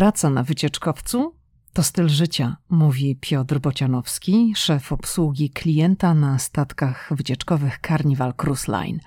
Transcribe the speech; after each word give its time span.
Praca 0.00 0.30
na 0.30 0.42
wycieczkowcu 0.42 1.34
to 1.72 1.82
styl 1.82 2.08
życia, 2.08 2.56
mówi 2.70 3.16
Piotr 3.16 3.58
Bocianowski, 3.58 4.52
szef 4.56 4.92
obsługi 4.92 5.50
klienta 5.50 6.14
na 6.14 6.38
statkach 6.38 7.12
wycieczkowych 7.16 7.78
Carnival 7.88 8.34
Cruise 8.34 8.72
Line. 8.72 9.00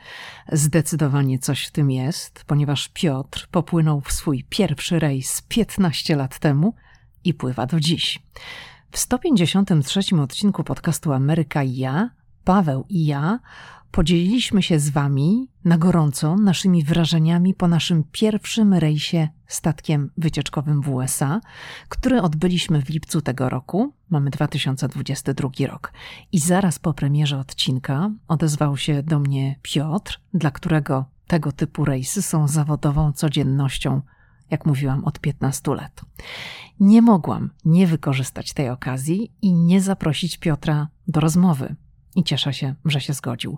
Zdecydowanie 0.52 1.40
coś 1.40 1.66
w 1.66 1.71
tym 1.71 1.92
jest, 1.92 2.44
ponieważ 2.48 2.90
Piotr 2.90 3.48
popłynął 3.52 4.02
w 4.02 4.12
swój 4.12 4.46
pierwszy 4.50 5.00
rejs 5.00 5.42
15 5.42 6.16
lat 6.16 6.40
temu 6.40 6.76
i 7.23 7.33
pływa 7.33 7.65
do 7.65 7.79
dziś. 7.79 8.23
W 8.91 8.97
153 8.97 9.99
odcinku 10.21 10.63
podcastu 10.63 11.13
Ameryka 11.13 11.63
i 11.63 11.75
ja, 11.75 12.10
Paweł 12.44 12.85
i 12.89 13.05
ja 13.05 13.39
podzieliliśmy 13.91 14.63
się 14.63 14.79
z 14.79 14.89
Wami 14.89 15.49
na 15.65 15.78
gorąco 15.78 16.35
naszymi 16.35 16.84
wrażeniami 16.84 17.53
po 17.53 17.67
naszym 17.67 18.03
pierwszym 18.12 18.73
rejsie 18.73 19.30
statkiem 19.54 20.12
wycieczkowym 20.17 20.81
w 20.81 20.90
USA, 20.90 21.41
który 21.90 22.22
odbyliśmy 22.22 22.81
w 22.81 22.89
lipcu 22.89 23.21
tego 23.21 23.49
roku. 23.49 23.93
Mamy 24.09 24.29
2022 24.29 25.49
rok. 25.67 25.93
I 26.31 26.39
zaraz 26.39 26.79
po 26.79 26.93
premierze 26.93 27.39
odcinka 27.39 28.12
odezwał 28.27 28.77
się 28.77 29.03
do 29.03 29.20
mnie 29.20 29.59
Piotr, 29.62 30.20
dla 30.34 30.52
którego 30.52 31.05
tego 31.27 31.52
typu 31.52 31.85
rejsy 31.85 32.21
są 32.21 32.48
zawodową 32.48 33.12
codziennością 33.12 34.02
jak 34.53 34.66
mówiłam, 34.66 35.05
od 35.05 35.20
15 35.20 35.76
lat. 35.76 36.01
Nie 36.79 37.01
mogłam 37.01 37.49
nie 37.65 37.88
wykorzystać 37.88 38.54
tej 38.54 38.70
okazji 38.70 39.31
i 39.41 39.54
nie 39.54 39.81
zaprosić 39.81 40.38
Piotra 40.38 40.88
do 41.07 41.20
rozmowy 41.20 41.76
i 42.15 42.23
cieszę 42.23 42.54
się, 42.54 42.76
że 42.85 43.01
się 43.01 43.13
zgodził. 43.13 43.57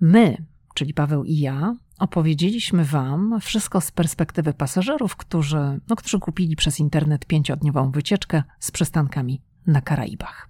My, 0.00 0.44
czyli 0.74 0.94
Paweł 0.94 1.24
i 1.24 1.38
ja, 1.38 1.76
opowiedzieliśmy 1.98 2.84
Wam 2.84 3.40
wszystko 3.40 3.80
z 3.80 3.90
perspektywy 3.90 4.54
pasażerów, 4.54 5.16
którzy, 5.16 5.80
no, 5.88 5.96
którzy 5.96 6.18
kupili 6.18 6.56
przez 6.56 6.80
internet 6.80 7.26
pięciodniową 7.26 7.90
wycieczkę 7.90 8.42
z 8.60 8.70
przystankami 8.70 9.42
na 9.66 9.80
Karaibach. 9.80 10.48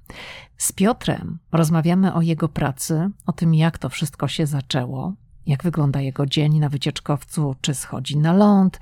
Z 0.56 0.72
Piotrem 0.72 1.38
rozmawiamy 1.52 2.14
o 2.14 2.22
jego 2.22 2.48
pracy, 2.48 3.10
o 3.26 3.32
tym, 3.32 3.54
jak 3.54 3.78
to 3.78 3.88
wszystko 3.88 4.28
się 4.28 4.46
zaczęło, 4.46 5.14
jak 5.46 5.62
wygląda 5.62 6.00
jego 6.00 6.26
dzień 6.26 6.58
na 6.58 6.68
wycieczkowcu, 6.68 7.56
czy 7.60 7.74
schodzi 7.74 8.16
na 8.16 8.32
ląd, 8.32 8.80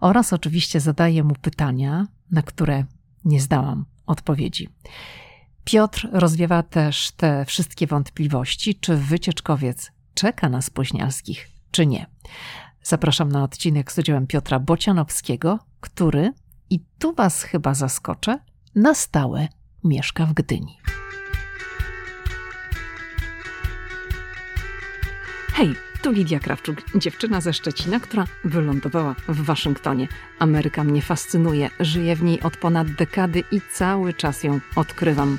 oraz 0.00 0.32
oczywiście 0.32 0.80
zadaję 0.80 1.24
mu 1.24 1.34
pytania, 1.34 2.06
na 2.30 2.42
które 2.42 2.84
nie 3.24 3.40
zdałam 3.40 3.84
odpowiedzi. 4.06 4.68
Piotr 5.64 6.08
rozwiewa 6.12 6.62
też 6.62 7.10
te 7.10 7.44
wszystkie 7.44 7.86
wątpliwości, 7.86 8.74
czy 8.74 8.96
wycieczkowiec 8.96 9.92
czeka 10.14 10.48
na 10.48 10.62
spóźnialskich, 10.62 11.53
czy 11.74 11.86
nie. 11.86 12.06
Zapraszam 12.82 13.32
na 13.32 13.42
odcinek 13.42 13.92
z 13.92 13.98
udziałem 13.98 14.26
Piotra 14.26 14.60
Bocianowskiego, 14.60 15.58
który, 15.80 16.32
i 16.70 16.80
tu 16.98 17.14
Was 17.14 17.42
chyba 17.42 17.74
zaskoczę, 17.74 18.38
na 18.74 18.94
stałe 18.94 19.48
mieszka 19.84 20.26
w 20.26 20.32
Gdyni. 20.32 20.78
Hej, 25.52 25.74
tu 26.02 26.12
Lidia 26.12 26.40
Krawczuk, 26.40 26.82
dziewczyna 26.94 27.40
ze 27.40 27.52
Szczecina, 27.52 28.00
która 28.00 28.24
wylądowała 28.44 29.14
w 29.28 29.44
Waszyngtonie. 29.44 30.08
Ameryka 30.38 30.84
mnie 30.84 31.02
fascynuje, 31.02 31.70
żyję 31.80 32.16
w 32.16 32.22
niej 32.22 32.40
od 32.40 32.56
ponad 32.56 32.90
dekady 32.90 33.44
i 33.52 33.60
cały 33.72 34.14
czas 34.14 34.44
ją 34.44 34.60
odkrywam. 34.76 35.38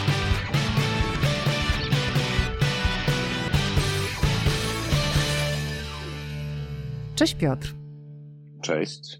Cześć 7.21 7.35
Piotr. 7.35 7.75
Cześć. 8.61 9.19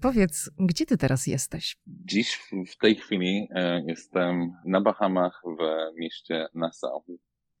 Powiedz, 0.00 0.50
gdzie 0.58 0.86
ty 0.86 0.96
teraz 0.96 1.26
jesteś? 1.26 1.76
Dziś, 1.86 2.40
w 2.72 2.76
tej 2.76 2.94
chwili, 2.94 3.48
e, 3.50 3.82
jestem 3.86 4.52
na 4.64 4.80
Bahamach 4.80 5.42
w 5.44 5.60
mieście 6.00 6.46
Nassau. 6.54 7.04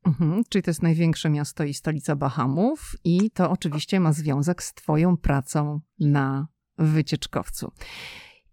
Mhm, 0.06 0.42
czyli 0.48 0.62
to 0.62 0.70
jest 0.70 0.82
największe 0.82 1.30
miasto 1.30 1.64
i 1.64 1.74
stolica 1.74 2.16
Bahamów, 2.16 2.92
i 3.04 3.30
to 3.30 3.50
oczywiście 3.50 4.00
ma 4.00 4.12
związek 4.12 4.62
z 4.62 4.74
Twoją 4.74 5.16
pracą 5.16 5.80
na 5.98 6.48
wycieczkowcu. 6.78 7.72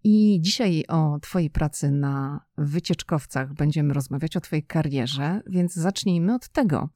I 0.03 0.39
dzisiaj 0.41 0.83
o 0.87 1.19
Twojej 1.21 1.49
pracy 1.49 1.91
na 1.91 2.45
wycieczkowcach 2.57 3.53
będziemy 3.53 3.93
rozmawiać, 3.93 4.37
o 4.37 4.41
Twojej 4.41 4.63
karierze, 4.63 5.41
więc 5.47 5.73
zacznijmy 5.73 6.35
od 6.35 6.49
tego. 6.49 6.89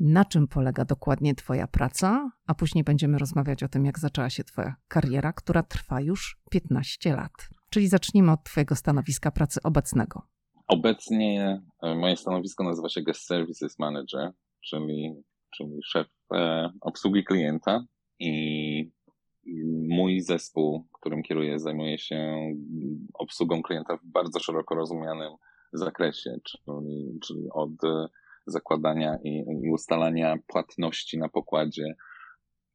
Na 0.00 0.24
czym 0.24 0.48
polega 0.48 0.84
dokładnie 0.84 1.34
Twoja 1.34 1.66
praca, 1.66 2.30
a 2.46 2.54
później 2.54 2.84
będziemy 2.84 3.18
rozmawiać 3.18 3.62
o 3.62 3.68
tym, 3.68 3.84
jak 3.84 3.98
zaczęła 3.98 4.30
się 4.30 4.44
Twoja 4.44 4.74
kariera, 4.88 5.32
która 5.32 5.62
trwa 5.62 6.00
już 6.00 6.40
15 6.50 7.16
lat. 7.16 7.32
Czyli 7.70 7.88
zacznijmy 7.88 8.32
od 8.32 8.44
Twojego 8.44 8.76
stanowiska 8.76 9.30
pracy 9.30 9.60
obecnego. 9.62 10.22
Obecnie 10.68 11.62
e, 11.82 11.94
moje 11.94 12.16
stanowisko 12.16 12.64
nazywa 12.64 12.88
się 12.88 13.02
Guest 13.02 13.26
Services 13.26 13.78
Manager, 13.78 14.32
czyli, 14.70 15.14
czyli 15.56 15.80
szef 15.84 16.06
e, 16.34 16.70
obsługi 16.80 17.24
klienta 17.24 17.84
i 18.18 18.90
mój 19.88 20.20
zespół, 20.20 20.86
którym 20.92 21.22
kieruję, 21.22 21.58
zajmuje 21.58 21.98
się 21.98 22.36
obsługą 23.14 23.62
klienta 23.62 23.96
w 23.96 24.06
bardzo 24.06 24.40
szeroko 24.40 24.74
rozumianym 24.74 25.32
zakresie, 25.72 26.38
czyli, 26.44 27.18
czyli 27.26 27.46
od 27.52 27.70
zakładania 28.46 29.18
i, 29.24 29.44
i 29.64 29.70
ustalania 29.70 30.36
płatności 30.46 31.18
na 31.18 31.28
pokładzie 31.28 31.94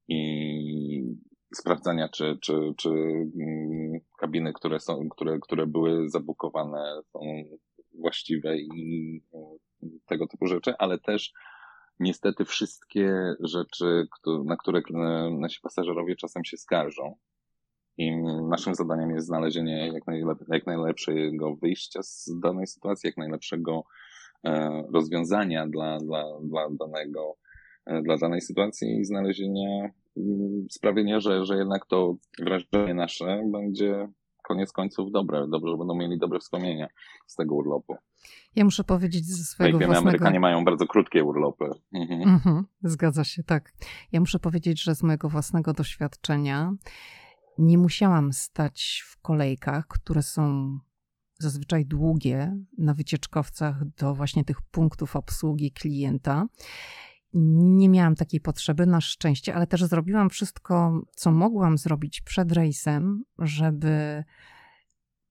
i 0.08 1.16
sprawdzania, 1.56 2.10
czy, 2.10 2.38
czy, 2.42 2.74
czy 2.78 2.90
mm, 2.90 4.00
kabiny, 4.20 4.54
które 4.54 4.80
są, 4.80 5.10
które, 5.10 5.40
które 5.40 5.68
były 5.68 6.10
zabukowane 6.10 7.02
są 7.04 7.20
właściwe 8.00 8.58
i 8.58 9.22
tego 10.06 10.28
typu 10.28 10.48
rzeczy, 10.48 10.74
ale 10.80 11.00
też 11.00 11.34
niestety 12.00 12.46
wszystkie 12.46 13.34
rzeczy, 13.40 14.08
na 14.46 14.58
które 14.58 14.82
nasi 15.40 15.60
pasażerowie 15.62 16.16
czasem 16.16 16.46
się 16.46 16.58
skarżą. 16.58 17.16
I 17.98 18.18
naszym 18.50 18.76
zadaniem 18.76 19.12
jest 19.12 19.28
znalezienie 19.28 19.92
jak, 19.94 20.08
najlep 20.08 20.38
jak 20.50 20.66
najlepszego 20.66 21.56
wyjścia 21.56 22.04
z 22.04 22.30
danej 22.44 22.68
sytuacji, 22.68 23.08
jak 23.08 23.18
najlepszego 23.18 23.84
rozwiązania 24.94 25.68
dla, 25.68 25.98
dla, 25.98 26.24
dla 26.44 26.70
danego, 26.70 27.36
e, 27.86 28.02
dla 28.02 28.18
danej 28.18 28.42
sytuacji 28.42 29.00
i 29.00 29.06
znalezienie, 29.06 29.94
sprawienia, 30.70 31.20
że, 31.20 31.46
że 31.46 31.58
jednak 31.58 31.86
to 31.86 32.16
wrażenie 32.40 32.94
nasze 32.94 33.44
będzie 33.52 34.08
koniec 34.44 34.72
końców 34.72 35.12
dobre, 35.12 35.48
dobrze, 35.48 35.72
że 35.72 35.78
będą 35.78 35.96
mieli 35.96 36.18
dobre 36.18 36.40
wspomnienia 36.40 36.88
z 37.28 37.36
tego 37.36 37.56
urlopu. 37.56 37.96
Ja 38.56 38.66
muszę 38.66 38.84
powiedzieć 38.84 39.26
ze 39.26 39.44
swojego 39.44 39.76
Jak 39.78 39.82
wiemy, 39.82 39.94
własnego... 39.94 40.10
Amerykanie 40.10 40.40
mają 40.40 40.66
bardzo 40.66 40.88
krótkie 40.88 41.24
urlopy. 41.24 41.66
Mhm. 41.94 42.22
Mhm, 42.22 42.66
zgadza 42.84 43.24
się, 43.24 43.44
tak. 43.44 43.74
Ja 44.12 44.20
muszę 44.20 44.40
powiedzieć, 44.40 44.84
że 44.84 44.96
z 44.96 45.04
mojego 45.04 45.30
własnego 45.30 45.74
doświadczenia 45.74 46.74
nie 47.58 47.78
musiałam 47.78 48.34
stać 48.34 49.04
w 49.08 49.22
kolejkach, 49.22 49.88
które 49.88 50.22
są 50.22 50.78
zazwyczaj 51.42 51.86
długie 51.86 52.58
na 52.78 52.94
wycieczkowcach 52.94 53.86
do 53.86 54.16
właśnie 54.16 54.46
tych 54.46 54.62
punktów 54.62 55.16
obsługi 55.16 55.72
klienta. 55.72 56.48
Nie 57.34 57.90
miałam 57.90 58.16
takiej 58.16 58.40
potrzeby, 58.40 58.86
na 58.86 59.02
szczęście, 59.02 59.56
ale 59.56 59.68
też 59.68 59.84
zrobiłam 59.84 60.30
wszystko, 60.30 61.02
co 61.16 61.32
mogłam 61.32 61.78
zrobić 61.78 62.22
przed 62.22 62.52
rejsem, 62.52 63.24
żeby 63.40 64.24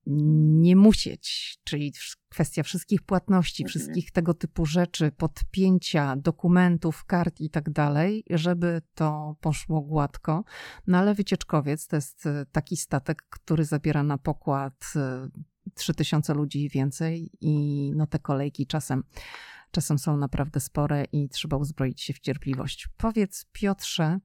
nie 0.07 0.77
musieć, 0.77 1.59
czyli 1.65 1.93
kwestia 2.29 2.63
wszystkich 2.63 3.03
płatności, 3.03 3.63
mhm. 3.63 3.69
wszystkich 3.69 4.11
tego 4.11 4.35
typu 4.35 4.67
rzeczy, 4.67 5.13
podpięcia 5.13 6.17
dokumentów, 6.17 7.05
kart 7.05 7.41
i 7.41 7.51
tak 7.51 7.71
dalej, 7.71 8.25
żeby 8.31 8.83
to 8.95 9.37
poszło 9.41 9.81
gładko. 9.81 10.45
No 10.87 10.99
ale 10.99 11.15
wycieczkowiec 11.15 11.87
to 11.87 11.97
jest 11.97 12.27
e, 12.27 12.47
taki 12.53 12.77
statek, 12.77 13.23
który 13.31 13.65
zabiera 13.65 14.03
na 14.03 14.19
pokład 14.19 14.93
3000 15.75 16.32
e, 16.32 16.37
ludzi 16.37 16.64
i 16.64 16.69
więcej 16.69 17.31
i 17.40 17.93
no 17.96 18.06
te 18.06 18.19
kolejki 18.19 18.67
czasem 18.67 19.05
czasem 19.70 19.99
są 19.99 20.17
naprawdę 20.17 20.61
spore 20.61 21.05
i 21.12 21.28
trzeba 21.28 21.56
uzbroić 21.56 22.02
się 22.02 22.12
w 22.12 22.20
cierpliwość. 22.20 22.88
Powiedz 22.96 23.46
Piotrze, 23.52 24.19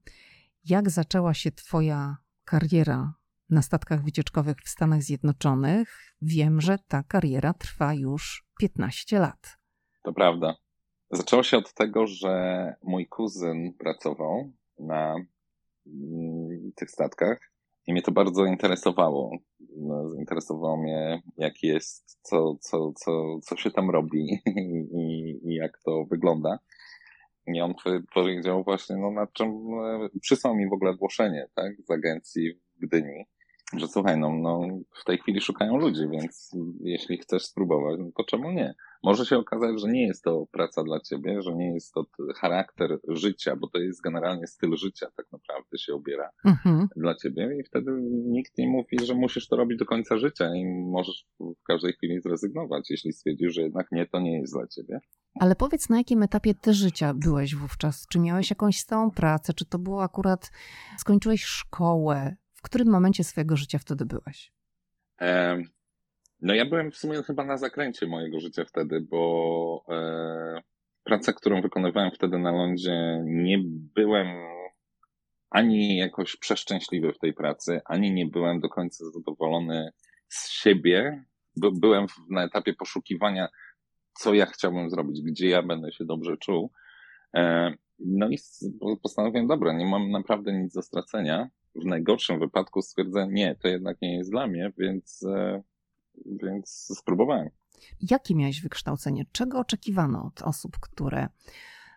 jak 0.65 0.89
zaczęła 0.89 1.33
się 1.33 1.51
twoja 1.51 2.18
kariera 2.45 3.13
na 3.50 3.62
statkach 3.62 4.03
wycieczkowych 4.03 4.57
w 4.65 4.69
Stanach 4.69 5.03
Zjednoczonych. 5.03 6.15
Wiem, 6.21 6.62
że 6.62 6.77
ta 6.88 7.03
kariera 7.03 7.53
trwa 7.53 7.94
już 7.94 8.45
15 8.59 9.19
lat. 9.19 9.57
To 10.03 10.13
prawda. 10.13 10.56
Zaczęło 11.12 11.44
się 11.44 11.57
od 11.57 11.74
tego, 11.74 12.07
że 12.07 12.74
mój 12.83 13.07
kuzyn 13.07 13.74
pracował 13.80 14.51
na 14.80 15.15
mm, 15.88 16.71
tych 16.75 16.92
statkach 16.92 17.51
i 17.88 17.92
mnie 17.92 18.01
to 18.01 18.12
bardzo 18.12 18.45
interesowało. 18.45 19.38
No, 19.77 20.10
zainteresowało 20.10 20.77
mnie, 20.77 21.22
jak 21.38 21.63
jest, 21.63 22.19
co, 22.22 22.56
co, 22.60 22.94
co, 22.94 23.39
co 23.42 23.57
się 23.57 23.72
tam 23.72 23.89
robi 23.89 24.42
i, 24.92 25.39
i 25.44 25.56
jak 25.56 25.80
to 25.86 26.06
wygląda. 26.06 26.60
I 27.48 27.62
on 27.62 27.74
powiedział 28.13 28.63
właśnie, 28.63 28.98
no 28.98 29.12
na 29.12 29.27
czym, 29.27 29.50
e, 29.80 30.10
przysłał 30.22 30.56
mi 30.56 30.69
w 30.69 30.74
ogóle 30.74 30.92
ogłoszenie, 30.92 31.48
tak, 31.56 31.74
z 31.81 31.92
agencji 31.92 32.54
w 32.54 32.80
Gdyni, 32.80 33.25
że 33.77 33.88
słuchaj, 33.88 34.18
no, 34.18 34.33
no 34.33 34.68
w 35.01 35.04
tej 35.04 35.18
chwili 35.18 35.42
szukają 35.42 35.78
ludzi, 35.78 36.01
więc 36.12 36.51
jeśli 36.80 37.18
chcesz 37.18 37.45
spróbować, 37.45 38.00
no 38.00 38.06
to 38.18 38.24
czemu 38.24 38.51
nie? 38.51 38.75
Może 39.06 39.25
się 39.25 39.38
okazać, 39.38 39.81
że 39.81 39.88
nie 39.88 40.07
jest 40.07 40.24
to 40.24 40.46
praca 40.52 40.84
dla 40.84 41.00
ciebie, 41.00 41.42
że 41.42 41.56
nie 41.56 41.74
jest 41.74 41.94
to 41.94 42.06
charakter 42.36 43.00
życia, 43.07 43.56
bo 43.56 43.68
to 43.68 43.80
jest 43.80 44.02
generalnie 44.02 44.48
styl 44.48 44.75
życia 44.78 45.07
tak 45.18 45.25
naprawdę 45.31 45.78
się 45.78 45.94
obiera 45.94 46.30
mhm. 46.46 46.88
dla 46.96 47.16
ciebie 47.16 47.57
i 47.60 47.63
wtedy 47.63 47.92
nikt 48.12 48.57
nie 48.57 48.68
mówi, 48.68 49.06
że 49.06 49.13
musisz 49.16 49.48
to 49.48 49.56
robić 49.56 49.80
do 49.80 49.86
końca 49.86 50.18
życia 50.18 50.56
i 50.56 50.66
możesz 50.66 51.28
w 51.40 51.63
każdej 51.68 51.94
chwili 51.94 52.22
zrezygnować, 52.22 52.90
jeśli 52.90 53.13
stwierdzisz, 53.13 53.54
że 53.54 53.62
jednak 53.62 53.88
nie, 53.92 54.06
to 54.06 54.19
nie 54.19 54.40
jest 54.40 54.54
dla 54.54 54.68
ciebie. 54.68 55.00
Ale 55.40 55.56
powiedz, 55.56 55.90
na 55.90 55.98
jakim 55.98 56.24
etapie 56.24 56.54
ty 56.54 56.74
życia 56.74 57.13
byłeś 57.13 57.56
wówczas? 57.56 58.07
Czy 58.07 58.19
miałeś 58.19 58.50
jakąś 58.50 58.80
stałą 58.80 59.12
pracę? 59.12 59.54
Czy 59.54 59.66
to 59.66 59.80
było 59.80 60.04
akurat, 60.04 60.52
skończyłeś 60.98 61.44
szkołę? 61.44 62.36
W 62.54 62.62
którym 62.62 62.92
momencie 62.92 63.24
swojego 63.24 63.57
życia 63.57 63.80
wtedy 63.80 64.06
byłeś? 64.06 64.54
No 66.45 66.53
ja 66.53 66.65
byłem 66.65 66.92
w 66.92 66.97
sumie 66.97 67.24
chyba 67.24 67.44
na 67.44 67.57
zakręcie 67.57 68.07
mojego 68.07 68.39
życia 68.39 68.65
wtedy, 68.65 69.01
bo 69.01 69.83
e, 69.89 70.62
praca, 71.03 71.33
którą 71.33 71.62
wykonywałem 71.62 72.12
wtedy 72.12 72.39
na 72.39 72.51
lądzie, 72.51 73.21
nie 73.25 73.57
byłem 73.95 74.27
ani 75.50 75.97
jakoś 75.97 76.36
przeszczęśliwy 76.36 77.13
w 77.13 77.19
tej 77.19 77.33
pracy, 77.33 77.81
ani 77.86 78.13
nie 78.13 78.25
byłem 78.25 78.59
do 78.59 78.69
końca 78.69 79.06
zadowolony 79.06 79.89
z 80.27 80.50
siebie. 80.50 81.24
Byłem 81.57 82.06
na 82.30 82.44
etapie 82.44 82.74
poszukiwania, 82.74 83.47
co 84.13 84.33
ja 84.33 84.45
chciałbym 84.45 84.89
zrobić, 84.89 85.21
gdzie 85.21 85.50
ja 85.50 85.63
będę 85.63 85.92
się 85.92 86.06
dobrze 86.06 86.38
czuł. 86.38 86.71
E, 87.36 87.74
no 88.00 88.30
i 88.30 88.38
postanowiłem, 89.01 89.47
dobra, 89.47 89.74
nie 89.74 89.86
mam 89.86 90.12
naprawdę 90.12 90.53
nic 90.53 90.74
do 90.74 90.81
stracenia. 90.81 91.50
W 91.75 91.86
najgorszym 91.86 92.39
wypadku 92.39 92.81
stwierdzę, 92.81 93.27
nie, 93.31 93.56
to 93.56 93.68
jednak 93.68 94.01
nie 94.01 94.18
jest 94.18 94.31
dla 94.31 94.47
mnie, 94.47 94.71
więc 94.77 95.24
e, 95.24 95.63
więc 96.26 96.88
spróbowałem. 97.00 97.50
Jakie 98.02 98.36
miałeś 98.36 98.62
wykształcenie? 98.62 99.26
Czego 99.32 99.60
oczekiwano 99.60 100.26
od 100.26 100.42
osób, 100.42 100.80
które 100.80 101.28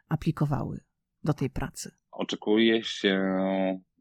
aplikowały 0.08 0.80
do 1.24 1.34
tej 1.34 1.50
pracy? 1.50 1.90
Oczekuje 2.10 2.84
się 2.84 3.20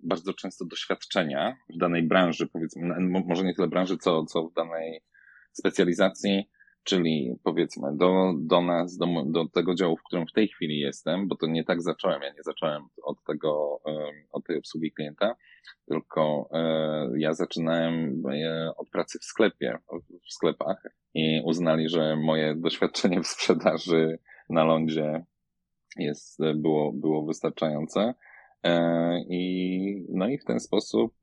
bardzo 0.04 0.34
często 0.34 0.66
doświadczenia 0.66 1.58
w 1.76 1.78
danej 1.78 2.04
branży, 2.04 2.48
powiedzmy, 2.48 2.96
może 3.26 3.44
nie 3.44 3.54
tyle 3.56 3.68
branży, 3.68 3.98
co, 3.98 4.26
co 4.26 4.44
w 4.44 4.54
danej 4.54 5.02
specjalizacji 5.52 6.50
czyli 6.88 7.36
powiedzmy 7.44 7.98
do, 7.98 8.34
do 8.38 8.62
nas, 8.62 8.98
do, 8.98 9.06
do 9.26 9.48
tego 9.48 9.76
działu, 9.76 9.98
w 9.98 10.04
którym 10.04 10.28
w 10.28 10.34
tej 10.34 10.48
chwili 10.48 10.80
jestem, 10.80 11.28
bo 11.28 11.36
to 11.36 11.48
nie 11.48 11.64
tak 11.64 11.82
zacząłem, 11.82 12.22
ja 12.22 12.30
nie 12.30 12.44
zacząłem 12.44 12.84
od 13.04 13.24
tego, 13.24 13.82
od 14.32 14.46
tej 14.46 14.58
obsługi 14.58 14.92
klienta, 14.92 15.36
tylko 15.86 16.50
e, 16.52 17.10
ja 17.18 17.34
zaczynałem 17.34 18.24
e, 18.26 18.72
od 18.78 18.90
pracy 18.90 19.20
w 19.20 19.24
sklepie, 19.24 19.78
w 20.28 20.34
sklepach 20.34 20.84
i 21.14 21.42
uznali, 21.46 21.90
że 21.90 22.16
moje 22.16 22.56
doświadczenie 22.56 23.22
w 23.22 23.28
sprzedaży 23.28 24.20
na 24.50 24.64
lądzie 24.64 25.26
jest, 25.98 26.40
było, 26.56 26.94
było 26.94 27.26
wystarczające. 27.26 28.14
E, 28.64 29.20
I, 29.30 30.06
no 30.10 30.28
i 30.28 30.38
w 30.38 30.46
ten 30.46 30.60
sposób 30.60 31.14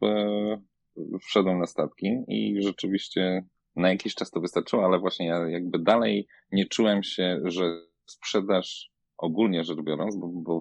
wszedłem 1.21 1.59
na 1.59 1.67
statki 1.67 2.25
i 2.29 2.63
rzeczywiście 2.63 3.45
na 3.77 3.89
jakiś 3.89 4.15
czas 4.15 4.31
to 4.31 4.41
wystarczyło, 4.41 4.85
ale 4.85 4.99
właśnie 4.99 5.27
ja 5.27 5.49
jakby 5.49 5.79
dalej 5.79 6.27
nie 6.53 6.67
czułem 6.67 7.03
się, 7.03 7.41
że 7.45 7.81
sprzedaż 8.07 8.91
ogólnie 9.19 9.65
rzecz 9.65 9.81
biorąc, 9.81 10.17
bo, 10.17 10.29
bo 10.29 10.61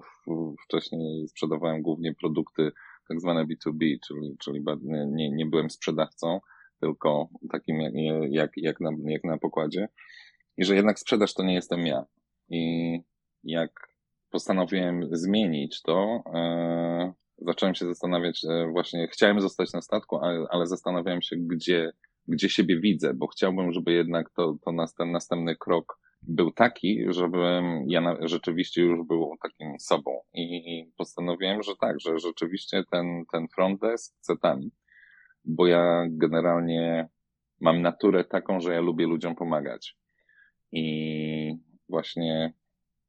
wcześniej 0.64 1.28
sprzedawałem 1.28 1.82
głównie 1.82 2.14
produkty 2.14 2.72
tak 3.08 3.20
zwane 3.20 3.44
B2B, 3.44 3.98
czyli, 4.06 4.36
czyli 4.38 4.64
nie, 5.06 5.30
nie 5.30 5.46
byłem 5.46 5.70
sprzedawcą, 5.70 6.40
tylko 6.80 7.28
takim 7.52 7.80
jak, 7.80 7.92
jak, 8.30 8.50
jak, 8.56 8.80
na, 8.80 8.90
jak 9.04 9.24
na 9.24 9.38
pokładzie. 9.38 9.88
I 10.56 10.64
że 10.64 10.74
jednak 10.74 10.98
sprzedaż 10.98 11.34
to 11.34 11.42
nie 11.42 11.54
jestem 11.54 11.86
ja. 11.86 12.04
I 12.48 13.00
jak 13.44 13.70
postanowiłem 14.30 15.08
zmienić 15.12 15.82
to, 15.82 16.22
e, 16.34 17.12
zacząłem 17.38 17.74
się 17.74 17.86
zastanawiać, 17.86 18.44
e, 18.44 18.66
właśnie 18.72 19.08
chciałem 19.08 19.40
zostać 19.40 19.72
na 19.72 19.80
statku, 19.80 20.16
ale, 20.16 20.46
ale 20.50 20.66
zastanawiałem 20.66 21.22
się, 21.22 21.36
gdzie 21.36 21.92
gdzie 22.28 22.48
siebie 22.48 22.80
widzę, 22.80 23.14
bo 23.14 23.26
chciałbym, 23.26 23.72
żeby 23.72 23.92
jednak 23.92 24.30
to, 24.30 24.56
to 24.64 24.72
następny, 24.72 25.12
następny 25.12 25.56
krok 25.56 25.98
był 26.22 26.52
taki, 26.52 27.04
żebym 27.08 27.84
ja 27.88 28.00
na, 28.00 28.16
rzeczywiście 28.20 28.82
już 28.82 29.06
był 29.06 29.30
takim 29.42 29.80
sobą. 29.80 30.20
I, 30.34 30.92
postanowiłem, 30.96 31.62
że 31.62 31.72
tak, 31.80 32.00
że 32.00 32.18
rzeczywiście 32.18 32.84
ten, 32.90 33.24
ten 33.32 33.48
front 33.48 33.80
desk 33.80 34.16
chcę 34.18 34.36
tam, 34.42 34.60
bo 35.44 35.66
ja 35.66 36.04
generalnie 36.08 37.08
mam 37.60 37.82
naturę 37.82 38.24
taką, 38.24 38.60
że 38.60 38.74
ja 38.74 38.80
lubię 38.80 39.06
ludziom 39.06 39.34
pomagać. 39.34 39.96
I 40.72 41.54
właśnie 41.88 42.52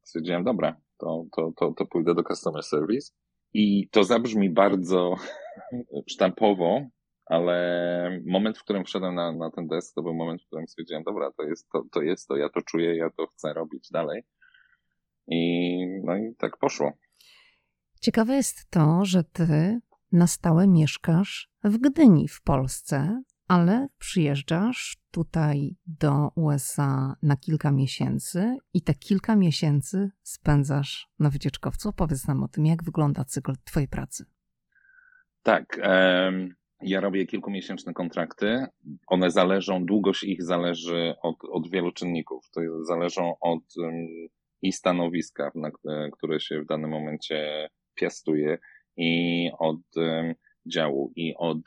stwierdziłem, 0.03 0.43
dobra, 0.43 0.81
to, 0.97 1.25
to, 1.35 1.51
to, 1.57 1.73
to 1.77 1.85
pójdę 1.85 2.15
do 2.15 2.23
customer 2.23 2.63
service. 2.63 3.11
I 3.53 3.89
to 3.89 4.03
zabrzmi 4.03 4.49
bardzo 4.49 5.15
sztampowo, 6.11 6.87
ale 7.25 8.21
moment, 8.25 8.57
w 8.57 8.63
którym 8.63 8.85
wszedłem 8.85 9.15
na, 9.15 9.31
na 9.31 9.51
ten 9.51 9.67
desk, 9.67 9.95
to 9.95 10.01
był 10.01 10.13
moment, 10.13 10.41
w 10.41 10.45
którym 10.45 10.67
stwierdziłem, 10.67 11.03
dobra, 11.03 11.31
to 11.37 11.43
jest 11.43 11.69
to, 11.69 11.83
to 11.91 12.01
jest 12.01 12.27
to, 12.27 12.37
ja 12.37 12.49
to 12.49 12.61
czuję, 12.61 12.97
ja 12.97 13.09
to 13.09 13.27
chcę 13.27 13.53
robić 13.53 13.89
dalej. 13.91 14.23
I 15.27 15.77
no 16.03 16.15
i 16.15 16.35
tak 16.37 16.57
poszło. 16.57 16.91
Ciekawe 18.01 18.35
jest 18.35 18.69
to, 18.69 19.05
że 19.05 19.23
ty 19.23 19.79
na 20.11 20.27
stałe 20.27 20.67
mieszkasz 20.67 21.49
w 21.63 21.77
Gdyni 21.77 22.27
w 22.27 22.41
Polsce, 22.41 23.23
ale 23.47 23.87
przyjeżdżasz 23.99 24.97
tutaj 25.11 25.75
do 25.85 26.29
USA 26.35 27.15
na 27.21 27.37
kilka 27.37 27.71
miesięcy 27.71 28.57
i 28.73 28.81
te 28.81 28.93
kilka 28.93 29.35
miesięcy 29.35 30.09
spędzasz 30.23 31.09
na 31.19 31.29
wycieczkowcu. 31.29 31.89
Opowiedz 31.89 32.27
nam 32.27 32.43
o 32.43 32.47
tym, 32.47 32.65
jak 32.65 32.83
wygląda 32.83 33.23
cykl 33.23 33.53
twojej 33.63 33.87
pracy. 33.87 34.25
Tak. 35.43 35.79
Um 35.83 36.55
ja 36.81 37.01
robię 37.01 37.25
kilkumiesięczne 37.25 37.93
kontrakty. 37.93 38.65
One 39.07 39.31
zależą, 39.31 39.85
długość 39.85 40.23
ich 40.23 40.43
zależy 40.43 41.15
od, 41.21 41.35
od 41.51 41.69
wielu 41.69 41.91
czynników. 41.91 42.49
To 42.51 42.61
zależą 42.83 43.35
od 43.41 43.63
um, 43.77 44.07
i 44.61 44.71
stanowiska, 44.71 45.51
na, 45.55 45.71
które 46.11 46.39
się 46.39 46.61
w 46.61 46.65
danym 46.65 46.89
momencie 46.89 47.69
piastuje, 47.95 48.57
i 48.97 49.51
od 49.59 49.81
um, 49.95 50.35
działu, 50.65 51.13
i 51.15 51.35
od 51.37 51.57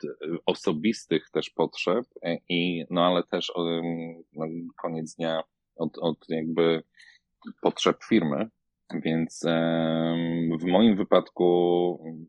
osobistych 0.45 1.29
też 1.29 1.49
potrzeb, 1.49 2.05
e, 2.23 2.37
i 2.49 2.85
no 2.89 3.05
ale 3.05 3.23
też 3.23 3.51
um, 3.55 4.67
koniec 4.77 5.15
dnia 5.15 5.43
od, 5.75 5.97
od 5.97 6.17
jakby 6.29 6.83
potrzeb 7.61 7.97
firmy. 8.03 8.49
Więc 9.03 9.45
w 10.59 10.63
moim 10.63 10.95
wypadku 10.95 11.45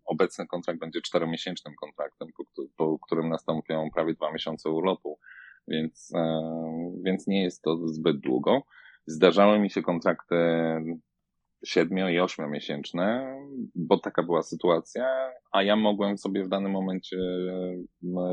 obecny 0.05 0.47
kontrakt 0.47 0.81
będzie 0.81 1.01
czteromiesięcznym 1.01 1.75
kontraktem, 1.75 2.29
po, 2.37 2.45
po 2.77 2.99
którym 2.99 3.29
nastąpią 3.29 3.89
prawie 3.95 4.15
dwa 4.15 4.33
miesiące 4.33 4.71
urlopu, 4.71 5.19
więc, 5.69 6.13
więc 7.05 7.27
nie 7.27 7.43
jest 7.43 7.63
to 7.63 7.89
zbyt 7.89 8.21
długo. 8.21 8.63
Zdarzały 9.07 9.59
mi 9.59 9.71
się 9.71 9.83
kontrakty 9.83 10.37
siedmiu 11.65 12.09
i 12.09 12.21
ośmiomiesięczne, 12.21 13.37
bo 13.75 13.99
taka 13.99 14.23
była 14.23 14.43
sytuacja, 14.43 15.31
a 15.53 15.63
ja 15.63 15.77
mogłem 15.77 16.19
sobie 16.19 16.45
w 16.45 16.49
danym 16.49 16.73
momencie 16.73 17.17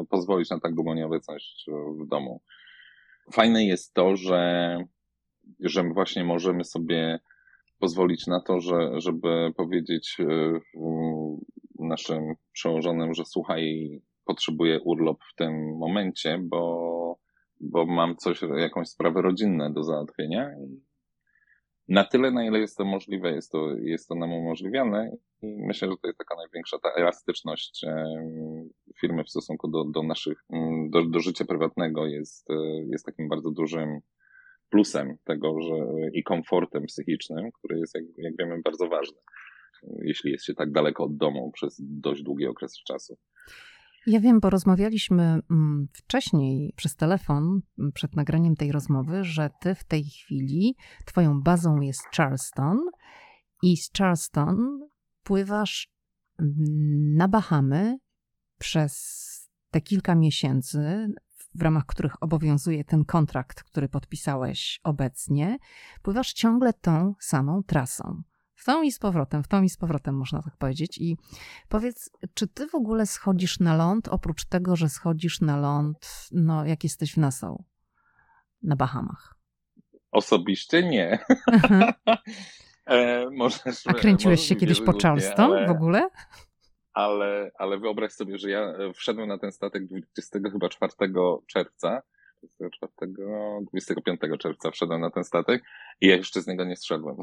pozwolić 0.09 0.49
na 0.49 0.59
tak 0.59 0.75
długą 0.75 0.93
nieobecność 0.93 1.65
w 2.01 2.07
domu. 2.07 2.41
Fajne 3.33 3.65
jest 3.65 3.93
to, 3.93 4.15
że, 4.15 4.77
że 5.59 5.83
właśnie 5.83 6.23
możemy 6.23 6.63
sobie 6.63 7.19
pozwolić 7.79 8.27
na 8.27 8.41
to, 8.41 8.59
że, 8.59 9.01
żeby 9.01 9.53
powiedzieć 9.57 10.17
e, 10.19 10.59
naszym 11.79 12.35
przełożonym, 12.51 13.13
że 13.13 13.25
słuchaj, 13.25 13.89
potrzebuję 14.25 14.79
urlop 14.79 15.17
w 15.33 15.35
tym 15.35 15.77
momencie, 15.77 16.39
bo, 16.43 17.19
bo 17.59 17.85
mam 17.85 18.15
coś, 18.15 18.41
jakąś 18.57 18.87
sprawę 18.87 19.21
rodzinną 19.21 19.73
do 19.73 19.83
załatwienia. 19.83 20.49
Na 21.87 22.03
tyle, 22.03 22.31
na 22.31 22.45
ile 22.45 22.59
jest 22.59 22.77
to 22.77 22.85
możliwe, 22.85 23.31
jest 23.31 23.51
to, 23.51 23.75
jest 23.77 24.07
to 24.07 24.15
nam 24.15 24.33
umożliwiane 24.33 25.11
i 25.41 25.47
myślę, 25.67 25.87
że 25.87 25.97
to 26.01 26.07
jest 26.07 26.19
taka 26.19 26.35
największa 26.35 26.77
ta 26.83 26.89
elastyczność 26.89 27.83
e, 27.83 28.05
firmy 28.99 29.23
w 29.23 29.29
stosunku 29.29 29.67
do, 29.67 29.83
do 29.83 30.03
naszych, 30.03 30.43
do, 30.89 31.05
do 31.05 31.19
życia 31.19 31.45
prywatnego 31.45 32.05
jest, 32.05 32.49
e, 32.49 32.53
jest 32.91 33.05
takim 33.05 33.29
bardzo 33.29 33.51
dużym 33.51 33.99
plusem 34.69 35.17
tego, 35.23 35.61
że 35.61 35.75
i 36.13 36.23
komfortem 36.23 36.85
psychicznym, 36.85 37.51
który 37.51 37.79
jest, 37.79 37.95
jak, 37.95 38.03
jak 38.17 38.33
wiemy, 38.39 38.61
bardzo 38.65 38.87
ważny, 38.87 39.17
jeśli 39.83 40.31
jest 40.31 40.45
się 40.45 40.53
tak 40.53 40.71
daleko 40.71 41.03
od 41.03 41.17
domu 41.17 41.51
przez 41.51 41.81
dość 41.83 42.23
długi 42.23 42.47
okres 42.47 42.73
czasu. 42.87 43.17
Ja 44.07 44.19
wiem, 44.19 44.39
bo 44.39 44.49
rozmawialiśmy 44.49 45.23
mm, 45.23 45.87
wcześniej 45.93 46.73
przez 46.75 46.95
telefon, 46.95 47.61
mm, 47.79 47.91
przed 47.91 48.15
nagraniem 48.15 48.55
tej 48.55 48.71
rozmowy, 48.71 49.23
że 49.23 49.49
ty 49.61 49.75
w 49.75 49.83
tej 49.83 50.03
chwili, 50.03 50.75
twoją 51.05 51.41
bazą 51.41 51.81
jest 51.81 52.01
Charleston 52.15 52.77
i 53.63 53.77
z 53.77 53.91
Charleston 53.97 54.57
pływasz 55.23 55.87
mm, 56.39 56.53
na 57.15 57.27
Bahamy 57.27 57.97
przez 58.59 59.27
te 59.71 59.81
kilka 59.81 60.15
miesięcy, 60.15 61.07
w 61.55 61.61
ramach 61.61 61.85
których 61.85 62.23
obowiązuje 62.23 62.83
ten 62.83 63.05
kontrakt, 63.05 63.63
który 63.63 63.89
podpisałeś 63.89 64.79
obecnie, 64.83 65.57
pływasz 66.01 66.33
ciągle 66.33 66.73
tą 66.73 67.15
samą 67.19 67.63
trasą. 67.63 68.23
W 68.55 68.65
tą 68.65 68.81
i 68.81 68.91
z 68.91 68.99
powrotem, 68.99 69.43
w 69.43 69.47
tą 69.47 69.63
i 69.63 69.69
z 69.69 69.77
powrotem, 69.77 70.15
można 70.15 70.41
tak 70.41 70.57
powiedzieć. 70.57 70.97
I 70.97 71.17
powiedz, 71.69 72.09
czy 72.33 72.47
ty 72.47 72.67
w 72.67 72.75
ogóle 72.75 73.05
schodzisz 73.05 73.59
na 73.59 73.75
ląd, 73.75 74.07
oprócz 74.07 74.45
tego, 74.45 74.75
że 74.75 74.89
schodzisz 74.89 75.41
na 75.41 75.57
ląd, 75.57 76.27
no, 76.31 76.65
jak 76.65 76.83
jesteś 76.83 77.13
w 77.13 77.17
Nassau, 77.17 77.63
na 78.63 78.75
Bahamach? 78.75 79.35
Osobiście 80.11 80.83
nie. 80.83 81.19
e, 82.85 83.25
możesz, 83.29 83.87
A 83.87 83.93
kręciłeś 83.93 84.41
się 84.41 84.55
kiedyś 84.55 84.81
po 84.81 84.93
Charleston 85.01 85.53
ale... 85.53 85.67
w 85.67 85.71
ogóle? 85.71 86.09
Ale, 86.97 87.51
ale 87.57 87.77
wyobraź 87.77 88.11
sobie, 88.11 88.37
że 88.37 88.49
ja 88.49 88.61
e, 88.61 88.93
wszedłem 88.93 89.27
na 89.27 89.37
ten 89.37 89.51
statek 89.51 89.85
20 89.85 90.39
chyba 90.51 90.69
4 90.69 90.93
czerwca, 91.47 92.01
24, 92.59 93.13
25 93.71 94.19
czerwca 94.39 94.71
wszedłem 94.71 95.01
na 95.01 95.09
ten 95.09 95.23
statek 95.23 95.63
i 96.01 96.07
ja 96.07 96.15
jeszcze 96.15 96.41
z 96.41 96.47
niego 96.47 96.65
nie 96.65 96.75
zszedłem. 96.75 97.15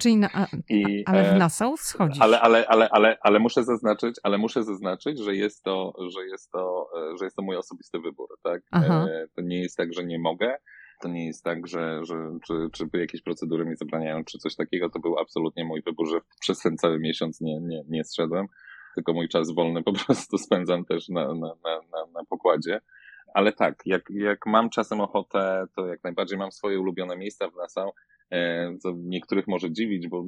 Czyli 0.00 0.16
na, 0.16 0.30
a, 0.34 0.46
I, 0.68 1.04
ale 1.06 1.24
w 1.24 1.32
e, 1.32 1.38
Nassau 1.38 1.76
schodzisz. 1.76 2.22
Ale, 2.22 2.40
ale, 2.40 2.66
ale, 2.66 2.88
ale, 2.88 3.16
ale 3.20 3.38
muszę 3.38 3.64
zaznaczyć, 3.64 4.16
ale 4.22 4.38
muszę 4.38 4.64
zaznaczyć, 4.64 5.18
że 5.18 5.34
jest 5.34 5.62
to, 5.62 5.94
że 6.08 6.26
jest 6.26 6.50
to, 6.50 6.90
e, 6.96 7.18
że 7.18 7.24
jest 7.24 7.36
to 7.36 7.42
mój 7.42 7.56
osobisty 7.56 8.00
wybór, 8.00 8.28
tak? 8.42 8.62
Aha. 8.70 9.06
To 9.36 9.42
nie 9.42 9.60
jest 9.62 9.76
tak, 9.76 9.92
że 9.92 10.04
nie 10.04 10.18
mogę. 10.18 10.56
To 11.02 11.08
nie 11.08 11.26
jest 11.26 11.44
tak, 11.44 11.66
że, 11.66 12.04
że 12.04 12.38
czy, 12.46 12.54
czy 12.72 12.98
jakieś 12.98 13.22
procedury 13.22 13.64
mi 13.64 13.76
zabraniają, 13.76 14.24
czy 14.24 14.38
coś 14.38 14.56
takiego. 14.56 14.90
To 14.90 14.98
był 14.98 15.18
absolutnie 15.18 15.64
mój 15.64 15.82
wybór, 15.82 16.08
że 16.10 16.20
przez 16.40 16.60
ten 16.60 16.76
cały 16.76 16.98
miesiąc 16.98 17.40
nie, 17.40 17.60
nie, 17.60 17.82
nie 17.88 18.04
zszedłem. 18.04 18.46
Tylko 18.94 19.12
mój 19.12 19.28
czas 19.28 19.54
wolny 19.54 19.82
po 19.82 19.92
prostu 20.06 20.38
spędzam 20.38 20.84
też 20.84 21.08
na, 21.08 21.34
na, 21.34 21.54
na, 21.64 22.06
na, 22.14 22.24
pokładzie. 22.28 22.80
Ale 23.34 23.52
tak, 23.52 23.82
jak, 23.86 24.02
jak 24.10 24.46
mam 24.46 24.70
czasem 24.70 25.00
ochotę, 25.00 25.66
to 25.76 25.86
jak 25.86 26.04
najbardziej 26.04 26.38
mam 26.38 26.52
swoje 26.52 26.80
ulubione 26.80 27.16
miejsca 27.16 27.48
w 27.48 27.56
Nassau, 27.56 27.92
e, 28.30 28.72
co 28.78 28.92
niektórych 28.96 29.48
może 29.48 29.72
dziwić, 29.72 30.08
bo, 30.08 30.24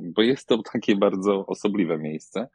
bo 0.00 0.22
jest 0.22 0.48
to 0.48 0.62
takie 0.72 0.96
bardzo 0.96 1.46
osobliwe 1.46 1.98
miejsce. 1.98 2.48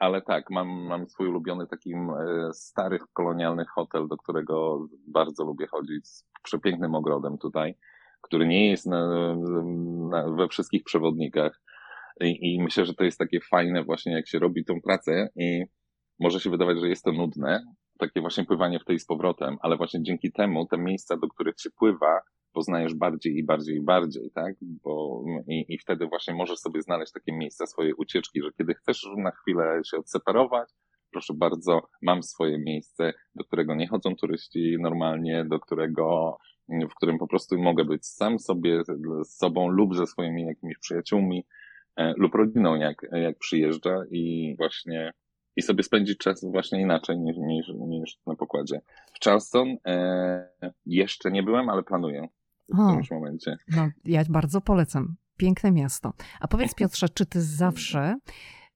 Ale 0.00 0.22
tak, 0.22 0.50
mam, 0.50 0.68
mam 0.68 1.08
swój 1.08 1.28
ulubiony 1.28 1.66
taki 1.66 1.92
e, 1.94 2.52
starych 2.52 3.02
kolonialny 3.12 3.64
hotel, 3.74 4.08
do 4.08 4.16
którego 4.16 4.86
bardzo 5.08 5.44
lubię 5.44 5.66
chodzić, 5.66 6.08
z 6.08 6.24
przepięknym 6.42 6.94
ogrodem 6.94 7.38
tutaj, 7.38 7.74
który 8.20 8.46
nie 8.46 8.70
jest 8.70 8.86
na, 8.86 9.34
na, 10.10 10.30
we 10.36 10.48
wszystkich 10.48 10.84
przewodnikach. 10.84 11.60
I, 12.20 12.54
I 12.54 12.62
myślę, 12.62 12.84
że 12.84 12.94
to 12.94 13.04
jest 13.04 13.18
takie 13.18 13.40
fajne 13.40 13.84
właśnie, 13.84 14.12
jak 14.12 14.28
się 14.28 14.38
robi 14.38 14.64
tą 14.64 14.80
pracę 14.80 15.28
i 15.36 15.64
może 16.20 16.40
się 16.40 16.50
wydawać, 16.50 16.80
że 16.80 16.88
jest 16.88 17.04
to 17.04 17.12
nudne, 17.12 17.64
takie 17.98 18.20
właśnie 18.20 18.44
pływanie 18.44 18.78
w 18.80 18.84
tej 18.84 18.98
z 18.98 19.06
powrotem, 19.06 19.56
ale 19.62 19.76
właśnie 19.76 20.02
dzięki 20.02 20.32
temu 20.32 20.66
te 20.66 20.78
miejsca, 20.78 21.16
do 21.16 21.28
których 21.28 21.54
się 21.60 21.70
pływa, 21.70 22.20
poznajesz 22.52 22.94
bardziej 22.94 23.36
i 23.36 23.44
bardziej 23.44 23.76
i 23.76 23.80
bardziej, 23.80 24.30
tak? 24.30 24.54
Bo 24.60 25.24
i, 25.48 25.74
i 25.74 25.78
wtedy 25.78 26.06
właśnie 26.06 26.34
możesz 26.34 26.58
sobie 26.58 26.82
znaleźć 26.82 27.12
takie 27.12 27.32
miejsca 27.32 27.66
swojej 27.66 27.92
ucieczki, 27.92 28.42
że 28.42 28.50
kiedy 28.58 28.74
chcesz 28.74 29.06
na 29.16 29.30
chwilę 29.30 29.80
się 29.84 29.96
odseparować, 29.96 30.68
proszę 31.10 31.34
bardzo, 31.34 31.88
mam 32.02 32.22
swoje 32.22 32.58
miejsce, 32.58 33.12
do 33.34 33.44
którego 33.44 33.74
nie 33.74 33.88
chodzą 33.88 34.16
turyści 34.16 34.76
normalnie, 34.80 35.44
do 35.44 35.60
którego, 35.60 36.36
w 36.68 36.94
którym 36.94 37.18
po 37.18 37.26
prostu 37.26 37.58
mogę 37.58 37.84
być 37.84 38.06
sam 38.06 38.38
sobie, 38.38 38.82
z 39.24 39.36
sobą 39.36 39.68
lub 39.68 39.96
ze 39.96 40.06
swoimi 40.06 40.46
jakimiś 40.46 40.78
przyjaciółmi 40.78 41.46
e, 41.96 42.14
lub 42.16 42.34
rodziną, 42.34 42.74
jak, 42.74 43.06
jak 43.12 43.38
przyjeżdża 43.38 44.02
i 44.10 44.54
właśnie 44.58 45.12
i 45.56 45.62
sobie 45.62 45.82
spędzić 45.82 46.18
czas 46.18 46.44
właśnie 46.44 46.80
inaczej 46.80 47.18
niż, 47.18 47.36
niż, 47.36 47.68
niż 47.88 48.18
na 48.26 48.36
pokładzie. 48.36 48.80
W 49.14 49.24
Charleston 49.24 49.76
e, 49.86 50.72
jeszcze 50.86 51.30
nie 51.30 51.42
byłem, 51.42 51.68
ale 51.68 51.82
planuję 51.82 52.28
w 52.74 52.80
o, 52.80 52.86
którymś 52.86 53.10
momencie. 53.10 53.56
No, 53.76 53.88
ja 54.04 54.22
bardzo 54.28 54.60
polecam. 54.60 55.16
Piękne 55.36 55.72
miasto. 55.72 56.12
A 56.40 56.48
powiedz 56.48 56.74
Piotrze, 56.74 57.08
czy 57.08 57.26
ty 57.26 57.42
zawsze 57.42 58.16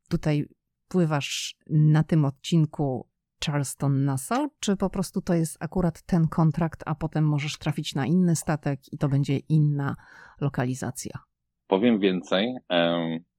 tutaj 0.09 0.47
pływasz 0.89 1.57
na 1.71 2.03
tym 2.03 2.25
odcinku 2.25 3.09
Charleston-Nassau, 3.47 4.49
czy 4.61 4.77
po 4.77 4.91
prostu 4.91 5.21
to 5.21 5.35
jest 5.35 5.57
akurat 5.61 6.03
ten 6.03 6.29
kontrakt, 6.29 6.83
a 6.87 6.95
potem 6.95 7.25
możesz 7.25 7.59
trafić 7.59 7.95
na 7.95 8.07
inny 8.07 8.37
statek 8.37 8.81
i 8.93 8.99
to 8.99 9.09
będzie 9.09 9.39
inna 9.39 9.97
lokalizacja? 10.41 11.19
Powiem 11.67 11.99
więcej. 11.99 12.55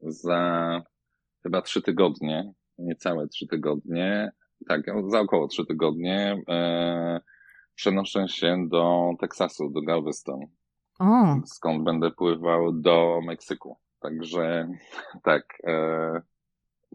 Za 0.01 0.81
chyba 1.43 1.61
trzy 1.61 1.81
tygodnie 1.81 2.53
niecałe 2.77 3.27
trzy 3.27 3.47
tygodnie, 3.47 4.31
tak, 4.67 4.81
za 5.07 5.19
około 5.19 5.47
trzy 5.47 5.65
tygodnie 5.65 6.41
e, 6.49 7.19
przenoszę 7.75 8.27
się 8.27 8.67
do 8.67 9.11
Teksasu, 9.19 9.69
do 9.69 9.81
Galveston. 9.81 10.39
O. 10.99 11.35
Skąd 11.45 11.83
będę 11.83 12.11
pływał 12.11 12.73
do 12.73 13.19
Meksyku. 13.25 13.77
Także 13.99 14.69
tak. 15.23 15.43
E, 15.63 16.21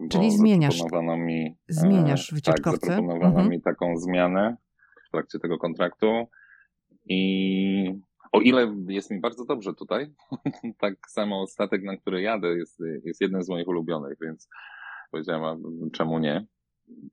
Czyli 0.09 0.31
zmieniasz. 0.31 0.81
Mi, 1.17 1.57
e, 1.69 1.73
zmieniasz 1.73 2.33
wycieczkowcę. 2.33 2.79
Tak, 2.79 2.89
zaproponowano 2.89 3.27
mhm. 3.27 3.49
mi 3.49 3.61
taką 3.61 3.97
zmianę 3.97 4.57
w 5.07 5.11
trakcie 5.11 5.39
tego 5.39 5.57
kontraktu 5.57 6.27
i 7.05 8.01
o 8.31 8.41
ile 8.41 8.75
jest 8.87 9.11
mi 9.11 9.19
bardzo 9.19 9.45
dobrze 9.45 9.73
tutaj, 9.73 10.13
tak 10.81 10.93
samo 11.07 11.47
statek, 11.47 11.83
na 11.83 11.97
który 11.97 12.21
jadę, 12.21 12.47
jest, 12.47 12.83
jest 13.03 13.21
jednym 13.21 13.43
z 13.43 13.49
moich 13.49 13.67
ulubionych, 13.67 14.17
więc 14.21 14.49
powiedziałem, 15.11 15.63
czemu 15.93 16.19
nie. 16.19 16.45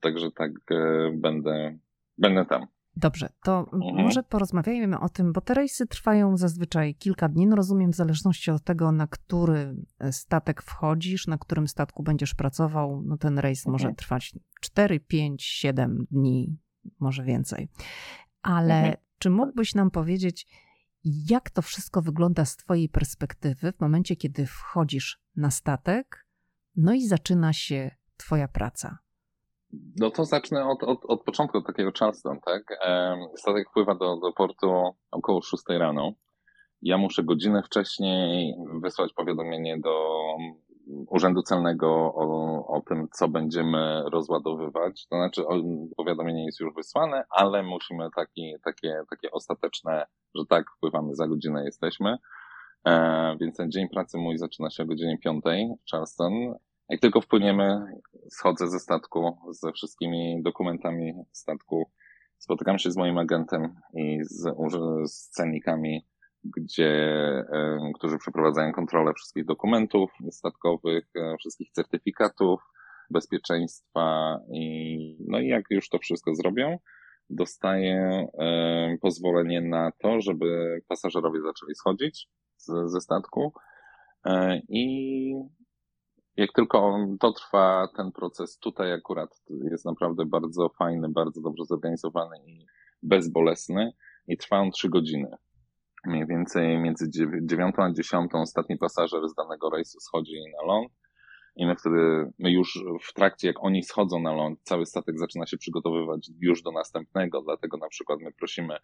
Także 0.01 0.31
tak 0.31 0.53
e, 0.71 1.11
będę, 1.15 1.79
będę 2.19 2.45
tam. 2.45 2.67
Dobrze, 2.99 3.29
to 3.43 3.59
mhm. 3.73 4.05
może 4.05 4.23
porozmawiajmy 4.23 5.01
o 5.01 5.09
tym, 5.09 5.33
bo 5.33 5.41
te 5.41 5.55
rejsy 5.55 5.87
trwają 5.87 6.37
zazwyczaj 6.37 6.95
kilka 6.95 7.29
dni. 7.29 7.47
No 7.47 7.57
rozumiem, 7.57 7.93
w 7.93 7.97
zależności 7.97 8.51
od 8.51 8.65
tego, 8.65 8.93
na 8.93 9.07
który 9.07 9.77
statek 10.11 10.63
wchodzisz, 10.63 11.27
na 11.27 11.39
którym 11.39 11.69
statku 11.69 12.03
będziesz 12.03 12.35
pracował, 12.35 13.03
no 13.07 13.17
ten 13.17 13.39
rejs 13.39 13.67
mhm. 13.67 13.73
może 13.73 13.95
trwać 13.95 14.35
4, 14.61 15.01
5, 15.01 15.45
7 15.45 16.07
dni, 16.11 16.59
może 17.01 17.25
więcej. 17.25 17.69
Ale 18.43 18.79
mhm. 18.79 18.97
czy 19.19 19.31
mógłbyś 19.31 19.75
nam 19.75 19.91
powiedzieć, 19.91 20.47
jak 21.05 21.51
to 21.51 21.63
wszystko 21.63 22.03
wygląda 22.03 22.45
z 22.45 22.57
Twojej 22.57 22.89
perspektywy 22.89 23.73
w 23.73 23.81
momencie, 23.81 24.17
kiedy 24.17 24.47
wchodzisz 24.47 25.21
na 25.37 25.51
statek 25.51 26.27
no 26.77 26.95
i 26.95 27.07
zaczyna 27.07 27.53
się 27.53 27.91
Twoja 28.17 28.49
praca. 28.49 28.99
No 29.73 30.11
to 30.11 30.25
zacznę 30.25 30.67
od, 30.67 30.83
od, 30.83 31.05
od 31.05 31.25
początku, 31.25 31.59
od 31.59 31.67
takiego 31.67 31.91
Charleston, 31.99 32.41
tak? 32.41 32.79
Statek 33.37 33.71
wpływa 33.71 33.95
do, 33.95 34.17
do 34.17 34.33
portu 34.33 34.95
około 35.11 35.43
6 35.43 35.63
rano. 35.69 36.13
Ja 36.83 36.99
muszę 36.99 37.23
godzinę 37.23 37.63
wcześniej 37.63 38.55
wysłać 38.83 39.13
powiadomienie 39.13 39.79
do 39.81 40.19
Urzędu 41.11 41.43
Celnego 41.43 41.89
o, 42.15 42.67
o 42.67 42.81
tym, 42.81 43.09
co 43.13 43.29
będziemy 43.29 44.03
rozładowywać. 44.13 45.07
To 45.07 45.17
znaczy, 45.17 45.43
powiadomienie 45.97 46.45
jest 46.45 46.61
już 46.61 46.75
wysłane, 46.75 47.25
ale 47.31 47.63
musimy 47.63 48.09
taki, 48.17 48.55
takie, 48.65 49.03
takie 49.11 49.31
ostateczne, 49.31 50.07
że 50.35 50.43
tak, 50.49 50.65
wpływamy 50.77 51.15
za 51.15 51.29
godzinę, 51.29 51.65
jesteśmy. 51.65 52.17
E, 52.87 53.37
więc 53.41 53.57
ten 53.57 53.71
dzień 53.71 53.89
pracy 53.89 54.19
mój 54.19 54.39
zaczyna 54.39 54.71
się 54.71 54.83
o 54.83 54.87
godzinie 54.87 55.19
5 55.19 55.45
w 55.45 55.91
Charleston. 55.91 56.33
Jak 56.89 57.01
tylko 57.01 57.21
wpłyniemy, 57.21 57.85
schodzę 58.31 58.69
ze 58.69 58.79
statku 58.79 59.37
ze 59.51 59.73
wszystkimi 59.73 60.43
dokumentami 60.43 61.13
statku. 61.33 61.91
Spotykam 62.39 62.79
się 62.79 62.91
z 62.91 62.97
moim 62.97 63.19
agentem 63.19 63.75
i 63.95 64.19
z, 64.23 64.55
z 65.07 65.31
cennikami, 65.31 66.07
gdzie, 66.45 66.91
e, 67.53 67.79
którzy 67.95 68.19
przeprowadzają 68.19 68.73
kontrolę 68.73 69.13
wszystkich 69.15 69.45
dokumentów 69.45 70.11
statkowych, 70.31 71.05
e, 71.17 71.37
wszystkich 71.39 71.71
certyfikatów 71.71 72.61
bezpieczeństwa 73.11 74.39
i 74.53 75.17
no 75.29 75.41
i 75.41 75.47
jak 75.47 75.65
już 75.71 75.89
to 75.89 75.99
wszystko 75.99 76.35
zrobią, 76.35 76.79
dostaję 77.31 78.29
e, 78.39 78.97
pozwolenie 79.01 79.61
na 79.61 79.93
to, 80.03 80.21
żeby 80.21 80.81
pasażerowie 80.89 81.41
zaczęli 81.41 81.75
schodzić 81.75 82.29
z, 82.57 82.93
ze 82.93 83.01
statku 83.01 83.53
i 84.69 85.35
jak 86.39 86.53
tylko 86.53 86.99
to 87.21 87.33
trwa, 87.33 87.89
ten 87.97 88.13
proces. 88.13 88.59
Tutaj 88.59 88.93
akurat 88.93 89.31
jest 89.71 89.85
naprawdę 89.85 90.27
bardzo 90.27 90.69
fajny, 90.69 91.09
bardzo 91.09 91.41
dobrze 91.41 91.65
zorganizowany 91.65 92.37
i 92.47 92.67
bezbolesny. 93.03 93.93
I 94.29 94.37
trwa 94.37 94.59
on 94.59 94.71
trzy 94.71 94.89
godziny. 94.89 95.37
mniej 96.07 96.27
więcej 96.27 96.79
między 96.79 97.11
dziewiątą 97.43 97.83
a 97.83 97.93
dziesiątą 97.93 98.41
ostatni 98.41 98.79
pasażer 98.79 99.29
z 99.29 99.35
danego 99.35 99.71
rejsu 99.71 100.01
schodzi 100.01 100.35
na 100.61 100.67
ląd. 100.67 100.93
I 101.57 101.67
my 101.67 101.77
wtedy, 101.77 102.33
my 102.39 102.51
już 102.51 102.85
w 103.03 103.13
trakcie, 103.13 103.49
jak 103.49 103.65
oni 103.65 103.83
schodzą 103.83 104.21
na 104.21 104.33
ląd, 104.33 104.59
cały 104.63 104.87
statek 104.87 105.19
zaczyna 105.19 105.47
się 105.47 105.57
przygotowywać 105.57 106.31
już 106.41 106.63
do 106.63 106.73
następnego, 106.73 107.43
dlatego 107.43 107.77
na 107.77 107.89
przykład 107.89 108.21
my 108.21 108.33
prosimy 108.33 108.77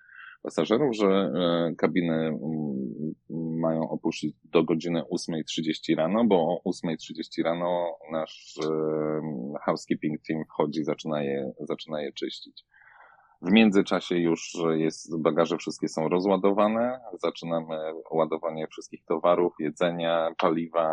pasażerów, 0.42 0.96
że 0.96 1.06
e, 1.06 1.74
kabiny 1.76 2.14
mm, 2.14 3.53
mają 3.64 3.90
opuścić 3.90 4.36
do 4.44 4.64
godziny 4.64 5.02
8.30 5.02 5.96
rano, 5.96 6.24
bo 6.24 6.60
o 6.64 6.70
8.30 6.70 7.44
rano 7.44 7.96
nasz 8.12 8.58
housekeeping 9.64 10.20
team 10.28 10.44
wchodzi, 10.44 10.84
zaczyna 10.84 11.22
je, 11.22 11.52
zaczyna 11.60 12.02
je 12.02 12.12
czyścić. 12.12 12.64
W 13.42 13.52
międzyczasie 13.52 14.16
już 14.16 14.56
jest, 14.74 15.22
bagaże 15.22 15.56
wszystkie 15.56 15.88
są 15.88 16.08
rozładowane, 16.08 17.00
zaczynamy 17.22 17.76
ładowanie 18.10 18.66
wszystkich 18.66 19.04
towarów, 19.04 19.52
jedzenia, 19.58 20.30
paliwa, 20.38 20.88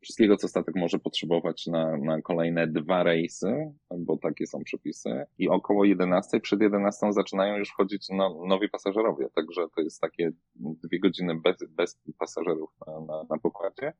wszystkiego, 0.00 0.36
co 0.36 0.48
statek 0.48 0.76
może 0.76 0.98
potrzebować 0.98 1.66
na, 1.66 1.96
na 1.96 2.22
kolejne 2.22 2.66
dwa 2.66 3.02
rejsy, 3.02 3.72
bo 3.98 4.16
takie 4.16 4.46
są 4.46 4.64
przepisy. 4.64 5.26
I 5.38 5.48
około 5.48 5.84
11, 5.84 6.40
przed 6.40 6.60
11 6.60 7.12
zaczynają 7.12 7.56
już 7.56 7.68
wchodzić 7.68 8.06
no, 8.10 8.44
nowi 8.46 8.68
pasażerowie, 8.68 9.28
także 9.34 9.66
to 9.76 9.80
jest 9.80 10.00
takie 10.00 10.30
dwie 10.56 11.00
godziny 11.00 11.34
bez, 11.34 11.56
bez 11.70 12.00
pasażerów 12.18 12.70
na, 12.86 13.00
na, 13.00 13.24
na 13.30 13.38
pokładzie, 13.38 13.92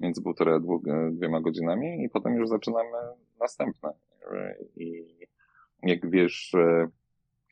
między 0.00 0.22
półtora 0.22 0.60
dwóch, 0.60 0.82
dwiema 1.12 1.40
godzinami 1.40 2.04
i 2.04 2.08
potem 2.08 2.34
już 2.34 2.48
zaczynamy 2.48 2.98
następne. 3.40 3.92
I 4.76 5.04
jak 5.82 6.10
wiesz, 6.10 6.52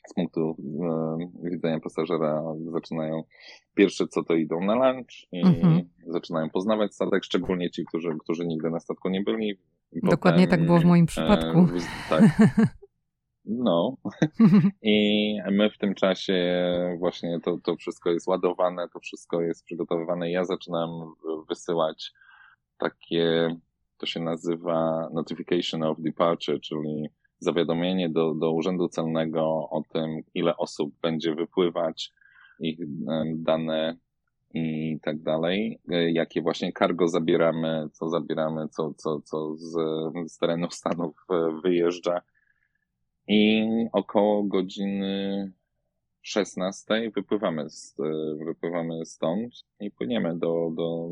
z 0.09 0.15
punktu 0.15 0.57
e, 1.45 1.51
widzenia 1.51 1.81
pasażera 1.81 2.43
zaczynają 2.73 3.23
pierwsze 3.75 4.07
co 4.07 4.25
to 4.25 4.35
idą 4.35 4.61
na 4.61 4.75
lunch 4.75 5.33
i 5.33 5.47
mhm. 5.47 5.89
zaczynają 6.07 6.51
poznawać 6.51 6.95
statek, 6.95 7.25
szczególnie 7.25 7.71
ci, 7.71 7.85
którzy, 7.85 8.09
którzy 8.21 8.47
nigdy 8.47 8.71
na 8.71 8.81
statku 8.81 9.09
nie 9.09 9.23
byli. 9.23 9.59
Dokładnie 9.93 10.49
tak 10.49 10.67
było 10.67 10.79
w 10.79 10.85
moim 10.85 11.07
przypadku. 11.07 11.59
E, 11.59 12.09
tak. 12.11 12.25
No. 13.51 13.97
I 14.83 15.37
my 15.51 15.71
w 15.71 15.79
tym 15.79 15.95
czasie 15.95 16.63
właśnie 16.99 17.41
to, 17.41 17.59
to 17.63 17.77
wszystko 17.77 18.11
jest 18.11 18.27
ładowane, 18.27 18.89
to 18.89 19.01
wszystko 19.01 19.41
jest 19.41 19.65
przygotowywane. 19.65 20.31
Ja 20.31 20.45
zaczynam 20.45 20.91
wysyłać 21.49 22.13
takie, 22.79 23.57
to 23.99 24.07
się 24.07 24.21
nazywa 24.21 25.09
notification 25.13 25.83
of 25.83 25.99
departure, 26.01 26.61
czyli 26.61 27.09
zawiadomienie 27.39 28.09
do, 28.09 28.35
do 28.35 28.53
Urzędu 28.53 28.89
Celnego 28.89 29.45
o 29.71 29.83
tym, 29.93 30.21
ile 30.35 30.57
osób 30.57 30.95
będzie 31.03 31.35
wypływać, 31.35 32.13
ich 32.61 32.79
dane 33.37 33.97
i 34.55 34.99
tak 35.03 35.23
dalej, 35.23 35.81
e, 35.91 36.11
jakie 36.11 36.43
właśnie 36.43 36.73
cargo 36.73 37.09
zabieramy, 37.09 37.89
co 37.93 38.09
zabieramy, 38.09 38.69
co, 38.69 38.95
co, 38.97 39.21
co 39.21 39.57
z, 39.57 39.73
z 40.33 40.39
terenu 40.39 40.71
Stanów 40.71 41.17
e, 41.31 41.61
wyjeżdża. 41.63 42.21
I 43.29 43.67
około 43.93 44.43
godziny 44.43 45.53
16 46.23 47.11
wypływamy, 47.15 47.71
z, 47.71 48.01
e, 48.01 48.45
wypływamy 48.45 49.07
stąd 49.07 49.55
i 49.81 49.91
płyniemy 49.91 50.39
do, 50.39 50.71
do, 50.77 51.09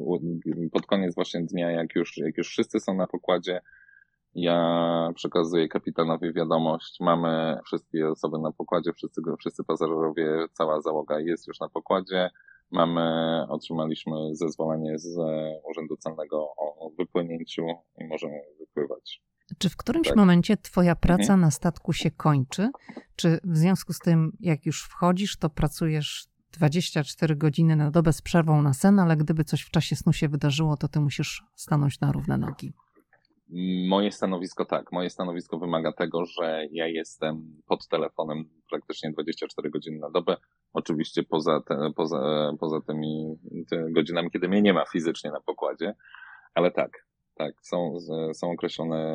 pod 0.73 0.87
koniec 0.87 1.15
właśnie 1.15 1.41
dnia, 1.43 1.71
jak 1.71 1.95
już, 1.95 2.17
jak 2.17 2.37
już 2.37 2.49
wszyscy 2.49 2.81
są 2.81 2.95
na 2.95 3.07
pokładzie, 3.07 3.61
ja 4.37 5.11
przekazuję 5.15 5.69
kapitanowi 5.69 6.33
wiadomość, 6.33 6.97
mamy 7.01 7.59
wszystkie 7.65 8.09
osoby 8.09 8.39
na 8.39 8.53
pokładzie, 8.53 8.93
wszyscy, 8.93 9.21
wszyscy 9.39 9.65
pasażerowie, 9.65 10.47
cała 10.53 10.81
załoga 10.81 11.21
jest 11.21 11.47
już 11.47 11.61
na 11.61 11.69
pokładzie. 11.69 12.31
Mamy, 12.71 13.03
otrzymaliśmy 13.49 14.15
zezwolenie 14.33 14.99
z 14.99 15.19
Urzędu 15.71 15.97
Celnego 15.97 16.49
o 16.57 16.91
wypłynięciu 16.99 17.67
i 17.99 18.05
możemy 18.05 18.35
wypływać. 18.59 19.23
Czy 19.59 19.69
w 19.69 19.77
którymś 19.77 20.09
tak. 20.09 20.17
momencie 20.17 20.57
Twoja 20.57 20.97
praca 20.97 21.23
mhm. 21.23 21.41
na 21.41 21.51
statku 21.51 21.93
się 21.93 22.11
kończy? 22.11 22.71
Czy 23.17 23.39
w 23.45 23.57
związku 23.57 23.93
z 23.93 23.99
tym, 23.99 24.33
jak 24.41 24.67
już 24.67 24.83
wchodzisz, 24.83 25.37
to 25.37 25.51
pracujesz 25.51 26.27
24 26.53 27.37
godziny 27.37 27.77
na 27.77 27.91
dobę 27.91 28.13
z 28.13 28.23
przerwą 28.23 28.63
na 28.63 28.75
sen, 28.75 28.99
ale 28.99 29.17
gdyby 29.17 29.45
coś 29.45 29.63
w 29.63 29.71
czasie 29.71 29.97
snu 29.97 30.13
się 30.13 30.29
wydarzyło, 30.29 30.77
to 30.77 30.89
Ty 30.89 31.01
musisz 31.01 31.45
stanąć 31.55 32.01
na 32.01 32.13
równe 32.13 32.39
nogi? 32.39 32.73
Moje 33.89 34.13
stanowisko 34.13 34.65
tak. 34.65 34.93
Moje 34.93 35.11
stanowisko 35.11 35.59
wymaga 35.59 35.93
tego, 35.93 36.25
że 36.25 36.67
ja 36.71 36.87
jestem 36.87 37.63
pod 37.67 37.89
telefonem 37.89 38.45
praktycznie 38.71 39.11
24 39.11 39.71
godziny 39.71 39.99
na 39.99 40.11
dobę. 40.11 40.37
Oczywiście 40.73 41.23
poza, 41.23 41.61
te, 41.61 41.91
poza, 41.97 42.53
poza 42.61 42.81
tymi 42.81 43.39
godzinami, 43.91 44.31
kiedy 44.31 44.49
mnie 44.49 44.63
nie 44.63 44.75
ma 44.75 44.85
fizycznie 44.93 45.31
na 45.31 45.41
pokładzie, 45.41 45.95
ale 46.55 46.71
tak, 46.71 47.07
tak, 47.35 47.55
są, 47.63 47.97
są 48.35 48.51
określone 48.51 49.15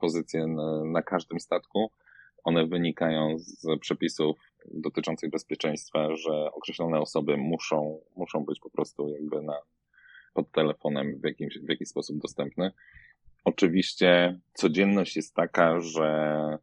pozycje 0.00 0.46
na, 0.46 0.84
na 0.84 1.02
każdym 1.02 1.40
statku. 1.40 1.90
One 2.44 2.66
wynikają 2.66 3.34
z 3.38 3.80
przepisów 3.80 4.38
dotyczących 4.74 5.30
bezpieczeństwa, 5.30 6.16
że 6.16 6.52
określone 6.52 7.00
osoby 7.00 7.36
muszą, 7.36 8.00
muszą 8.16 8.44
być 8.44 8.60
po 8.60 8.70
prostu 8.70 9.08
jakby 9.08 9.42
na, 9.42 9.58
pod 10.34 10.52
telefonem 10.52 11.20
w, 11.20 11.24
jakimś, 11.24 11.58
w 11.58 11.68
jakiś 11.68 11.88
sposób 11.88 12.18
dostępne. 12.18 12.72
Oczywiście 13.48 14.38
codzienność 14.54 15.16
jest 15.16 15.34
taka, 15.34 15.80
że 15.80 16.58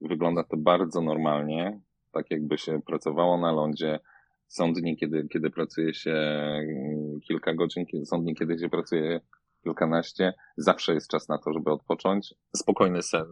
wygląda 0.00 0.44
to 0.44 0.56
bardzo 0.56 1.00
normalnie, 1.00 1.80
tak 2.12 2.30
jakby 2.30 2.58
się 2.58 2.80
pracowało 2.86 3.38
na 3.38 3.52
lądzie. 3.52 4.00
Są 4.48 4.72
dni, 4.72 4.96
kiedy, 4.96 5.28
kiedy 5.32 5.50
pracuje 5.50 5.94
się 5.94 6.14
kilka 7.28 7.54
godzin, 7.54 7.86
są 8.04 8.22
dni, 8.22 8.34
kiedy 8.34 8.58
się 8.58 8.68
pracuje 8.68 9.20
kilkanaście. 9.62 10.34
Zawsze 10.56 10.94
jest 10.94 11.10
czas 11.10 11.28
na 11.28 11.38
to, 11.38 11.52
żeby 11.52 11.70
odpocząć. 11.70 12.34
Spokojny 12.56 13.02
sen 13.02 13.26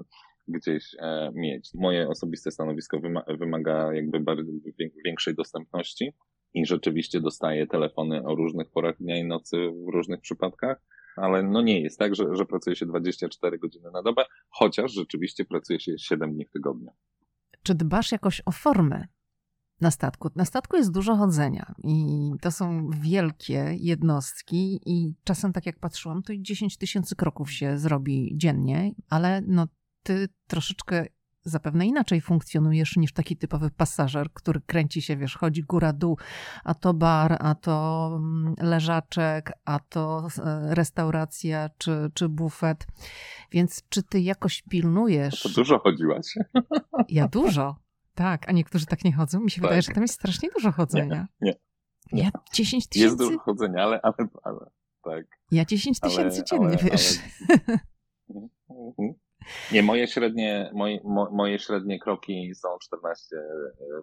gdzieś 0.49 0.97
e, 0.99 1.31
mieć. 1.35 1.71
Moje 1.75 2.09
osobiste 2.09 2.51
stanowisko 2.51 3.01
wymaga 3.39 3.95
jakby 3.95 4.21
bardzo 4.21 4.53
większej 5.05 5.35
dostępności 5.35 6.13
i 6.55 6.67
rzeczywiście 6.67 7.21
dostaję 7.21 7.67
telefony 7.67 8.23
o 8.27 8.35
różnych 8.35 8.71
porach 8.71 8.97
dnia 8.99 9.17
i 9.17 9.25
nocy 9.25 9.57
w 9.57 9.93
różnych 9.93 10.21
przypadkach 10.21 10.81
ale 11.17 11.43
no 11.43 11.63
nie 11.63 11.81
jest 11.81 11.99
tak, 11.99 12.15
że, 12.15 12.37
że 12.37 12.45
pracuje 12.45 12.77
się 12.77 12.87
24 12.87 13.59
godziny 13.59 13.91
na 13.91 14.03
dobę, 14.03 14.25
chociaż 14.49 14.93
rzeczywiście 14.93 15.45
pracuje 15.45 15.81
się 15.81 15.99
7 15.99 16.35
dni 16.35 16.45
w 16.45 16.51
tygodniu. 16.51 16.91
Czy 17.63 17.75
dbasz 17.75 18.13
jakoś 18.13 18.43
o 18.47 18.53
formę 18.53 19.07
na 19.81 19.91
statku? 19.91 20.31
Na 20.37 20.45
statku 20.45 20.77
jest 20.77 20.93
dużo 20.93 21.17
chodzenia 21.17 21.75
i 21.85 22.31
to 22.41 22.51
są 22.51 22.91
wielkie 22.91 23.77
jednostki 23.79 24.81
i 24.87 25.15
czasem 25.25 25.53
tak 25.53 25.67
jak 25.67 25.79
patrzyłam, 25.79 26.23
to 26.23 26.33
i 26.33 26.43
10 26.43 26.77
tysięcy 26.77 27.17
kroków 27.17 27.53
się 27.53 27.79
zrobi 27.79 28.33
dziennie, 28.37 28.93
ale 29.11 29.43
no 29.47 29.67
ty 30.03 30.29
troszeczkę 30.49 31.07
zapewne 31.45 31.87
inaczej 31.87 32.21
funkcjonujesz 32.21 32.97
niż 32.97 33.13
taki 33.13 33.37
typowy 33.37 33.71
pasażer, 33.71 34.33
który 34.33 34.61
kręci 34.61 35.03
się, 35.03 35.17
wiesz, 35.17 35.37
chodzi 35.37 35.63
góra-dół, 35.63 36.19
a 36.65 36.75
to 36.75 36.95
bar, 36.95 37.37
a 37.41 37.55
to 37.55 38.11
mm, 38.17 38.55
leżaczek, 38.59 39.53
a 39.65 39.79
to 39.79 40.29
e, 40.39 40.75
restauracja 40.75 41.71
czy, 41.79 42.11
czy 42.15 42.29
bufet. 42.29 42.87
Więc 43.51 43.83
czy 43.89 44.03
ty 44.03 44.21
jakoś 44.21 44.63
pilnujesz? 44.63 45.43
To 45.43 45.49
dużo 45.49 45.79
chodziłaś. 45.79 46.35
Ja 47.09 47.29
dużo, 47.29 47.77
tak, 48.15 48.49
a 48.49 48.53
niektórzy 48.53 48.87
tak 48.87 49.05
nie 49.05 49.13
chodzą. 49.13 49.41
Mi 49.41 49.51
się 49.51 49.61
tak. 49.61 49.63
wydaje, 49.63 49.83
że 49.83 49.93
tam 49.93 50.03
jest 50.03 50.15
strasznie 50.15 50.49
dużo 50.55 50.73
chodzenia. 50.73 51.27
Nie, 51.41 51.55
nie. 52.13 52.23
Ja 52.23 52.31
10 52.53 52.89
tysięcy. 52.89 52.99
Jest 52.99 53.19
dużo 53.19 53.39
chodzenia, 53.39 53.83
ale, 53.83 54.01
ale, 54.03 54.29
ale 54.43 54.71
tak. 55.05 55.27
Ja 55.51 55.65
10 55.65 56.01
tysięcy 56.01 56.45
dziennie, 56.45 56.67
ale, 56.67 56.77
wiesz. 56.77 57.19
Ale... 58.69 59.15
Nie, 59.73 59.83
moje 59.83 60.07
średnie, 60.07 60.71
moje, 60.75 61.01
moje 61.33 61.59
średnie 61.59 61.99
kroki 61.99 62.55
są 62.55 62.69
14, 62.83 63.37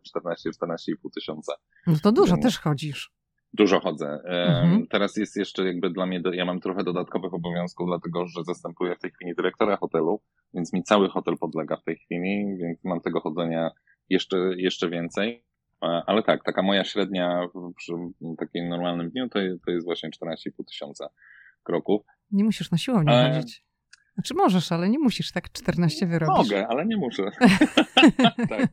14, 0.04 0.49
14,5 0.49 0.95
tysiąca. 1.15 1.54
No 1.88 1.93
to 2.04 2.12
dużo 2.12 2.38
też 2.38 2.60
chodzisz. 2.60 3.12
Dużo 3.54 3.80
chodzę. 3.80 4.19
Mhm. 4.25 4.88
Teraz 4.88 5.17
jest 5.17 5.38
jeszcze 5.38 5.65
jakby 5.65 5.89
dla 5.89 6.06
mnie, 6.06 6.21
ja 6.34 6.45
mam 6.45 6.60
trochę 6.60 6.84
dodatkowych 6.84 7.34
obowiązków, 7.34 7.88
dlatego 7.88 8.27
że 8.27 8.43
zastępuję 8.43 8.95
w 8.95 8.99
tej 8.99 9.12
chwili 9.12 9.36
dyrektora 9.36 9.77
hotelu, 9.77 10.21
więc 10.54 10.73
mi 10.73 10.84
cały 10.84 11.10
hotel 11.10 11.38
podlega 11.38 11.77
w 11.77 11.84
tej 11.84 11.97
chwili, 11.97 12.58
więc 12.58 12.84
mam 12.84 13.01
tego 13.01 13.21
chodzenia 13.21 13.71
jeszcze, 14.10 14.38
jeszcze 14.58 14.89
więcej. 14.89 15.45
Ale 15.82 16.23
tak, 16.23 16.43
taka 16.43 16.62
moja 16.62 16.84
średnia 16.84 17.47
przy 17.77 17.93
takim 18.38 18.69
normalnym 18.69 19.10
dniu 19.10 19.30
to, 19.30 19.39
to 19.65 19.71
jest 19.71 19.86
właśnie 19.86 20.10
14,5 20.10 20.65
tysiąca 20.67 21.10
kroków. 21.63 22.01
Nie 22.32 22.43
musisz 22.43 22.71
na 22.71 22.77
siłownię 22.77 23.13
e... 23.13 23.34
chodzić. 23.34 23.65
Znaczy 24.13 24.34
możesz, 24.34 24.71
ale 24.71 24.89
nie 24.89 25.00
musisz 25.00 25.32
tak 25.32 25.52
14 25.52 26.08
wyrobić. 26.08 26.38
Mogę, 26.38 26.67
ale 26.67 26.86
nie 26.86 26.97
muszę. 26.97 27.24
tak. 28.50 28.69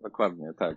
Dokładnie, 0.00 0.52
tak. 0.58 0.76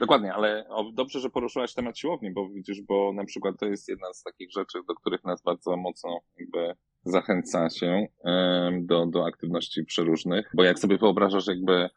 Dokładnie, 0.00 0.34
ale 0.34 0.66
dobrze, 0.92 1.20
że 1.20 1.30
poruszyłaś 1.30 1.74
temat 1.74 1.98
siłowni, 1.98 2.32
bo 2.32 2.48
widzisz, 2.48 2.82
bo 2.82 3.12
na 3.12 3.24
przykład 3.24 3.58
to 3.58 3.66
jest 3.66 3.88
jedna 3.88 4.12
z 4.12 4.22
takich 4.22 4.50
rzeczy, 4.52 4.78
do 4.88 4.94
których 4.94 5.24
nas 5.24 5.42
bardzo 5.42 5.76
mocno 5.76 6.20
jakby 6.38 6.74
zachęca 7.04 7.70
się 7.70 8.06
do, 8.80 9.06
do 9.06 9.26
aktywności 9.26 9.84
przeróżnych, 9.84 10.50
bo 10.54 10.64
jak 10.64 10.78
sobie 10.78 10.98
wyobrażasz 10.98 11.46
jakby 11.46 11.90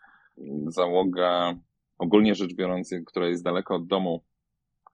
załoga 0.68 1.56
ogólnie 1.98 2.36
rzecz 2.36 2.54
biorąc, 2.54 2.96
która 3.06 3.28
jest 3.28 3.44
daleko 3.44 3.76
od 3.76 3.88
domu 3.88 4.24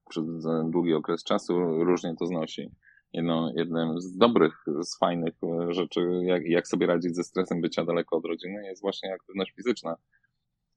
przez 0.09 0.25
długi 0.69 0.93
okres 0.93 1.23
czasu, 1.23 1.83
różnie 1.83 2.15
to 2.19 2.25
znosi. 2.25 2.71
Jedno, 3.13 3.51
jednym 3.55 4.01
z 4.01 4.17
dobrych, 4.17 4.65
z 4.81 4.97
fajnych 4.97 5.33
rzeczy, 5.69 6.01
jak, 6.23 6.45
jak 6.45 6.67
sobie 6.67 6.87
radzić 6.87 7.15
ze 7.15 7.23
stresem 7.23 7.61
bycia 7.61 7.85
daleko 7.85 8.17
od 8.17 8.25
rodziny, 8.25 8.65
jest 8.65 8.81
właśnie 8.81 9.13
aktywność 9.13 9.51
fizyczna. 9.51 9.95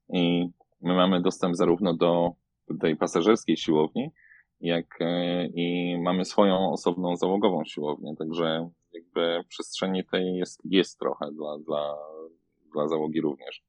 I 0.09 0.49
my 0.81 0.95
mamy 0.95 1.21
dostęp 1.21 1.57
zarówno 1.57 1.95
do 1.95 2.33
tej 2.81 2.97
pasażerskiej 2.97 3.57
siłowni, 3.57 4.11
jak 4.61 4.97
e, 5.01 5.47
i 5.47 5.99
mamy 5.99 6.25
swoją 6.25 6.73
osobną 6.73 7.17
załogową 7.17 7.65
siłownię, 7.65 8.15
także 8.19 8.71
jakby 8.93 9.45
przestrzeni 9.49 10.05
tej 10.05 10.37
jest, 10.37 10.61
jest 10.65 10.99
trochę 10.99 11.33
dla, 11.33 11.59
dla, 11.59 11.95
dla 12.73 12.89
załogi 12.89 13.21
również. 13.21 13.63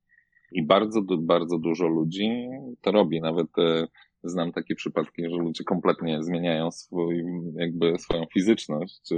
I 0.51 0.63
bardzo, 0.63 1.01
bardzo 1.17 1.57
dużo 1.57 1.87
ludzi 1.87 2.47
to 2.81 2.91
robi. 2.91 3.21
Nawet 3.21 3.47
e, 3.57 3.87
znam 4.23 4.51
takie 4.51 4.75
przypadki, 4.75 5.23
że 5.29 5.37
ludzie 5.37 5.63
kompletnie 5.63 6.23
zmieniają 6.23 6.71
swój, 6.71 7.23
jakby 7.55 7.99
swoją 7.99 8.25
fizyczność 8.33 9.11
e, 9.11 9.17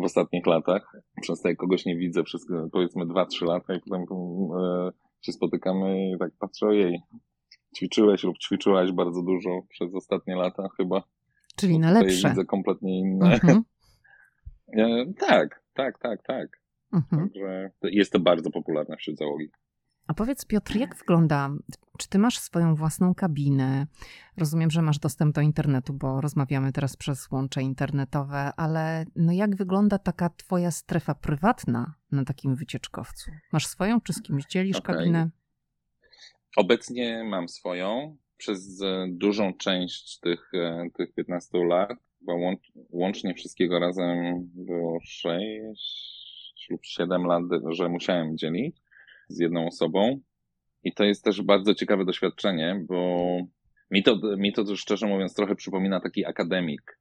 w 0.00 0.04
ostatnich 0.04 0.46
latach. 0.46 0.92
Często 1.24 1.48
kogoś 1.58 1.86
nie 1.86 1.96
widzę 1.96 2.22
przez 2.22 2.46
powiedzmy 2.72 3.06
2-3 3.06 3.46
lata 3.46 3.74
i 3.74 3.80
potem 3.80 4.04
się 5.20 5.32
spotykamy 5.32 6.10
i 6.10 6.18
tak 6.18 6.32
patrzę, 6.38 6.66
ojej, 6.66 7.00
ćwiczyłeś 7.76 8.24
lub 8.24 8.38
ćwiczyłaś 8.38 8.92
bardzo 8.92 9.22
dużo 9.22 9.50
przez 9.68 9.94
ostatnie 9.94 10.36
lata 10.36 10.68
chyba. 10.76 11.02
Czyli 11.56 11.78
na 11.78 11.90
lepsze. 11.90 12.28
Widzę 12.28 12.44
kompletnie 12.44 12.98
inne. 12.98 13.32
Mhm. 13.32 13.64
tak, 15.28 15.62
tak, 15.74 15.98
tak, 15.98 16.22
tak. 16.22 16.48
Mhm. 16.92 17.22
Także 17.22 17.70
jest 17.82 18.12
to 18.12 18.20
bardzo 18.20 18.50
popularne 18.50 18.96
wśród 18.96 19.18
załogi. 19.18 19.50
A 20.06 20.14
powiedz 20.14 20.44
Piotr, 20.44 20.76
jak 20.76 20.96
wygląda, 20.96 21.50
czy 21.98 22.08
ty 22.08 22.18
masz 22.18 22.38
swoją 22.38 22.74
własną 22.74 23.14
kabinę? 23.14 23.86
Rozumiem, 24.36 24.70
że 24.70 24.82
masz 24.82 24.98
dostęp 24.98 25.34
do 25.34 25.40
internetu, 25.40 25.92
bo 25.92 26.20
rozmawiamy 26.20 26.72
teraz 26.72 26.96
przez 26.96 27.30
łącze 27.30 27.62
internetowe, 27.62 28.52
ale 28.56 29.04
no 29.16 29.32
jak 29.32 29.56
wygląda 29.56 29.98
taka 29.98 30.30
twoja 30.30 30.70
strefa 30.70 31.14
prywatna 31.14 31.94
na 32.12 32.24
takim 32.24 32.56
wycieczkowcu? 32.56 33.30
Masz 33.52 33.66
swoją, 33.66 34.00
czy 34.00 34.12
z 34.12 34.22
kimś 34.22 34.44
dzielisz 34.44 34.76
okay. 34.76 34.96
kabinę? 34.96 35.30
Obecnie 36.56 37.24
mam 37.24 37.48
swoją. 37.48 38.16
Przez 38.36 38.82
e, 38.82 39.06
dużą 39.10 39.54
część 39.54 40.20
tych, 40.20 40.50
e, 40.54 40.88
tych 40.94 41.14
15 41.14 41.58
lat, 41.64 41.98
bo 42.20 42.32
łącznie 42.90 43.34
wszystkiego 43.34 43.78
razem 43.78 44.16
było 44.54 44.98
6 45.02 46.66
lub 46.70 46.84
7 46.84 47.24
lat, 47.24 47.42
że 47.70 47.88
musiałem 47.88 48.38
dzielić 48.38 48.85
z 49.28 49.40
jedną 49.40 49.66
osobą. 49.66 50.20
I 50.82 50.94
to 50.94 51.04
jest 51.04 51.24
też 51.24 51.42
bardzo 51.42 51.74
ciekawe 51.74 52.04
doświadczenie, 52.04 52.84
bo 52.88 53.26
mi 53.90 54.02
to, 54.02 54.18
mi 54.36 54.52
to 54.52 54.76
szczerze 54.76 55.06
mówiąc 55.06 55.34
trochę 55.34 55.54
przypomina 55.54 56.00
taki 56.00 56.24
akademik, 56.24 56.98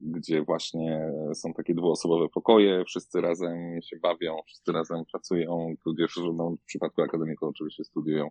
gdzie 0.00 0.42
właśnie 0.42 1.10
są 1.34 1.54
takie 1.54 1.74
dwuosobowe 1.74 2.28
pokoje, 2.28 2.84
wszyscy 2.84 3.20
razem 3.20 3.82
się 3.82 3.96
bawią, 3.96 4.36
wszyscy 4.46 4.72
razem 4.72 5.04
pracują, 5.12 5.74
tudzież 5.84 6.20
no, 6.34 6.56
w 6.62 6.64
przypadku 6.66 7.02
akademików 7.02 7.48
oczywiście 7.48 7.84
studiują 7.84 8.30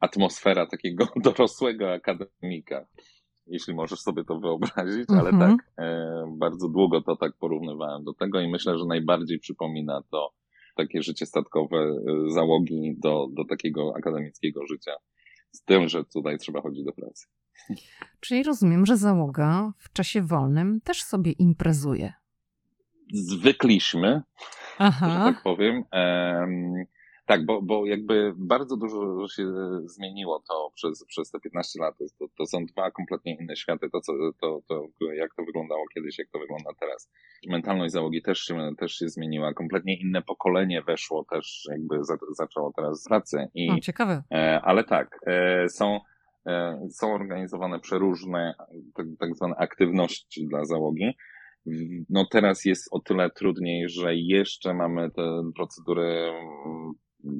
atmosfera 0.00 0.66
takiego 0.66 1.08
dorosłego 1.24 1.92
akademika, 1.92 2.86
jeśli 3.46 3.74
możesz 3.74 4.00
sobie 4.00 4.24
to 4.24 4.40
wyobrazić, 4.40 5.04
ale 5.08 5.30
mhm. 5.30 5.38
tak, 5.38 5.70
e, 5.78 6.24
bardzo 6.38 6.68
długo 6.68 7.02
to 7.02 7.16
tak 7.16 7.32
porównywałem 7.40 8.04
do 8.04 8.14
tego 8.14 8.40
i 8.40 8.50
myślę, 8.50 8.78
że 8.78 8.84
najbardziej 8.84 9.38
przypomina 9.38 10.02
to 10.10 10.32
takie 10.74 11.02
życie 11.02 11.26
statkowe 11.26 11.76
e, 11.76 12.30
załogi 12.30 12.96
do, 12.98 13.26
do 13.32 13.44
takiego 13.44 13.92
akademickiego 13.96 14.66
życia. 14.66 14.92
Z 15.50 15.62
tym, 15.64 15.88
że 15.88 16.04
tutaj 16.04 16.38
trzeba 16.38 16.60
chodzić 16.60 16.84
do 16.84 16.92
pracy. 16.92 17.26
Czyli 18.20 18.42
rozumiem, 18.42 18.86
że 18.86 18.96
załoga 18.96 19.72
w 19.78 19.92
czasie 19.92 20.22
wolnym 20.22 20.80
też 20.80 21.02
sobie 21.02 21.32
imprezuje. 21.32 22.12
Zwykliśmy, 23.12 24.22
Aha. 24.78 25.08
że 25.10 25.32
tak 25.32 25.42
powiem. 25.42 25.84
Tak, 27.26 27.46
bo, 27.46 27.62
bo 27.62 27.86
jakby 27.86 28.32
bardzo 28.36 28.76
dużo 28.76 29.28
się 29.28 29.52
zmieniło 29.84 30.42
to 30.48 30.70
przez, 30.74 31.04
przez 31.08 31.30
te 31.30 31.40
15 31.40 31.80
lat. 31.80 31.94
To, 32.18 32.26
to 32.38 32.46
są 32.46 32.66
dwa 32.66 32.90
kompletnie 32.90 33.36
inne 33.40 33.56
światy. 33.56 33.90
To, 33.90 34.00
co, 34.00 34.12
to, 34.40 34.60
to, 34.68 35.12
jak 35.12 35.34
to 35.34 35.44
wyglądało 35.44 35.84
kiedyś, 35.94 36.18
jak 36.18 36.28
to 36.32 36.38
wygląda 36.38 36.70
teraz. 36.80 37.10
Mentalność 37.48 37.92
załogi 37.92 38.22
też 38.22 38.38
się, 38.38 38.70
też 38.78 38.92
się 38.92 39.08
zmieniła. 39.08 39.54
Kompletnie 39.54 40.00
inne 40.00 40.22
pokolenie 40.22 40.82
weszło 40.82 41.24
też, 41.30 41.68
jakby 41.70 42.04
za, 42.04 42.16
zaczęło 42.36 42.72
teraz 42.76 43.04
pracę. 43.08 43.48
I, 43.54 43.70
o, 43.70 43.80
ciekawe. 43.80 44.22
E, 44.32 44.60
ale 44.64 44.84
tak, 44.84 45.18
e, 45.26 45.68
są, 45.68 46.00
e, 46.46 46.80
są 46.90 47.14
organizowane 47.14 47.80
przeróżne 47.80 48.54
tak, 48.94 49.06
tak 49.18 49.36
zwane 49.36 49.54
aktywności 49.56 50.46
dla 50.46 50.64
załogi. 50.64 51.16
No 52.10 52.26
teraz 52.30 52.64
jest 52.64 52.88
o 52.90 53.00
tyle 53.00 53.30
trudniej, 53.30 53.88
że 53.88 54.14
jeszcze 54.14 54.74
mamy 54.74 55.10
te 55.10 55.50
procedury 55.56 56.32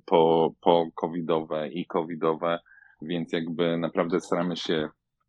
po, 0.07 0.55
po 0.61 0.91
covidowe 0.95 1.69
i 1.69 1.87
covidowe, 1.87 2.59
więc 3.03 3.33
jakby 3.33 3.79
naprawdę 3.79 4.21
staramy 4.21 4.57
się, 4.57 4.89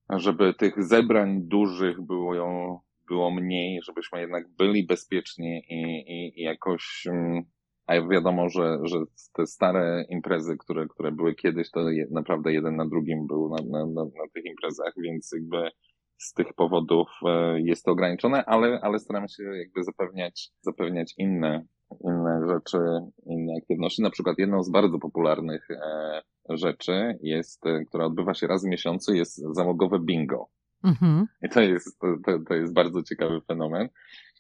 żeby 0.10 0.54
tych 0.54 0.84
zebrań 0.84 1.42
dużych 1.42 2.02
było, 2.02 2.84
było 3.08 3.32
mniej, 3.32 3.82
żebyśmy 3.82 4.22
jednak 4.22 4.50
byli 4.58 4.86
bezpieczni 4.86 5.62
i, 5.70 5.82
i, 6.08 6.42
i 6.42 6.44
jakoś, 6.44 7.08
mm, 7.08 7.44
a 7.88 8.08
wiadomo, 8.08 8.50
że, 8.50 8.78
że 8.84 8.98
te 9.34 9.46
stare 9.46 10.06
imprezy, 10.10 10.58
które, 10.58 10.88
które 10.88 11.12
były 11.12 11.36
kiedyś, 11.36 11.72
to 11.72 11.90
je, 11.90 12.08
naprawdę 12.12 12.54
jeden 12.54 12.76
na 12.76 12.86
drugim 12.86 13.28
był 13.28 13.50
na, 13.50 13.56
na, 13.56 13.86
na, 13.86 14.04
na 14.04 14.28
tych 14.34 14.46
imprezach, 14.46 14.94
więc 14.98 15.32
jakby 15.34 15.72
z 16.18 16.34
tych 16.34 16.54
powodów 16.54 17.08
e, 17.26 17.62
jest 17.62 17.86
to 17.86 17.92
ograniczone, 17.92 18.46
ale, 18.46 18.80
ale 18.82 19.00
staramy 19.00 19.30
się 19.30 19.44
jakby 19.44 19.84
zapewniać, 19.84 20.50
zapewniać 20.62 21.14
inne 21.18 21.66
inne 22.04 22.48
rzeczy, 22.48 22.78
inne 23.26 23.54
aktywności. 23.58 24.02
Na 24.02 24.10
przykład 24.10 24.38
jedną 24.38 24.64
z 24.64 24.70
bardzo 24.70 25.00
popularnych 25.00 25.72
e, 25.72 26.22
rzeczy 26.50 27.18
jest, 27.22 27.66
e, 27.66 27.86
która 27.86 28.06
odbywa 28.06 28.34
się 28.34 28.48
raz 28.48 28.64
w 28.64 28.68
miesiącu, 28.68 29.14
jest 29.14 29.36
załogowe 29.56 30.00
bingo. 30.00 30.50
Mhm. 30.84 31.28
I 31.42 31.50
to 31.50 31.62
jest, 31.62 32.00
to, 32.00 32.08
to 32.48 32.54
jest 32.54 32.74
bardzo 32.74 33.04
ciekawy 33.04 33.42
fenomen. 33.42 33.90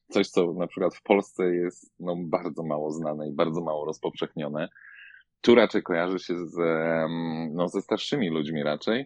Coś, 0.10 0.30
co 0.30 0.54
na 0.54 0.68
przykład 0.68 0.96
w 0.96 1.04
Polsce 1.04 1.56
jest 1.56 1.94
no, 2.00 2.16
bardzo 2.20 2.64
mało 2.64 2.92
znane 2.92 3.30
i 3.30 3.34
bardzo 3.34 3.62
mało 3.62 3.86
rozpowszechnione. 3.86 4.70
Tu 5.42 5.56
raczej 5.56 5.84
kojarzy 5.84 6.20
się 6.20 6.48
z, 6.48 6.58
no, 7.54 7.68
ze 7.68 7.82
starszymi 7.82 8.30
ludźmi 8.30 8.64
raczej, 8.64 9.06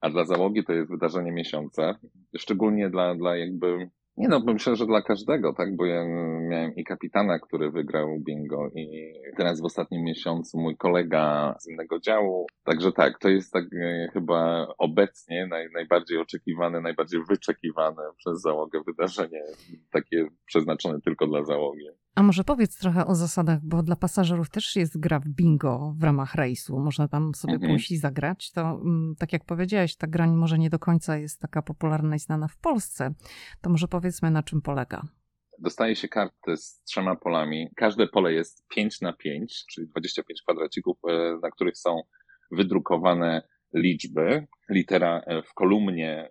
a 0.00 0.10
dla 0.10 0.24
załogi 0.24 0.64
to 0.64 0.72
jest 0.72 0.90
wydarzenie 0.90 1.32
miesiąca. 1.32 1.98
Szczególnie 2.36 2.90
dla, 2.90 3.14
dla 3.14 3.36
jakby 3.36 3.90
nie 4.16 4.28
no, 4.28 4.40
myślę, 4.40 4.76
że 4.76 4.86
dla 4.86 5.02
każdego, 5.02 5.52
tak? 5.52 5.76
Bo 5.76 5.86
ja 5.86 6.04
miałem 6.40 6.74
i 6.74 6.84
kapitana, 6.84 7.38
który 7.38 7.70
wygrał 7.70 8.18
bingo 8.20 8.70
i 8.74 9.12
teraz 9.36 9.60
w 9.60 9.64
ostatnim 9.64 10.04
miesiącu 10.04 10.58
mój 10.58 10.76
kolega 10.76 11.54
z 11.58 11.68
innego 11.68 12.00
działu. 12.00 12.46
Także 12.64 12.92
tak, 12.92 13.18
to 13.18 13.28
jest 13.28 13.52
tak 13.52 13.64
e, 13.64 14.08
chyba 14.12 14.66
obecnie 14.78 15.46
naj, 15.46 15.68
najbardziej 15.74 16.18
oczekiwane, 16.18 16.80
najbardziej 16.80 17.20
wyczekiwane 17.28 18.02
przez 18.16 18.40
załogę 18.40 18.80
wydarzenie, 18.86 19.42
takie 19.92 20.26
przeznaczone 20.46 21.00
tylko 21.00 21.26
dla 21.26 21.44
załogi. 21.44 21.86
A 22.16 22.22
może 22.22 22.44
powiedz 22.44 22.78
trochę 22.78 23.06
o 23.06 23.14
zasadach, 23.14 23.58
bo 23.62 23.82
dla 23.82 23.96
pasażerów 23.96 24.50
też 24.50 24.76
jest 24.76 25.00
gra 25.00 25.20
w 25.20 25.28
bingo 25.28 25.94
w 25.98 26.04
ramach 26.04 26.34
rejsu. 26.34 26.78
Można 26.78 27.08
tam 27.08 27.34
sobie 27.34 27.54
mhm. 27.54 27.72
pójść 27.72 27.90
i 27.90 27.96
zagrać. 27.96 28.52
To 28.52 28.60
mm, 28.60 29.14
tak 29.18 29.32
jak 29.32 29.44
powiedziałeś, 29.44 29.96
ta 29.96 30.06
grań 30.06 30.30
może 30.30 30.58
nie 30.58 30.70
do 30.70 30.78
końca 30.78 31.18
jest 31.18 31.40
taka 31.40 31.62
popularna 31.62 32.16
i 32.16 32.18
znana 32.18 32.48
w 32.48 32.56
Polsce. 32.56 33.14
To 33.60 33.70
może 33.70 33.88
powiedzmy 33.88 34.30
na 34.30 34.42
czym 34.42 34.62
polega. 34.62 35.02
Dostaje 35.58 35.96
się 35.96 36.08
kartę 36.08 36.56
z 36.56 36.82
trzema 36.82 37.16
polami. 37.16 37.68
Każde 37.76 38.06
pole 38.06 38.32
jest 38.32 38.68
5 38.68 39.00
na 39.00 39.12
5, 39.12 39.64
czyli 39.70 39.88
25 39.88 40.42
kwadracików, 40.42 40.96
e, 41.08 41.38
na 41.42 41.50
których 41.50 41.78
są 41.78 42.02
wydrukowane 42.50 43.42
liczby. 43.74 44.46
Litera 44.70 45.20
e, 45.26 45.42
w 45.42 45.54
kolumnie 45.54 46.30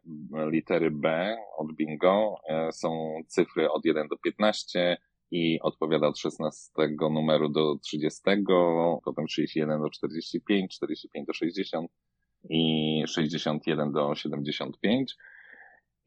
litery 0.51 0.91
B 0.91 1.35
od 1.57 1.75
bingo 1.75 2.35
e, 2.49 2.71
są 2.71 3.21
cyfry 3.27 3.71
od 3.71 3.85
1 3.85 4.07
do 4.07 4.17
15, 4.17 4.97
i 5.35 5.59
odpowiada 5.61 6.07
od 6.07 6.17
16 6.17 6.71
numeru 7.11 7.49
do 7.49 7.75
30, 7.81 8.21
potem 9.05 9.25
31 9.25 9.81
do 9.81 9.89
45, 9.89 10.75
45 10.75 11.27
do 11.27 11.33
60 11.33 11.91
i 12.49 13.03
61 13.07 13.91
do 13.91 14.15
75. 14.15 15.15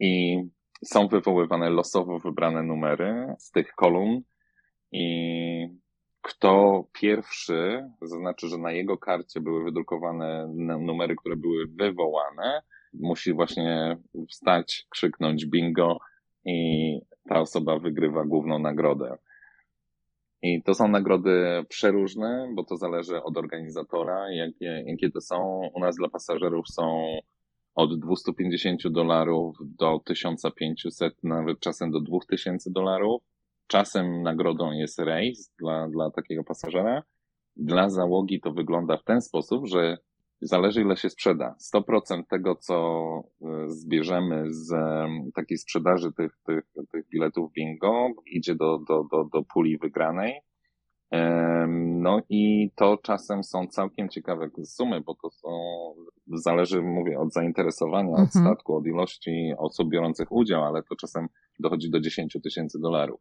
I 0.01 0.43
są 0.85 1.09
wywoływane 1.09 1.71
losowo 1.71 2.19
wybrane 2.19 2.63
numery 2.63 3.35
z 3.39 3.51
tych 3.51 3.73
kolumn 3.73 4.21
i 4.93 5.69
kto 6.23 6.85
pierwszy, 7.01 7.91
zaznaczy, 8.03 8.49
że 8.49 8.59
na 8.59 8.73
jego 8.73 8.99
karcie 8.99 9.41
były 9.41 9.65
wydrukowane 9.65 10.55
numery, 10.81 11.17
które 11.17 11.37
były 11.37 11.67
wywołane, 11.67 12.63
musi 12.93 13.33
właśnie 13.33 13.97
wstać, 14.29 14.87
krzyknąć 14.91 15.47
bingo 15.47 15.99
i 16.45 17.01
ta 17.29 17.41
osoba 17.41 17.79
wygrywa 17.79 18.25
główną 18.25 18.59
nagrodę. 18.59 19.19
I 20.43 20.63
to 20.63 20.75
są 20.75 20.89
nagrody 20.89 21.65
przeróżne, 21.69 22.53
bo 22.55 22.65
to 22.65 22.77
zależy 22.77 23.23
od 23.23 23.37
organizatora, 23.37 24.31
jakie, 24.31 24.85
jakie 24.87 25.11
to 25.11 25.21
są. 25.21 25.61
U 25.75 25.81
nas 25.81 25.97
dla 25.97 26.09
pasażerów 26.09 26.69
są 26.69 27.05
od 27.75 28.01
250 28.01 28.89
dolarów 28.89 29.57
do 29.61 30.01
1500, 30.05 31.15
nawet 31.23 31.61
czasem 31.61 31.91
do 31.91 32.01
2000 32.01 32.71
dolarów. 32.71 33.23
Czasem 33.67 34.23
nagrodą 34.23 34.73
jest 34.73 34.99
rejs 34.99 35.53
dla, 35.59 35.89
dla 35.89 36.11
takiego 36.11 36.45
pasażera. 36.45 37.03
Dla 37.57 37.89
załogi 37.89 38.41
to 38.41 38.53
wygląda 38.53 38.97
w 38.97 39.05
ten 39.05 39.21
sposób, 39.21 39.67
że 39.67 39.99
zależy 40.41 40.81
ile 40.81 40.97
się 40.97 41.11
sprzeda. 41.11 41.55
100% 41.75 42.23
tego, 42.31 42.57
co 42.57 42.75
e, 43.43 43.71
zbierzemy 43.71 44.45
z 44.49 44.75
takiej 45.35 45.59
sprzedaży 45.59 46.13
tych, 46.13 46.33
tych, 46.47 46.65
tych 46.93 47.09
biletów 47.09 47.53
bingo 47.53 48.09
idzie 48.27 48.55
do, 48.55 48.79
do, 48.89 49.05
do, 49.11 49.25
do 49.33 49.43
puli 49.43 49.79
wygranej. 49.79 50.41
No 51.77 52.23
i 52.29 52.71
to 52.75 52.99
czasem 53.03 53.45
są 53.45 53.67
całkiem 53.67 54.09
ciekawe 54.09 54.51
sumy, 54.65 55.01
bo 55.01 55.15
to 55.15 55.31
są, 55.31 55.49
zależy, 56.27 56.83
mówię, 56.83 57.19
od 57.19 57.33
zainteresowania, 57.33 58.09
mhm. 58.09 58.25
od 58.25 58.33
statku, 58.33 58.77
od 58.77 58.87
ilości 58.87 59.53
osób 59.59 59.89
biorących 59.91 60.33
udział, 60.33 60.65
ale 60.65 60.83
to 60.83 60.97
czasem 60.97 61.29
dochodzi 61.59 61.91
do 61.91 62.01
10 62.01 62.37
tysięcy 62.43 62.79
dolarów. 62.81 63.21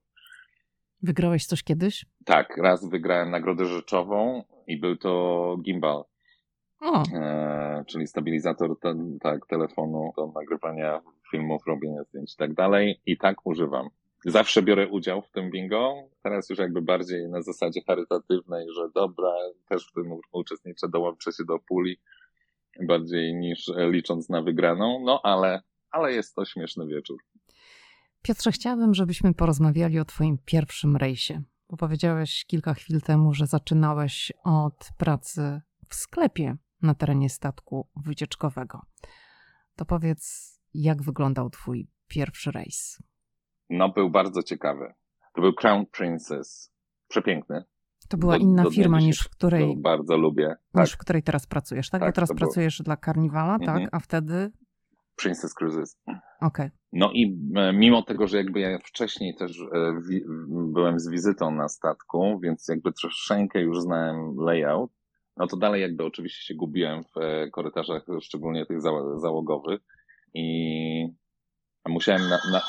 Wygrałeś 1.02 1.46
coś 1.46 1.64
kiedyś? 1.64 2.06
Tak, 2.26 2.58
raz 2.58 2.90
wygrałem 2.90 3.32
nagrodę 3.32 3.66
rzeczową 3.66 4.44
i 4.68 4.80
był 4.80 4.98
to 4.98 5.58
gimbal. 5.66 6.04
E, 6.82 7.84
czyli 7.88 8.08
stabilizator 8.08 8.80
te, 8.80 8.96
tak, 9.22 9.48
telefonu 9.48 10.12
do 10.18 10.32
nagrywania 10.36 11.02
filmów, 11.32 11.68
robienia 11.68 12.04
zdjęć 12.04 12.34
i 12.34 12.38
tak 12.38 12.54
dalej. 12.54 13.02
I 13.06 13.18
tak 13.18 13.46
używam. 13.46 13.90
Zawsze 14.26 14.62
biorę 14.62 14.88
udział 14.88 15.22
w 15.22 15.30
tym 15.30 15.52
bingo. 15.52 15.94
Teraz 16.24 16.50
już 16.50 16.60
jakby 16.60 16.82
bardziej 16.82 17.30
na 17.30 17.42
zasadzie 17.42 17.82
charytatywnej, 17.88 18.68
że 18.76 18.90
dobra, 18.96 19.34
też 19.70 19.88
w 19.88 19.94
tym 19.94 20.20
uczestniczę, 20.32 20.88
dołączę 20.90 21.32
się 21.32 21.44
do 21.46 21.60
puli 21.60 21.98
bardziej 22.88 23.36
niż 23.36 23.72
licząc 23.78 24.30
na 24.30 24.42
wygraną. 24.42 25.04
No 25.06 25.20
ale, 25.24 25.62
ale 25.92 26.14
jest 26.14 26.36
to 26.36 26.46
śmieszny 26.46 26.88
wieczór. 26.88 27.18
Piotrze, 28.22 28.52
chciałabym, 28.52 28.94
żebyśmy 28.94 29.34
porozmawiali 29.34 30.00
o 30.00 30.06
Twoim 30.06 30.38
pierwszym 30.46 30.98
rejsie. 30.98 31.42
Bo 31.70 31.78
powiedziałeś 31.78 32.46
kilka 32.46 32.74
chwil 32.74 33.02
temu, 33.02 33.34
że 33.34 33.46
zaczynałeś 33.46 34.32
od 34.44 34.90
pracy 34.98 35.62
w 35.90 35.96
sklepie 35.96 36.58
na 36.82 36.96
terenie 36.96 37.30
statku 37.30 37.88
wycieczkowego. 37.96 38.82
To 39.76 39.86
powiedz, 39.86 40.56
jak 40.74 41.02
wyglądał 41.02 41.50
Twój 41.50 41.88
pierwszy 42.08 42.52
rejs? 42.52 43.04
No, 43.70 43.90
był 43.90 44.10
bardzo 44.10 44.44
ciekawy. 44.44 44.94
To 45.34 45.42
był 45.42 45.54
Crown 45.54 45.86
Princess. 45.86 46.74
Przepiękny. 47.08 47.64
To 48.10 48.18
była 48.18 48.38
do, 48.38 48.44
inna 48.44 48.64
do 48.64 48.72
firma 48.72 49.00
niż 49.00 49.20
w 49.20 49.30
której. 49.30 49.78
Bardzo 49.78 50.18
lubię. 50.18 50.56
Tak. 50.74 50.84
Niż 50.84 50.92
w 50.92 50.98
której 50.98 51.24
teraz 51.24 51.48
pracujesz, 51.48 51.90
tak? 51.90 52.02
tak 52.02 52.10
Bo 52.10 52.14
teraz 52.14 52.30
pracujesz 52.38 52.78
było... 52.78 52.86
dla 52.86 52.98
Carnivala, 52.98 53.56
mhm. 53.56 53.80
tak? 53.80 53.90
A 53.92 54.00
wtedy. 54.00 54.52
Princess 55.16 55.54
Cruises. 55.54 56.00
Okay. 56.42 56.72
No 56.94 57.12
i 57.12 57.40
e, 57.56 57.74
mimo 57.74 58.02
tego, 58.02 58.28
że 58.28 58.38
jakby 58.38 58.60
ja 58.60 58.80
wcześniej 58.80 59.36
też 59.36 59.60
e, 59.60 59.94
byłem 60.50 61.00
z 61.00 61.10
wizytą 61.10 61.52
na 61.52 61.70
statku, 61.70 62.40
więc 62.40 62.68
jakby 62.68 62.92
troszeczkę 62.94 63.62
już 63.62 63.82
znałem 63.82 64.36
layout, 64.38 64.92
no 65.38 65.48
to 65.48 65.58
dalej 65.58 65.82
jakby 65.82 66.04
oczywiście 66.04 66.46
się 66.46 66.56
gubiłem 66.56 67.04
w 67.04 67.18
e, 67.18 67.50
korytarzach, 67.50 68.06
szczególnie 68.22 68.66
tych 68.66 68.82
załogowych 69.18 69.82
i 70.34 71.08
musiałem 71.88 72.22
na, 72.30 72.40
na, 72.52 72.62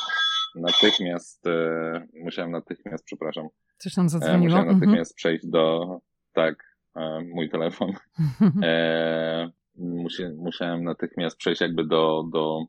natychmiast, 0.54 1.46
e, 1.46 2.06
musiałem 2.24 2.50
natychmiast, 2.50 3.04
przepraszam, 3.04 3.48
Coś 3.78 3.94
tam 3.94 4.08
zadzwoniło? 4.08 4.44
musiałem 4.44 4.68
mhm. 4.68 4.80
natychmiast 4.80 5.14
przejść 5.14 5.46
do, 5.46 5.98
tak, 6.32 6.76
e, 6.96 7.20
mój 7.20 7.50
telefon, 7.50 7.92
e, 8.62 9.50
musi, 9.76 10.22
musiałem 10.36 10.84
natychmiast 10.84 11.36
przejść 11.36 11.60
jakby 11.60 11.84
do, 11.84 12.24
do 12.32 12.64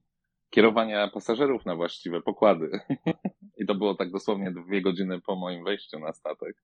kierowania 0.50 1.08
pasażerów 1.08 1.66
na 1.66 1.76
właściwe 1.76 2.22
pokłady. 2.22 2.70
I 3.60 3.66
to 3.66 3.76
było 3.76 3.96
tak 3.96 4.12
dosłownie 4.12 4.52
dwie 4.52 4.82
godziny 4.82 5.22
po 5.22 5.36
moim 5.36 5.64
wejściu 5.64 6.00
na 6.00 6.14
statek. 6.14 6.64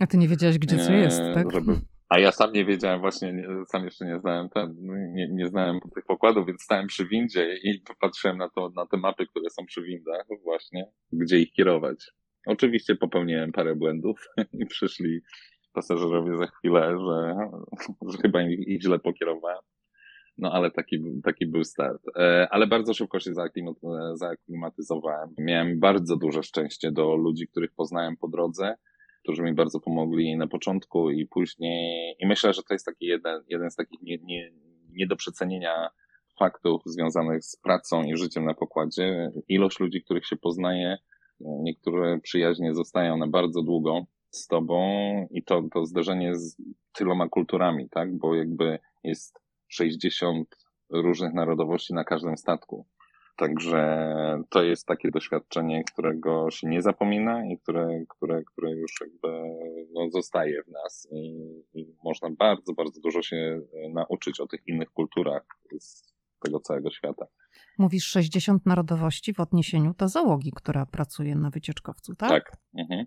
A 0.00 0.06
ty 0.06 0.18
nie 0.18 0.28
wiedziałeś, 0.28 0.58
gdzie 0.58 0.78
co 0.78 0.92
jest, 0.92 1.22
tak? 1.34 1.52
Żeby, 1.52 1.72
a 2.08 2.18
ja 2.18 2.32
sam 2.32 2.52
nie 2.52 2.64
wiedziałem, 2.64 3.00
właśnie 3.00 3.48
sam 3.68 3.84
jeszcze 3.84 4.04
nie 4.04 4.18
znałem, 4.18 4.48
ten, 4.48 4.76
nie, 5.12 5.28
nie 5.28 5.48
znałem 5.48 5.80
tych 5.94 6.04
pokładów, 6.04 6.46
więc 6.46 6.62
stałem 6.62 6.86
przy 6.86 7.06
windzie 7.06 7.56
i 7.62 7.82
patrzyłem 8.00 8.38
na, 8.38 8.48
to, 8.50 8.70
na 8.76 8.86
te 8.86 8.96
mapy, 8.96 9.26
które 9.26 9.50
są 9.50 9.66
przy 9.66 9.82
windach 9.82 10.26
właśnie, 10.44 10.90
gdzie 11.12 11.38
ich 11.38 11.52
kierować. 11.52 12.10
Oczywiście 12.46 12.96
popełniłem 12.96 13.52
parę 13.52 13.74
błędów 13.74 14.28
i 14.60 14.66
przyszli 14.66 15.20
pasażerowie 15.72 16.36
za 16.36 16.46
chwilę, 16.46 16.96
że, 16.98 17.34
że 18.12 18.18
chyba 18.22 18.42
ich 18.42 18.82
źle 18.82 18.98
pokierowałem. 18.98 19.62
No 20.38 20.52
ale 20.52 20.70
taki, 20.70 21.04
taki 21.24 21.46
był 21.46 21.64
start. 21.64 22.02
E, 22.16 22.48
ale 22.50 22.66
bardzo 22.66 22.94
szybko 22.94 23.20
się 23.20 23.30
zaaklimatyzowałem. 24.14 25.34
Miałem 25.38 25.80
bardzo 25.80 26.16
duże 26.16 26.42
szczęście 26.42 26.92
do 26.92 27.16
ludzi, 27.16 27.48
których 27.48 27.70
poznałem 27.76 28.16
po 28.16 28.28
drodze 28.28 28.74
którzy 29.26 29.42
mi 29.42 29.54
bardzo 29.54 29.80
pomogli 29.80 30.36
na 30.36 30.46
początku 30.46 31.10
i 31.10 31.26
później. 31.26 32.16
I 32.18 32.26
myślę, 32.26 32.52
że 32.52 32.62
to 32.62 32.74
jest 32.74 32.86
taki 32.86 33.06
jeden, 33.06 33.42
jeden 33.48 33.70
z 33.70 33.76
takich 33.76 34.02
nie, 34.02 34.18
nie, 34.18 34.52
nie 34.90 35.06
do 35.06 35.16
przecenienia 35.16 35.90
faktów 36.38 36.82
związanych 36.84 37.44
z 37.44 37.56
pracą 37.56 38.02
i 38.02 38.16
życiem 38.16 38.44
na 38.44 38.54
pokładzie. 38.54 39.30
Ilość 39.48 39.80
ludzi, 39.80 40.02
których 40.02 40.26
się 40.26 40.36
poznaje, 40.36 40.98
niektóre 41.40 42.18
przyjaźnie 42.20 42.74
zostają 42.74 43.16
na 43.16 43.26
bardzo 43.26 43.62
długo 43.62 44.04
z 44.30 44.46
tobą 44.46 44.80
i 45.30 45.44
to, 45.44 45.62
to 45.72 45.86
zderzenie 45.86 46.34
z 46.34 46.56
tyloma 46.92 47.28
kulturami, 47.28 47.88
tak? 47.90 48.16
Bo 48.18 48.34
jakby 48.34 48.78
jest 49.04 49.38
60 49.68 50.56
różnych 50.90 51.34
narodowości 51.34 51.94
na 51.94 52.04
każdym 52.04 52.36
statku. 52.36 52.86
Także 53.36 54.08
to 54.50 54.62
jest 54.62 54.86
takie 54.86 55.10
doświadczenie, 55.10 55.84
którego 55.84 56.50
się 56.50 56.68
nie 56.68 56.82
zapomina 56.82 57.46
i 57.46 57.58
które, 57.58 58.04
które, 58.08 58.44
które 58.44 58.70
już 58.70 58.92
jakby 59.00 59.28
no, 59.94 60.10
zostaje 60.10 60.62
w 60.62 60.68
nas 60.68 61.08
I, 61.10 61.62
i 61.74 61.96
można 62.04 62.30
bardzo, 62.30 62.72
bardzo 62.72 63.00
dużo 63.00 63.22
się 63.22 63.60
nauczyć 63.92 64.40
o 64.40 64.46
tych 64.46 64.68
innych 64.68 64.90
kulturach 64.90 65.42
z 65.80 66.14
tego 66.44 66.60
całego 66.60 66.90
świata. 66.90 67.26
Mówisz 67.78 68.04
60 68.04 68.66
narodowości 68.66 69.34
w 69.34 69.40
odniesieniu 69.40 69.94
do 69.94 70.08
załogi, 70.08 70.52
która 70.56 70.86
pracuje 70.86 71.34
na 71.34 71.50
wycieczkowcu, 71.50 72.14
tak? 72.14 72.30
Tak. 72.30 72.56
Mhm. 72.78 73.06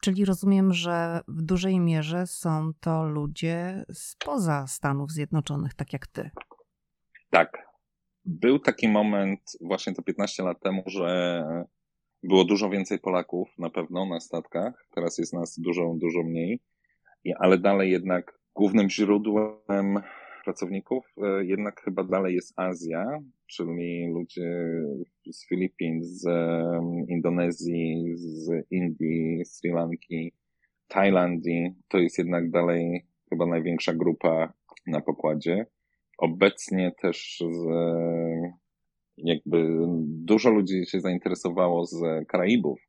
Czyli 0.00 0.24
rozumiem, 0.24 0.72
że 0.72 1.20
w 1.28 1.42
dużej 1.42 1.80
mierze 1.80 2.26
są 2.26 2.72
to 2.80 3.04
ludzie 3.04 3.84
spoza 3.92 4.66
Stanów 4.66 5.10
Zjednoczonych, 5.10 5.74
tak 5.74 5.92
jak 5.92 6.06
ty. 6.06 6.30
Tak, 7.30 7.69
był 8.24 8.58
taki 8.58 8.88
moment 8.88 9.40
właśnie 9.60 9.94
to 9.94 10.02
15 10.02 10.42
lat 10.42 10.60
temu, 10.60 10.82
że 10.86 11.42
było 12.22 12.44
dużo 12.44 12.70
więcej 12.70 12.98
Polaków 12.98 13.48
na 13.58 13.70
pewno 13.70 14.06
na 14.06 14.20
statkach. 14.20 14.86
Teraz 14.94 15.18
jest 15.18 15.32
nas 15.32 15.60
dużo, 15.60 15.94
dużo 15.96 16.22
mniej. 16.22 16.60
Ale 17.38 17.58
dalej 17.58 17.90
jednak 17.90 18.38
głównym 18.54 18.90
źródłem 18.90 20.00
pracowników 20.44 21.14
e, 21.22 21.44
jednak 21.44 21.80
chyba 21.80 22.04
dalej 22.04 22.34
jest 22.34 22.52
Azja, 22.56 23.18
czyli 23.46 24.06
ludzie 24.06 24.66
z 25.32 25.48
Filipin, 25.48 26.04
z 26.04 26.28
Indonezji, 27.08 28.12
z 28.16 28.66
Indii, 28.70 29.44
Sri 29.44 29.70
Lanki, 29.70 30.32
Tajlandii. 30.88 31.74
To 31.88 31.98
jest 31.98 32.18
jednak 32.18 32.50
dalej 32.50 33.06
chyba 33.28 33.46
największa 33.46 33.94
grupa 33.94 34.52
na 34.86 35.00
pokładzie. 35.00 35.66
Obecnie 36.20 36.92
też 37.02 37.42
z, 37.50 37.66
jakby 39.16 39.86
dużo 40.06 40.50
ludzi 40.50 40.86
się 40.86 41.00
zainteresowało 41.00 41.86
z 41.86 42.26
Karaibów, 42.28 42.80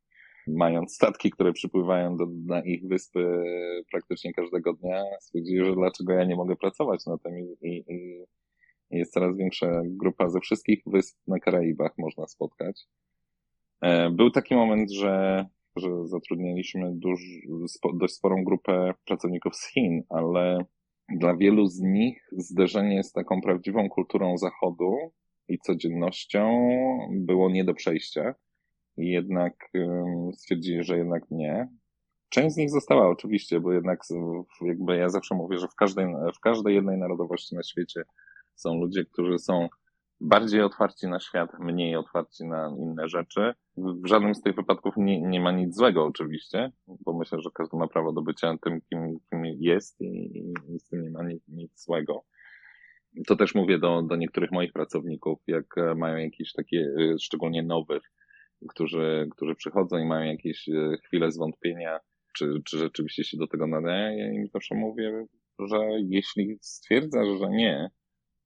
mając 0.48 0.96
statki, 0.96 1.32
które 1.32 1.54
przypływają 1.54 2.18
do, 2.18 2.26
na 2.46 2.62
ich 2.62 2.88
wyspy 2.88 3.44
praktycznie 3.92 4.34
każdego 4.34 4.74
dnia, 4.74 5.04
stwierdzili, 5.20 5.66
że 5.66 5.76
dlaczego 5.76 6.14
ja 6.14 6.26
nie 6.26 6.36
mogę 6.36 6.56
pracować 6.56 7.06
na 7.06 7.18
tym 7.18 7.40
i, 7.40 7.68
i, 7.68 7.84
i 8.90 8.98
jest 8.98 9.14
coraz 9.14 9.38
większa 9.38 9.82
grupa 9.86 10.30
ze 10.30 10.40
wszystkich 10.40 10.82
wysp 10.86 11.18
na 11.28 11.40
Karaibach 11.40 11.92
można 11.98 12.28
spotkać. 12.28 12.88
E, 13.82 14.10
był 14.10 14.32
taki 14.32 14.56
moment, 14.56 14.92
że, 14.92 15.46
że 15.76 16.08
zatrudniliśmy 16.08 16.92
duż, 16.94 17.22
dość 17.94 18.14
sporą 18.14 18.44
grupę 18.44 18.94
pracowników 19.06 19.56
z 19.56 19.68
Chin, 19.74 20.04
ale 20.10 20.66
dla 21.18 21.36
wielu 21.36 21.68
z 21.68 21.80
nich 21.80 22.28
zderzenie 22.32 23.04
z 23.04 23.12
taką 23.12 23.42
prawdziwą 23.42 23.90
kulturą 23.90 24.38
Zachodu 24.38 24.96
i 25.48 25.60
codziennością 25.60 26.70
było 27.12 27.50
nie 27.50 27.64
do 27.64 27.74
przejścia. 27.74 28.36
I 28.98 29.10
jednak 29.10 29.54
stwierdzili, 30.34 30.84
że 30.84 30.98
jednak 30.98 31.24
nie. 31.32 31.68
Część 32.30 32.56
z 32.56 32.58
nich 32.58 32.70
została 32.70 33.10
oczywiście, 33.10 33.60
bo 33.60 33.74
jednak 33.74 34.00
jakby 34.62 34.98
ja 34.98 35.10
zawsze 35.10 35.36
mówię, 35.36 35.58
że 35.58 35.68
w 35.68 35.76
każdej, 35.76 36.06
w 36.38 36.40
każdej 36.40 36.76
jednej 36.76 36.98
narodowości 36.98 37.56
na 37.56 37.64
świecie 37.64 38.04
są 38.56 38.76
ludzie, 38.76 39.06
którzy 39.06 39.40
są 39.40 39.70
bardziej 40.22 40.62
otwarci 40.62 41.08
na 41.08 41.20
świat, 41.20 41.60
mniej 41.60 41.96
otwarci 41.96 42.46
na 42.46 42.76
inne 42.80 43.08
rzeczy. 43.08 43.54
W 43.78 44.08
żadnym 44.08 44.36
z 44.36 44.42
tych 44.42 44.56
wypadków 44.56 44.94
nie, 44.98 45.22
nie 45.22 45.40
ma 45.40 45.52
nic 45.52 45.76
złego 45.76 46.06
oczywiście, 46.06 46.72
bo 47.06 47.18
myślę, 47.18 47.40
że 47.42 47.50
każdy 47.54 47.78
ma 47.78 47.88
prawo 47.88 48.14
do 48.14 48.22
bycia 48.22 48.58
tym, 48.64 48.82
kim, 48.82 49.20
kim 49.30 49.46
jest 49.46 50.02
i, 50.02 50.44
i 50.70 50.80
z 50.80 50.88
tym 50.88 51.04
nie 51.04 51.12
ma 51.12 51.24
nic, 51.24 51.48
nic 51.48 51.84
złego. 51.84 52.24
To 53.28 53.36
też 53.36 53.56
mówię 53.56 53.80
do, 53.80 54.02
do 54.02 54.16
niektórych 54.16 54.52
moich 54.52 54.74
pracowników, 54.74 55.40
jak 55.48 55.66
mają 55.96 56.18
jakieś 56.18 56.54
takie, 56.54 56.78
y, 56.78 57.16
szczególnie 57.20 57.64
nowych, 57.64 58.04
którzy, 58.70 59.28
którzy 59.32 59.56
przychodzą 59.56 59.98
i 59.98 60.06
mają 60.06 60.32
jakieś 60.32 60.70
y, 60.70 60.98
chwile 61.06 61.32
zwątpienia, 61.32 62.00
czy, 62.38 62.62
czy 62.66 62.78
rzeczywiście 62.78 63.24
się 63.24 63.38
do 63.38 63.48
tego 63.48 63.68
nadaje, 63.68 64.18
ja 64.18 64.34
im 64.34 64.48
zawsze 64.48 64.76
mówię, 64.76 65.26
że 65.60 65.78
jeśli 66.08 66.58
stwierdzasz, 66.62 67.40
że 67.40 67.50
nie, 67.50 67.90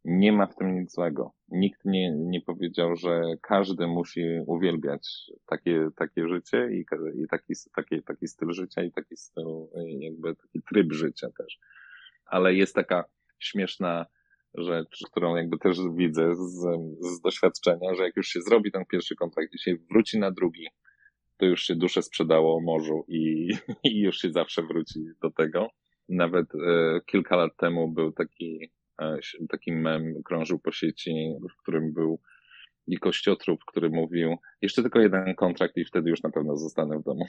nie 0.05 0.31
ma 0.31 0.45
w 0.45 0.55
tym 0.55 0.79
nic 0.79 0.93
złego. 0.93 1.33
Nikt 1.49 1.85
nie, 1.85 2.11
nie 2.15 2.41
powiedział, 2.41 2.95
że 2.95 3.21
każdy 3.41 3.87
musi 3.87 4.21
uwielbiać 4.47 5.31
takie, 5.45 5.87
takie 5.95 6.27
życie 6.27 6.69
i, 6.71 6.85
i 7.23 7.27
taki, 7.27 7.53
taki, 7.75 8.03
taki 8.03 8.27
styl 8.27 8.51
życia 8.51 8.83
i 8.83 8.91
taki 8.91 9.17
styl, 9.17 9.45
jakby 9.99 10.35
taki 10.35 10.61
tryb 10.61 10.93
życia 10.93 11.27
też. 11.37 11.59
Ale 12.25 12.53
jest 12.53 12.75
taka 12.75 13.03
śmieszna 13.39 14.05
rzecz, 14.53 14.99
którą 15.11 15.35
jakby 15.35 15.57
też 15.57 15.77
widzę 15.95 16.35
z, 16.35 16.61
z 16.99 17.21
doświadczenia, 17.21 17.95
że 17.95 18.03
jak 18.03 18.15
już 18.15 18.27
się 18.27 18.41
zrobi 18.41 18.71
ten 18.71 18.85
pierwszy 18.85 19.15
kontrakt 19.15 19.53
i 19.53 19.59
się 19.59 19.75
wróci 19.91 20.19
na 20.19 20.31
drugi, 20.31 20.67
to 21.37 21.45
już 21.45 21.63
się 21.63 21.75
duszę 21.75 22.01
sprzedało 22.01 22.61
morzu 22.61 23.05
i, 23.07 23.49
i 23.91 23.99
już 23.99 24.17
się 24.17 24.31
zawsze 24.31 24.63
wróci 24.63 24.99
do 25.21 25.31
tego. 25.31 25.69
Nawet 26.09 26.55
e, 26.55 27.01
kilka 27.05 27.35
lat 27.35 27.57
temu 27.57 27.91
był 27.91 28.11
taki 28.11 28.71
taki 29.49 29.71
mem 29.71 30.23
krążył 30.23 30.59
po 30.59 30.71
sieci, 30.71 31.35
w 31.53 31.61
którym 31.61 31.93
był 31.93 32.19
i 32.87 32.97
kościotrup, 32.97 33.65
który 33.65 33.89
mówił, 33.89 34.37
jeszcze 34.61 34.81
tylko 34.81 34.99
jeden 34.99 35.35
kontrakt 35.35 35.77
i 35.77 35.85
wtedy 35.85 36.09
już 36.09 36.23
na 36.23 36.29
pewno 36.29 36.57
zostanę 36.57 36.99
w 36.99 37.03
domu. 37.03 37.25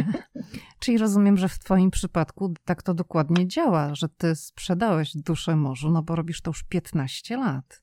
Czyli 0.80 0.98
rozumiem, 0.98 1.36
że 1.36 1.48
w 1.48 1.58
twoim 1.58 1.90
przypadku 1.90 2.54
tak 2.64 2.82
to 2.82 2.94
dokładnie 2.94 3.46
działa, 3.46 3.94
że 3.94 4.08
ty 4.08 4.34
sprzedałeś 4.34 5.16
duszę 5.16 5.56
morzu, 5.56 5.90
no 5.90 6.02
bo 6.02 6.16
robisz 6.16 6.42
to 6.42 6.50
już 6.50 6.64
15 6.64 7.36
lat. 7.36 7.82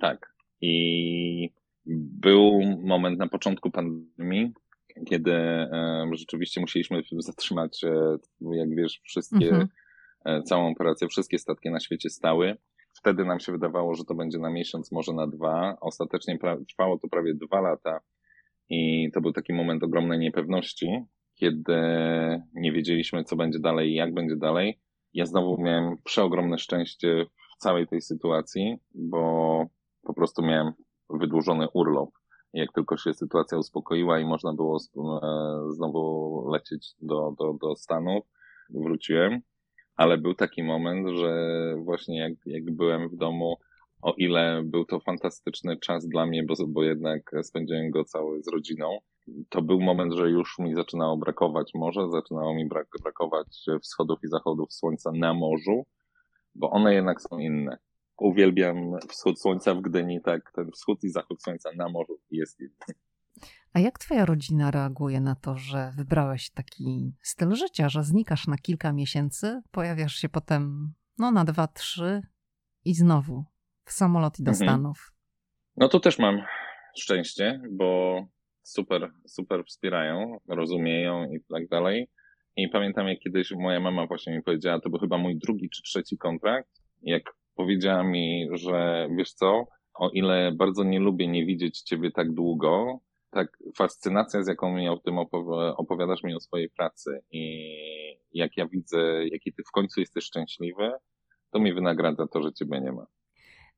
Tak. 0.00 0.34
I 0.60 1.52
był 1.86 2.60
moment 2.82 3.18
na 3.18 3.28
początku 3.28 3.70
pandemii, 3.70 4.52
kiedy 5.06 5.32
e, 5.32 6.10
rzeczywiście 6.12 6.60
musieliśmy 6.60 7.02
zatrzymać, 7.18 7.84
e, 7.84 8.18
jak 8.40 8.74
wiesz, 8.76 9.00
wszystkie 9.04 9.48
mhm 9.48 9.68
E, 9.68 9.85
całą 10.44 10.70
operację, 10.70 11.08
wszystkie 11.08 11.38
statki 11.38 11.70
na 11.70 11.80
świecie 11.80 12.10
stały. 12.10 12.56
Wtedy 12.98 13.24
nam 13.24 13.40
się 13.40 13.52
wydawało, 13.52 13.94
że 13.94 14.04
to 14.04 14.14
będzie 14.14 14.38
na 14.38 14.50
miesiąc, 14.50 14.92
może 14.92 15.12
na 15.12 15.26
dwa. 15.26 15.76
Ostatecznie 15.80 16.38
trwało 16.68 16.98
to 16.98 17.08
prawie 17.08 17.34
dwa 17.34 17.60
lata 17.60 18.00
i 18.68 19.10
to 19.14 19.20
był 19.20 19.32
taki 19.32 19.52
moment 19.52 19.82
ogromnej 19.82 20.18
niepewności, 20.18 21.04
kiedy 21.34 21.76
nie 22.54 22.72
wiedzieliśmy, 22.72 23.24
co 23.24 23.36
będzie 23.36 23.58
dalej 23.58 23.90
i 23.90 23.94
jak 23.94 24.14
będzie 24.14 24.36
dalej. 24.36 24.80
Ja 25.14 25.26
znowu 25.26 25.62
miałem 25.62 25.96
przeogromne 26.04 26.58
szczęście 26.58 27.26
w 27.54 27.62
całej 27.62 27.86
tej 27.86 28.00
sytuacji, 28.00 28.76
bo 28.94 29.66
po 30.02 30.14
prostu 30.14 30.42
miałem 30.42 30.72
wydłużony 31.10 31.68
urlop. 31.74 32.10
Jak 32.52 32.72
tylko 32.72 32.96
się 32.96 33.14
sytuacja 33.14 33.58
uspokoiła 33.58 34.20
i 34.20 34.24
można 34.24 34.52
było 34.52 34.78
e, 34.78 34.80
znowu 35.72 36.48
lecieć 36.52 36.94
do, 37.00 37.34
do, 37.38 37.52
do 37.52 37.76
Stanów, 37.76 38.24
wróciłem 38.70 39.40
ale 39.96 40.18
był 40.18 40.34
taki 40.34 40.62
moment, 40.62 41.08
że 41.08 41.74
właśnie 41.78 42.18
jak, 42.18 42.32
jak 42.46 42.70
byłem 42.70 43.08
w 43.08 43.16
domu, 43.16 43.56
o 44.02 44.12
ile 44.12 44.62
był 44.64 44.84
to 44.84 45.00
fantastyczny 45.00 45.76
czas 45.76 46.08
dla 46.08 46.26
mnie, 46.26 46.42
bo, 46.42 46.54
bo 46.68 46.82
jednak 46.82 47.30
spędziłem 47.42 47.90
go 47.90 48.04
cały 48.04 48.42
z 48.42 48.48
rodziną, 48.48 48.98
to 49.48 49.62
był 49.62 49.80
moment, 49.80 50.14
że 50.14 50.30
już 50.30 50.58
mi 50.58 50.74
zaczynało 50.74 51.16
brakować 51.16 51.74
morza, 51.74 52.08
zaczynało 52.08 52.54
mi 52.54 52.68
brak, 52.68 52.88
brakować 53.02 53.66
wschodów 53.82 54.18
i 54.24 54.28
zachodów 54.28 54.72
słońca 54.72 55.12
na 55.12 55.34
morzu, 55.34 55.86
bo 56.54 56.70
one 56.70 56.94
jednak 56.94 57.22
są 57.22 57.38
inne. 57.38 57.78
Uwielbiam 58.18 58.76
wschód 59.08 59.40
słońca 59.40 59.74
w 59.74 59.80
Gdyni, 59.80 60.20
tak, 60.22 60.52
ten 60.54 60.70
wschód 60.70 61.04
i 61.04 61.08
zachód 61.08 61.42
słońca 61.42 61.70
na 61.76 61.88
morzu 61.88 62.18
jest 62.30 62.60
inny. 62.60 62.94
A 63.72 63.80
jak 63.80 63.98
twoja 63.98 64.24
rodzina 64.24 64.70
reaguje 64.70 65.20
na 65.20 65.34
to, 65.34 65.56
że 65.56 65.92
wybrałeś 65.96 66.50
taki 66.50 67.12
styl 67.22 67.54
życia, 67.54 67.88
że 67.88 68.04
znikasz 68.04 68.46
na 68.46 68.56
kilka 68.56 68.92
miesięcy, 68.92 69.62
pojawiasz 69.70 70.14
się 70.14 70.28
potem 70.28 70.92
no 71.18 71.30
na 71.30 71.44
dwa, 71.44 71.66
trzy 71.66 72.22
i 72.84 72.94
znowu 72.94 73.44
w 73.84 73.92
samolot 73.92 74.38
i 74.38 74.42
do 74.42 74.50
mhm. 74.50 74.68
Stanów? 74.68 75.12
No 75.76 75.88
to 75.88 76.00
też 76.00 76.18
mam 76.18 76.42
szczęście, 76.98 77.60
bo 77.70 78.20
super, 78.62 79.10
super 79.26 79.64
wspierają, 79.64 80.38
rozumieją 80.48 81.24
i 81.24 81.40
tak 81.50 81.68
dalej. 81.68 82.08
I 82.56 82.68
pamiętam, 82.68 83.08
jak 83.08 83.18
kiedyś 83.18 83.50
moja 83.50 83.80
mama 83.80 84.06
właśnie 84.06 84.36
mi 84.36 84.42
powiedziała, 84.42 84.80
to 84.80 84.90
był 84.90 84.98
chyba 84.98 85.18
mój 85.18 85.38
drugi 85.38 85.70
czy 85.70 85.82
trzeci 85.82 86.18
kontrakt, 86.18 86.70
jak 87.02 87.22
powiedziała 87.54 88.02
mi, 88.02 88.48
że 88.52 89.08
wiesz 89.16 89.32
co, 89.32 89.66
o 89.94 90.10
ile 90.10 90.52
bardzo 90.52 90.84
nie 90.84 91.00
lubię 91.00 91.28
nie 91.28 91.46
widzieć 91.46 91.82
ciebie 91.82 92.10
tak 92.10 92.32
długo, 92.32 93.00
tak 93.30 93.58
fascynacja, 93.76 94.42
z 94.42 94.46
jaką 94.46 94.74
mi 94.74 94.88
o 94.88 94.96
tym 94.96 95.18
opowiadasz 95.76 96.22
mi 96.22 96.34
o 96.34 96.40
swojej 96.40 96.70
pracy 96.70 97.20
i 97.30 97.72
jak 98.32 98.56
ja 98.56 98.66
widzę, 98.68 99.26
jaki 99.26 99.52
ty 99.52 99.62
w 99.68 99.70
końcu 99.70 100.00
jesteś 100.00 100.24
szczęśliwy, 100.24 100.92
to 101.50 101.58
mi 101.58 101.74
wynagradza 101.74 102.26
to, 102.26 102.42
że 102.42 102.52
ciebie 102.52 102.80
nie 102.80 102.92
ma. 102.92 103.06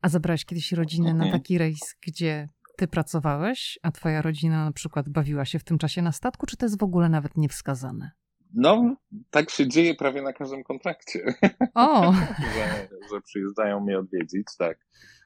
A 0.03 0.09
zabrałeś 0.09 0.45
kiedyś 0.45 0.73
rodzinę 0.73 1.11
mhm. 1.11 1.31
na 1.31 1.39
taki 1.39 1.59
rejs, 1.59 1.97
gdzie 2.07 2.49
ty 2.77 2.89
pracowałeś, 2.89 3.79
a 3.83 3.91
twoja 3.91 4.23
rodzina 4.23 4.65
na 4.65 4.73
przykład 4.73 5.09
bawiła 5.09 5.45
się 5.45 5.59
w 5.59 5.65
tym 5.65 5.79
czasie 5.79 6.03
na 6.03 6.13
statku, 6.13 6.47
czy 6.47 6.57
to 6.57 6.67
jest 6.67 6.81
w 6.81 6.83
ogóle 6.83 7.09
nawet 7.09 7.37
niewskazane? 7.37 8.11
No, 8.55 8.97
tak 9.31 9.51
się 9.51 9.69
dzieje 9.69 9.95
prawie 9.95 10.23
na 10.23 10.33
każdym 10.33 10.65
kontrakcie. 10.65 11.35
O! 11.75 12.13
że, 12.55 12.89
że 13.13 13.21
przyjeżdżają 13.21 13.81
mnie 13.81 13.99
odwiedzić, 13.99 14.47
tak 14.59 14.79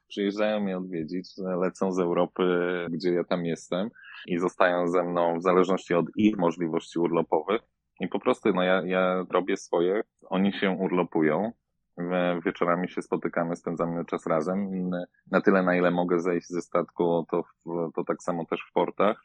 przyjeżdżają 0.08 0.60
mnie 0.60 0.76
odwiedzić, 0.76 1.28
lecą 1.60 1.92
z 1.92 1.98
Europy, 1.98 2.42
gdzie 2.90 3.12
ja 3.12 3.24
tam 3.24 3.46
jestem 3.46 3.90
i 4.26 4.38
zostają 4.38 4.88
ze 4.88 5.02
mną 5.02 5.38
w 5.38 5.42
zależności 5.42 5.94
od 5.94 6.06
ich 6.16 6.38
możliwości 6.38 6.98
urlopowych. 6.98 7.62
I 8.00 8.08
po 8.08 8.20
prostu, 8.20 8.52
no 8.52 8.62
ja, 8.62 8.82
ja 8.84 9.24
robię 9.30 9.56
swoje, 9.56 10.00
oni 10.28 10.52
się 10.52 10.70
urlopują, 10.70 11.52
wieczorami 12.44 12.88
się 12.88 13.02
spotykamy, 13.02 13.56
spędzamy 13.56 14.04
czas 14.04 14.26
razem. 14.26 14.90
Na 15.30 15.40
tyle, 15.40 15.62
na 15.62 15.76
ile 15.76 15.90
mogę 15.90 16.20
zejść 16.20 16.48
ze 16.48 16.60
statku, 16.60 17.26
to, 17.30 17.42
to 17.94 18.04
tak 18.04 18.22
samo 18.22 18.44
też 18.46 18.60
w 18.70 18.72
portach. 18.72 19.24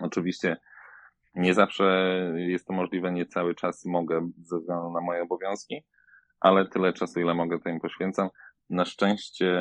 Oczywiście 0.00 0.56
nie 1.34 1.54
zawsze 1.54 1.84
jest 2.36 2.66
to 2.66 2.72
możliwe, 2.72 3.12
nie 3.12 3.26
cały 3.26 3.54
czas 3.54 3.84
mogę 3.84 4.30
ze 4.42 4.58
względu 4.58 4.90
na 4.90 5.00
moje 5.00 5.22
obowiązki, 5.22 5.84
ale 6.40 6.68
tyle 6.68 6.92
czasu, 6.92 7.20
ile 7.20 7.34
mogę, 7.34 7.58
to 7.58 7.68
im 7.68 7.80
poświęcam. 7.80 8.28
Na 8.70 8.84
szczęście 8.84 9.54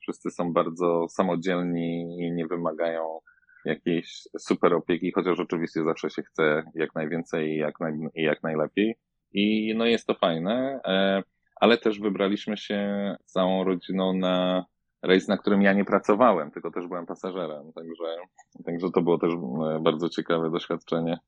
wszyscy 0.00 0.30
są 0.30 0.52
bardzo 0.52 1.08
samodzielni 1.08 2.16
i 2.20 2.32
nie 2.32 2.46
wymagają 2.46 3.20
jakiejś 3.64 4.28
super 4.38 4.74
opieki, 4.74 5.12
chociaż 5.12 5.40
oczywiście 5.40 5.84
zawsze 5.84 6.10
się 6.10 6.22
chce 6.22 6.64
jak 6.74 6.94
najwięcej 6.94 7.48
i 7.48 7.56
jak, 7.56 7.80
naj, 7.80 7.92
jak 8.14 8.42
najlepiej. 8.42 8.94
I 9.32 9.74
no 9.76 9.86
jest 9.86 10.06
to 10.06 10.14
fajne, 10.14 10.80
e, 10.86 11.22
ale 11.56 11.78
też 11.78 12.00
wybraliśmy 12.00 12.56
się 12.56 13.14
całą 13.24 13.64
rodziną 13.64 14.12
na 14.14 14.66
rejs, 15.02 15.28
na 15.28 15.38
którym 15.38 15.62
ja 15.62 15.72
nie 15.72 15.84
pracowałem, 15.84 16.50
tylko 16.50 16.70
też 16.70 16.86
byłem 16.86 17.06
pasażerem, 17.06 17.72
także, 17.72 18.16
także 18.64 18.90
to 18.90 19.02
było 19.02 19.18
też 19.18 19.32
e, 19.32 19.80
bardzo 19.80 20.08
ciekawe 20.08 20.50
doświadczenie. 20.50 21.18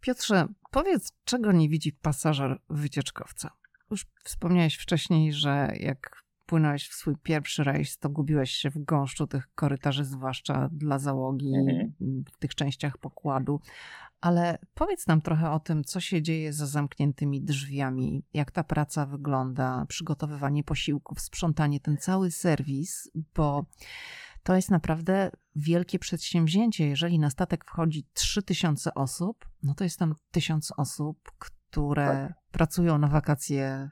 Piotrze, 0.00 0.46
powiedz, 0.70 1.12
czego 1.24 1.52
nie 1.52 1.68
widzi 1.68 1.92
pasażer 1.92 2.58
wycieczkowca? 2.70 3.50
Już 3.90 4.06
wspomniałeś 4.24 4.76
wcześniej, 4.76 5.32
że 5.32 5.68
jak 5.80 6.22
płynąłeś 6.52 6.88
w 6.88 6.94
swój 6.94 7.16
pierwszy 7.16 7.64
rejs, 7.64 7.98
to 7.98 8.10
gubiłeś 8.10 8.50
się 8.50 8.70
w 8.70 8.84
gąszczu 8.84 9.26
tych 9.26 9.54
korytarzy, 9.54 10.04
zwłaszcza 10.04 10.68
dla 10.72 10.98
załogi, 10.98 11.52
mhm. 11.54 12.24
w 12.32 12.38
tych 12.38 12.54
częściach 12.54 12.98
pokładu. 12.98 13.60
Ale 14.20 14.58
powiedz 14.74 15.06
nam 15.06 15.20
trochę 15.20 15.50
o 15.50 15.60
tym, 15.60 15.84
co 15.84 16.00
się 16.00 16.22
dzieje 16.22 16.52
za 16.52 16.66
zamkniętymi 16.66 17.42
drzwiami, 17.42 18.24
jak 18.34 18.50
ta 18.50 18.64
praca 18.64 19.06
wygląda, 19.06 19.84
przygotowywanie 19.88 20.64
posiłków, 20.64 21.20
sprzątanie, 21.20 21.80
ten 21.80 21.96
cały 21.96 22.30
serwis, 22.30 23.10
bo 23.34 23.66
to 24.42 24.56
jest 24.56 24.70
naprawdę 24.70 25.30
wielkie 25.56 25.98
przedsięwzięcie. 25.98 26.88
Jeżeli 26.88 27.18
na 27.18 27.30
statek 27.30 27.64
wchodzi 27.64 28.06
3000 28.12 28.94
osób, 28.94 29.48
no 29.62 29.74
to 29.74 29.84
jest 29.84 29.98
tam 29.98 30.14
1000 30.30 30.72
osób, 30.76 31.18
które 31.38 32.06
tak. 32.06 32.32
pracują 32.50 32.98
na 32.98 33.08
wakacje 33.08 33.90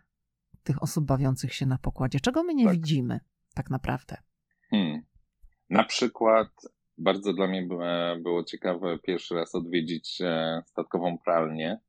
tych 0.70 0.82
osób 0.82 1.04
bawiących 1.04 1.54
się 1.54 1.66
na 1.66 1.78
pokładzie. 1.78 2.20
Czego 2.20 2.42
my 2.42 2.54
nie 2.54 2.64
tak. 2.64 2.74
widzimy 2.74 3.20
tak 3.54 3.70
naprawdę? 3.70 4.16
Hmm. 4.70 5.02
Na 5.70 5.84
przykład 5.84 6.48
bardzo 6.98 7.32
dla 7.32 7.46
mnie 7.46 7.62
było, 7.62 7.84
było 8.22 8.44
ciekawe 8.44 8.98
pierwszy 8.98 9.34
raz 9.34 9.54
odwiedzić 9.54 10.20
e, 10.20 10.62
statkową 10.66 11.18
pralnię, 11.18 11.80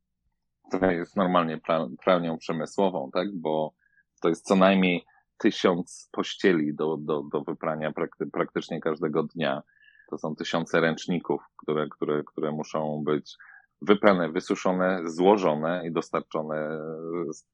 która 0.68 0.92
jest 0.92 1.16
normalnie 1.16 1.60
pralnią 2.04 2.38
przemysłową, 2.38 3.10
tak? 3.12 3.28
Bo 3.34 3.74
to 4.22 4.28
jest 4.28 4.46
co 4.46 4.56
najmniej 4.56 5.04
tysiąc 5.38 6.08
pościeli 6.12 6.74
do, 6.74 6.96
do, 6.96 7.22
do 7.32 7.42
wyprania 7.42 7.92
prakty, 7.92 8.26
praktycznie 8.26 8.80
każdego 8.80 9.22
dnia. 9.22 9.62
To 10.10 10.18
są 10.18 10.36
tysiące 10.36 10.80
ręczników, 10.80 11.42
które, 11.56 11.88
które, 11.88 12.22
które 12.24 12.52
muszą 12.52 13.02
być 13.04 13.36
wyprane, 13.82 14.32
wysuszone, 14.32 15.00
złożone 15.04 15.82
i 15.86 15.92
dostarczone 15.92 16.78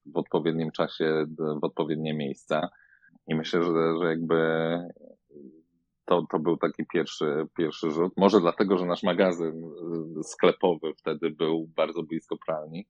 w 0.06 0.16
odpowiednim 0.16 0.70
czasie 0.70 1.24
w 1.60 1.64
odpowiednie 1.64 2.14
miejsca. 2.14 2.68
I 3.26 3.34
myślę, 3.34 3.62
że, 3.62 3.98
że 4.00 4.08
jakby 4.08 4.36
to, 6.04 6.26
to 6.30 6.38
był 6.38 6.56
taki 6.56 6.86
pierwszy, 6.86 7.46
pierwszy 7.56 7.90
rzut. 7.90 8.12
Może 8.16 8.40
dlatego, 8.40 8.78
że 8.78 8.86
nasz 8.86 9.02
magazyn 9.02 9.62
sklepowy 10.22 10.94
wtedy 10.96 11.30
był 11.30 11.68
bardzo 11.76 12.02
blisko 12.02 12.36
pralni, 12.46 12.86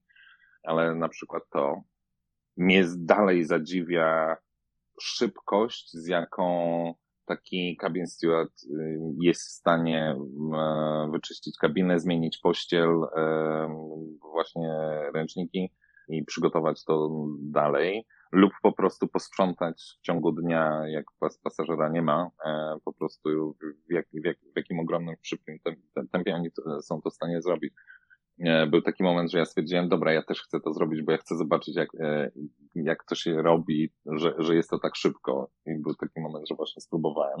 ale 0.63 0.95
na 0.95 1.09
przykład 1.09 1.43
to 1.49 1.81
mnie 2.57 2.85
dalej 2.97 3.45
zadziwia 3.45 4.37
szybkość, 5.01 5.91
z 5.93 6.07
jaką 6.07 6.93
taki 7.29 7.77
cabin 7.81 8.07
steward 8.07 8.51
y, 8.63 8.99
jest 9.21 9.41
w 9.41 9.51
stanie 9.51 10.15
e, 10.55 11.09
wyczyścić 11.11 11.57
kabinę, 11.61 11.99
zmienić 11.99 12.39
pościel, 12.43 12.89
e, 13.17 13.67
właśnie 14.21 14.69
ręczniki 15.13 15.69
i 16.09 16.23
przygotować 16.25 16.83
to 16.85 17.09
dalej 17.41 18.05
lub 18.31 18.51
po 18.61 18.71
prostu 18.73 19.07
posprzątać 19.07 19.97
w 19.99 20.05
ciągu 20.05 20.31
dnia, 20.31 20.81
jak 20.87 21.05
pas, 21.19 21.37
pasażera 21.37 21.89
nie 21.89 22.01
ma, 22.01 22.29
e, 22.45 22.75
po 22.85 22.93
prostu 22.93 23.55
w, 23.89 23.93
jak, 23.93 24.05
w, 24.13 24.25
jak, 24.25 24.37
w 24.37 24.57
jakim 24.57 24.79
ogromnym, 24.79 25.15
szybkim 25.21 25.57
tempie 26.11 26.35
oni 26.35 26.49
są 26.81 27.01
to 27.01 27.09
w 27.09 27.13
stanie 27.13 27.41
zrobić. 27.41 27.73
E, 28.45 28.67
był 28.67 28.81
taki 28.81 29.03
moment, 29.03 29.31
że 29.31 29.37
ja 29.37 29.45
stwierdziłem, 29.45 29.89
dobra, 29.89 30.13
ja 30.13 30.23
też 30.23 30.41
chcę 30.41 30.59
to 30.59 30.73
zrobić, 30.73 31.01
bo 31.01 31.11
ja 31.11 31.17
chcę 31.17 31.37
zobaczyć, 31.37 31.75
jak, 31.75 31.89
e, 31.99 32.31
jak 32.75 33.03
to 33.03 33.15
się 33.15 33.41
robi, 33.41 33.89
że, 34.05 34.33
że 34.37 34.55
jest 34.55 34.69
to 34.69 34.79
tak 34.79 34.95
szybko. 34.95 35.51
I 35.65 35.75
był 35.75 35.95
taki 35.95 36.19
moment, 36.19 36.47
że 36.49 36.55
właśnie 36.55 36.81
spróbowałem 36.81 37.39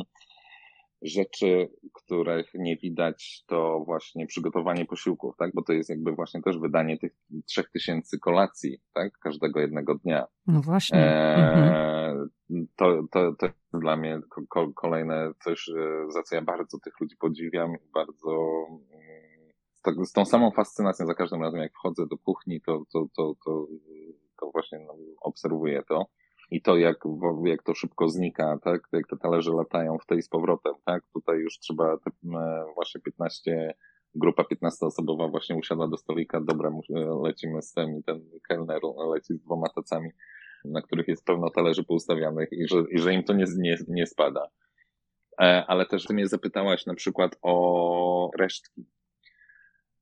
rzeczy, 1.01 1.69
których 1.93 2.51
nie 2.53 2.77
widać, 2.77 3.43
to 3.47 3.83
właśnie 3.85 4.27
przygotowanie 4.27 4.85
posiłków, 4.85 5.35
tak? 5.37 5.51
Bo 5.53 5.63
to 5.63 5.73
jest 5.73 5.89
jakby 5.89 6.11
właśnie 6.11 6.41
też 6.41 6.57
wydanie 6.57 6.97
tych 6.97 7.11
trzech 7.45 7.69
tysięcy 7.71 8.19
kolacji, 8.19 8.77
tak? 8.93 9.19
Każdego 9.19 9.59
jednego 9.59 9.95
dnia. 9.95 10.25
No 10.47 10.61
właśnie. 10.61 10.99
E, 10.99 11.35
mhm. 11.35 12.29
to, 12.75 13.03
to, 13.11 13.33
to 13.39 13.45
jest 13.45 13.57
dla 13.73 13.97
mnie 13.97 14.19
ko 14.49 14.73
kolejne 14.73 15.31
coś, 15.43 15.69
za 16.09 16.23
co 16.23 16.35
ja 16.35 16.41
bardzo 16.41 16.79
tych 16.79 16.99
ludzi 16.99 17.15
podziwiam 17.19 17.73
i 17.73 17.91
bardzo 17.93 18.65
z, 19.79 19.81
tak, 19.81 19.95
z 20.05 20.11
tą 20.11 20.25
samą 20.25 20.51
fascynacją 20.51 21.05
za 21.05 21.13
każdym 21.13 21.41
razem, 21.41 21.61
jak 21.61 21.73
wchodzę 21.73 22.07
do 22.07 22.17
kuchni, 22.17 22.61
to, 22.61 22.83
to, 22.93 23.05
to, 23.15 23.33
to, 23.45 23.67
to 24.39 24.51
właśnie 24.51 24.79
no, 24.79 24.95
obserwuję 25.21 25.83
to 25.87 26.05
i 26.51 26.61
to, 26.61 26.77
jak, 26.77 26.97
jak 27.43 27.63
to 27.63 27.73
szybko 27.73 28.09
znika, 28.09 28.59
tak? 28.63 28.81
Jak 28.91 29.07
te 29.07 29.17
talerze 29.17 29.51
latają 29.51 29.97
w 29.97 30.05
tej 30.05 30.21
z 30.21 30.29
powrotem, 30.29 30.73
tak? 30.85 31.03
Tutaj 31.13 31.37
już 31.37 31.59
trzeba 31.59 31.97
te, 31.97 32.11
właśnie 32.75 33.01
15, 33.01 33.73
grupa 34.15 34.43
15-osobowa 34.43 35.31
właśnie 35.31 35.55
usiadła 35.55 35.87
do 35.87 35.97
stolika, 35.97 36.41
dobra, 36.41 36.71
lecimy 37.23 37.61
z 37.61 37.73
tym 37.73 37.97
i 37.97 38.03
ten 38.03 38.21
kelner 38.47 38.81
leci 39.13 39.33
z 39.33 39.41
dwoma 39.41 39.69
tacami, 39.75 40.09
na 40.65 40.81
których 40.81 41.07
jest 41.07 41.25
pełno 41.25 41.49
talerzy 41.49 41.83
poustawianych 41.83 42.49
i 42.51 42.67
że, 42.67 42.83
i 42.91 42.99
że 42.99 43.13
im 43.13 43.23
to 43.23 43.33
nie, 43.33 43.45
nie, 43.57 43.77
nie 43.87 44.07
spada. 44.07 44.47
E, 45.41 45.65
ale 45.67 45.85
też 45.85 46.05
ty 46.05 46.13
mnie 46.13 46.27
zapytałaś 46.27 46.85
na 46.85 46.93
przykład 46.93 47.37
o 47.41 48.29
resztki. 48.37 48.85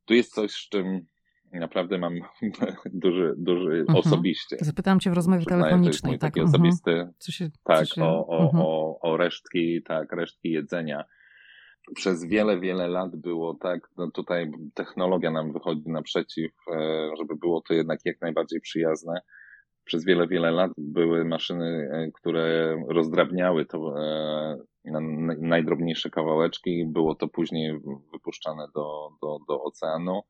Tu 0.08 0.14
jest 0.14 0.34
coś, 0.34 0.52
z 0.52 0.70
czym 0.70 1.06
Naprawdę 1.54 1.98
mam 1.98 2.14
duży, 2.86 3.34
duży 3.38 3.80
mhm. 3.80 3.98
osobiście. 4.00 4.58
Zapytałam 4.60 5.00
cię 5.00 5.12
w 5.12 5.14
rozmowie 5.14 5.46
telefonicznej. 5.46 6.20
tak, 6.20 6.22
taki 6.22 6.40
mhm. 6.40 6.56
osobisty. 6.56 7.08
Co 7.18 7.32
się, 7.32 7.50
tak, 7.64 7.88
co 7.88 7.96
się... 7.96 8.04
O, 8.04 8.28
o, 8.28 8.44
mhm. 8.44 8.64
o, 8.64 9.00
o 9.02 9.18
resztki, 9.18 9.84
tak, 9.84 10.12
resztki 10.12 10.52
jedzenia. 10.52 11.04
Przez 11.96 12.26
wiele, 12.26 12.60
wiele 12.60 12.88
lat 12.88 13.16
było 13.16 13.54
tak, 13.54 13.90
no 13.98 14.12
tutaj 14.12 14.52
technologia 14.74 15.32
nam 15.32 15.54
wychodzi 15.54 15.90
naprzeciw, 15.90 16.52
e, 16.72 17.10
żeby 17.18 17.36
było 17.36 17.62
to 17.62 17.74
jednak 17.74 18.00
jak 18.06 18.22
najbardziej 18.22 18.62
przyjazne. 18.62 19.22
Przez 19.86 20.06
wiele, 20.06 20.28
wiele 20.28 20.52
lat 20.52 20.72
były 20.78 21.26
maszyny, 21.26 21.90
e, 21.92 22.12
które 22.12 22.78
rozdrabniały 22.90 23.66
to 23.66 24.02
e, 24.02 24.58
najdrobniejsze 25.40 26.10
kawałeczki. 26.10 26.86
Było 26.86 27.16
to 27.16 27.28
później 27.28 27.80
wypuszczane 28.14 28.68
do, 28.76 29.10
do, 29.22 29.38
do 29.48 29.64
oceanu 29.64 30.22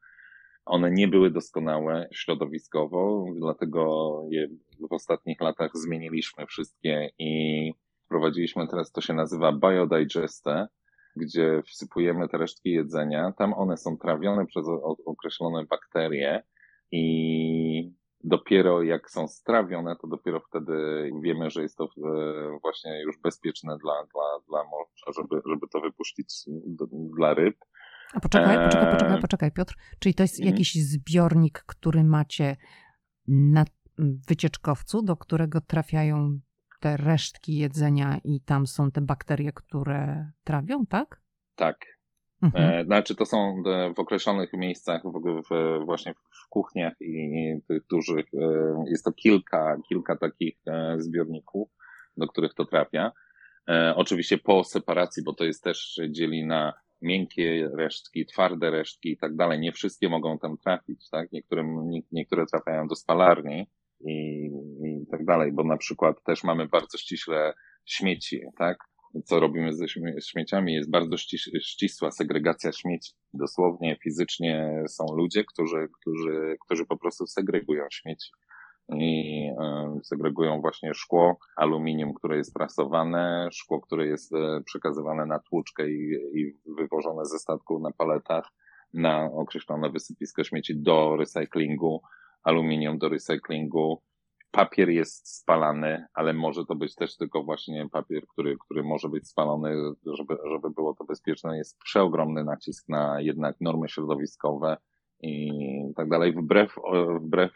one 0.68 0.92
nie 0.92 1.08
były 1.08 1.32
doskonałe 1.32 2.08
środowiskowo, 2.14 3.26
dlatego 3.36 4.22
je 4.30 4.48
w 4.90 4.94
ostatnich 4.94 5.42
latach 5.42 5.72
zmieniliśmy 5.74 6.46
wszystkie 6.46 7.10
i 7.20 7.74
wprowadziliśmy 8.06 8.68
teraz, 8.68 8.92
to 8.92 9.02
się 9.02 9.14
nazywa 9.14 9.52
Biodigeste, 9.52 10.68
gdzie 11.16 11.62
wsypujemy 11.66 12.30
te 12.30 12.38
resztki 12.38 12.72
jedzenia. 12.72 13.34
Tam 13.38 13.54
one 13.54 13.78
są 13.78 13.98
trawione 13.98 14.46
przez 14.46 14.66
określone 15.06 15.66
bakterie 15.66 16.44
i 16.92 17.92
dopiero 18.28 18.84
jak 18.84 19.10
są 19.10 19.28
strawione, 19.28 19.96
to 20.02 20.08
dopiero 20.08 20.40
wtedy 20.40 20.74
wiemy, 21.22 21.50
że 21.50 21.62
jest 21.62 21.78
to 21.78 21.84
e, 21.84 21.88
właśnie 22.62 23.02
już 23.02 23.18
bezpieczne 23.18 23.78
dla, 23.78 23.94
dla, 23.94 24.40
dla 24.48 24.64
morza, 24.64 25.22
żeby, 25.22 25.42
żeby 25.46 25.68
to 25.72 25.82
wypuścić 25.82 26.34
dla 27.18 27.34
ryb. 27.34 27.56
A 28.14 28.20
poczekaj, 28.20 28.58
poczekaj, 28.66 28.92
poczekaj, 28.92 29.22
poczekaj, 29.22 29.52
Piotr. 29.52 29.76
Czyli 30.00 30.16
to 30.16 30.24
jest 30.24 30.40
mhm. 30.40 30.54
jakiś 30.54 30.76
zbiornik, 30.76 31.64
który 31.68 32.04
macie 32.04 32.56
na 33.28 33.66
wycieczkowcu, 34.28 35.02
do 35.02 35.18
którego 35.18 35.62
trafiają 35.62 36.40
te 36.80 36.98
resztki 36.98 37.58
jedzenia 37.58 38.18
i 38.24 38.42
tam 38.42 38.68
są 38.68 38.92
te 38.92 39.02
bakterie, 39.02 39.54
które 39.54 40.32
trawią, 40.44 40.86
tak? 40.86 41.22
Tak. 41.56 41.78
Mhm. 42.42 42.64
E, 42.74 42.86
znaczy 42.86 43.16
to 43.16 43.26
są 43.26 43.64
w 43.96 44.00
określonych 44.00 44.54
miejscach, 44.54 45.02
w, 45.04 45.44
w, 45.50 45.86
właśnie 45.86 46.14
w 46.14 46.27
kuchniach 46.50 46.94
i 47.02 47.56
tych 47.68 47.88
dużych, 47.88 48.26
e, 48.34 48.84
jest 48.90 49.06
to 49.06 49.12
kilka, 49.12 49.78
kilka 49.90 50.16
takich 50.16 50.58
e, 50.68 50.96
zbiorników, 51.00 51.70
do 52.18 52.28
których 52.28 52.54
to 52.54 52.66
trafia. 52.66 53.12
Oczywiście 53.96 54.38
po 54.38 54.64
separacji, 54.64 55.24
bo 55.24 55.34
to 55.34 55.44
jest 55.46 55.64
też 55.64 56.00
dzieli 56.10 56.46
na 56.46 56.74
miękkie 57.02 57.70
resztki, 57.78 58.26
twarde 58.26 58.72
resztki 58.72 59.12
i 59.12 59.18
tak 59.18 59.36
dalej. 59.36 59.60
Nie 59.60 59.72
wszystkie 59.72 60.10
mogą 60.10 60.40
tam 60.40 60.58
trafić, 60.58 61.10
tak? 61.10 61.32
Niektóre, 61.32 61.64
niektóre 62.12 62.46
trafiają 62.46 62.88
do 62.88 62.96
spalarni 62.96 63.68
i, 64.00 64.46
i 64.84 65.08
tak 65.12 65.26
dalej, 65.26 65.52
bo 65.52 65.64
na 65.64 65.78
przykład 65.78 66.24
też 66.24 66.44
mamy 66.44 66.68
bardzo 66.68 66.98
ściśle 66.98 67.54
śmieci, 67.86 68.42
tak? 68.58 68.78
Co 69.26 69.40
robimy 69.40 69.74
ze 69.74 69.86
śmieciami? 70.22 70.74
Jest 70.74 70.92
bardzo 70.92 71.18
ścisła 71.62 72.12
segregacja 72.12 72.72
śmieci. 72.72 73.12
Dosłownie, 73.34 73.98
fizycznie 74.04 74.84
są 74.88 75.06
ludzie, 75.16 75.44
którzy, 75.44 75.88
którzy, 76.02 76.56
którzy 76.66 76.86
po 76.86 76.98
prostu 76.98 77.28
segregują 77.28 77.84
śmieci 77.92 78.32
i 78.90 79.44
e, 79.60 80.00
segregują 80.04 80.62
właśnie 80.62 80.94
szkło, 80.94 81.38
aluminium, 81.56 82.14
które 82.14 82.38
jest 82.38 82.54
prasowane, 82.54 83.50
szkło, 83.52 83.82
które 83.82 84.08
jest 84.08 84.34
e, 84.34 84.62
przekazywane 84.66 85.26
na 85.26 85.40
tłuczkę 85.40 85.90
i, 85.90 86.12
i 86.34 86.58
wywożone 86.66 87.26
ze 87.26 87.40
statku 87.40 87.80
na 87.80 87.92
paletach 87.92 88.50
na 88.94 89.32
określone 89.34 89.90
wysypisko 89.90 90.44
śmieci 90.44 90.82
do 90.82 91.16
recyklingu, 91.16 92.02
aluminium 92.44 92.98
do 92.98 93.10
recyklingu. 93.10 94.02
Papier 94.52 94.90
jest 94.90 95.36
spalany, 95.36 96.06
ale 96.14 96.34
może 96.34 96.66
to 96.66 96.76
być 96.76 96.96
też 96.96 97.18
tylko 97.18 97.44
właśnie 97.44 97.90
papier, 97.90 98.28
który, 98.28 98.58
który 98.66 98.84
może 98.84 99.10
być 99.10 99.28
spalony, 99.28 99.76
żeby, 100.18 100.38
żeby 100.52 100.70
było 100.70 100.94
to 100.94 101.04
bezpieczne. 101.04 101.58
Jest 101.58 101.80
przeogromny 101.80 102.44
nacisk 102.44 102.90
na 102.90 103.22
jednak 103.22 103.56
normy 103.62 103.90
środowiskowe, 103.90 104.78
i 105.22 105.52
tak 105.96 106.10
dalej, 106.10 106.34
wbrew, 106.34 106.76
wbrew 107.22 107.52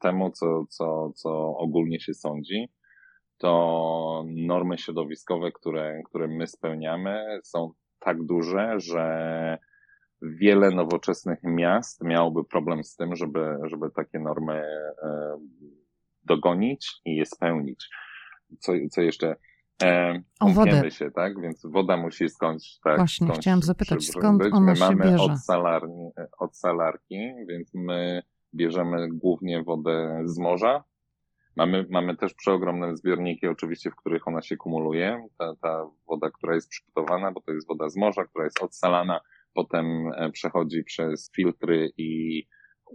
temu, 0.00 0.30
co, 0.30 0.64
co, 0.68 1.12
co 1.14 1.56
ogólnie 1.56 2.00
się 2.00 2.14
sądzi, 2.14 2.68
to 3.38 4.24
normy 4.26 4.78
środowiskowe, 4.78 5.52
które, 5.52 6.02
które 6.04 6.28
my 6.28 6.46
spełniamy, 6.46 7.40
są 7.44 7.72
tak 7.98 8.22
duże, 8.22 8.74
że 8.76 9.58
wiele 10.22 10.70
nowoczesnych 10.70 11.38
miast 11.42 12.04
miałoby 12.04 12.44
problem 12.44 12.84
z 12.84 12.96
tym, 12.96 13.16
żeby, 13.16 13.56
żeby 13.64 13.90
takie 13.90 14.18
normy 14.18 14.52
e, 15.02 15.38
dogonić 16.24 16.92
i 17.04 17.16
je 17.16 17.26
spełnić. 17.26 17.88
Co, 18.58 18.72
co 18.90 19.02
jeszcze 19.02 19.36
E, 19.82 20.22
o 20.40 20.48
wodę. 20.48 20.90
się, 20.90 21.10
tak? 21.10 21.40
Więc 21.40 21.66
woda 21.66 21.96
musi 21.96 22.28
skądś, 22.28 22.78
tak? 22.84 22.96
Właśnie, 22.96 23.26
skądś 23.26 23.40
chciałam 23.40 23.62
zapytać, 23.62 24.06
skąd 24.06 24.42
ona 24.52 24.60
my 24.60 24.76
się 24.76 24.84
mamy 24.84 25.04
bierze? 25.04 25.24
Od, 25.24 25.38
salarni, 25.40 26.10
od 26.38 26.56
salarki, 26.56 27.18
więc 27.48 27.74
my 27.74 28.22
bierzemy 28.54 29.08
głównie 29.12 29.62
wodę 29.62 30.22
z 30.24 30.38
morza. 30.38 30.84
Mamy, 31.56 31.86
mamy 31.90 32.16
też 32.16 32.34
przeogromne 32.34 32.96
zbiorniki, 32.96 33.46
oczywiście, 33.46 33.90
w 33.90 33.96
których 33.96 34.28
ona 34.28 34.42
się 34.42 34.56
kumuluje. 34.56 35.28
Ta, 35.38 35.56
ta 35.62 35.86
woda, 36.06 36.30
która 36.30 36.54
jest 36.54 36.68
przygotowana, 36.68 37.32
bo 37.32 37.40
to 37.40 37.52
jest 37.52 37.68
woda 37.68 37.88
z 37.88 37.96
morza, 37.96 38.24
która 38.24 38.44
jest 38.44 38.62
odsalana, 38.62 39.20
potem 39.54 39.86
e, 40.16 40.30
przechodzi 40.30 40.84
przez 40.84 41.30
filtry 41.36 41.90
i 41.96 42.42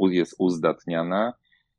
jest 0.10 0.36
uzdatniana 0.40 1.34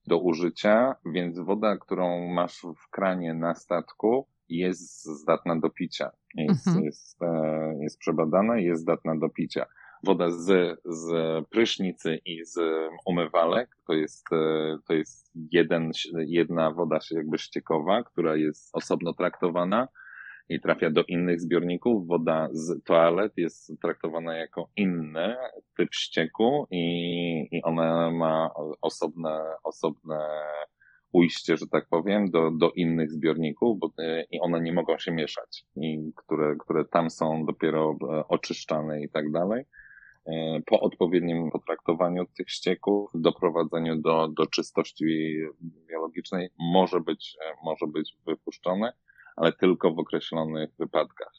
do 0.07 0.19
użycia, 0.19 0.95
więc 1.07 1.39
woda, 1.39 1.77
którą 1.77 2.29
masz 2.29 2.63
w 2.63 2.91
kranie 2.91 3.35
na 3.35 3.55
statku, 3.55 4.27
jest 4.49 5.05
zdatna 5.05 5.57
do 5.57 5.71
picia. 5.71 6.11
Jest, 6.35 6.67
mhm. 6.67 6.85
jest, 6.85 7.23
e, 7.23 7.75
jest 7.81 7.99
przebadana 7.99 8.59
i 8.59 8.65
jest 8.65 8.83
zdatna 8.83 9.17
do 9.17 9.29
picia. 9.29 9.67
Woda 10.05 10.31
z, 10.31 10.81
z 10.85 11.13
prysznicy 11.49 12.19
i 12.25 12.45
z 12.45 12.59
umywalek 13.07 13.77
to 13.87 13.93
jest, 13.93 14.33
e, 14.33 14.79
to 14.89 14.95
jest 14.95 15.31
jeden, 15.53 15.91
jedna 16.17 16.71
woda 16.71 16.99
jakby 17.11 17.39
ściekowa, 17.39 18.03
która 18.03 18.37
jest 18.37 18.71
osobno 18.73 19.15
traktowana 19.15 19.89
i 20.51 20.61
trafia 20.61 20.91
do 20.91 21.05
innych 21.05 21.41
zbiorników. 21.41 22.07
Woda 22.07 22.49
z 22.53 22.85
toalet 22.85 23.33
jest 23.37 23.73
traktowana 23.83 24.37
jako 24.37 24.69
inny 24.77 25.37
typ 25.77 25.95
ścieku 25.95 26.67
i, 26.71 27.49
i 27.51 27.63
ona 27.63 28.11
ma 28.11 28.51
osobne, 28.81 29.41
osobne 29.65 30.19
ujście, 31.13 31.57
że 31.57 31.67
tak 31.67 31.89
powiem, 31.89 32.31
do, 32.31 32.51
do 32.51 32.71
innych 32.71 33.11
zbiorników, 33.11 33.79
bo 33.79 33.91
e, 33.99 34.25
i 34.31 34.41
one 34.41 34.61
nie 34.61 34.73
mogą 34.73 34.99
się 34.99 35.13
mieszać, 35.13 35.65
i 35.77 36.13
które, 36.17 36.57
które 36.57 36.85
tam 36.85 37.11
są 37.11 37.45
dopiero 37.47 37.97
e, 38.03 38.29
oczyszczane 38.29 39.03
i 39.03 39.09
tak 39.09 39.31
dalej. 39.31 39.65
E, 40.27 40.61
po 40.67 40.81
odpowiednim 40.81 41.51
potraktowaniu 41.51 42.27
tych 42.37 42.51
ścieków, 42.51 43.11
doprowadzeniu 43.15 43.97
do, 43.97 44.29
do 44.29 44.47
czystości 44.47 45.37
biologicznej 45.89 46.49
może 46.59 47.01
być, 47.01 47.37
może 47.65 47.87
być 47.87 48.17
wypuszczone, 48.27 48.93
ale 49.41 49.53
tylko 49.53 49.95
w 49.95 49.99
określonych 49.99 50.71
wypadkach. 50.79 51.33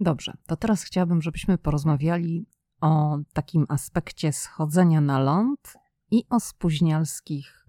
Dobrze, 0.00 0.32
to 0.46 0.56
teraz 0.56 0.82
chciałabym, 0.82 1.22
żebyśmy 1.22 1.58
porozmawiali 1.58 2.46
o 2.80 3.18
takim 3.32 3.66
aspekcie 3.68 4.32
schodzenia 4.32 5.00
na 5.00 5.18
ląd 5.18 5.74
i 6.10 6.24
o 6.30 6.40
spóźnialskich 6.40 7.64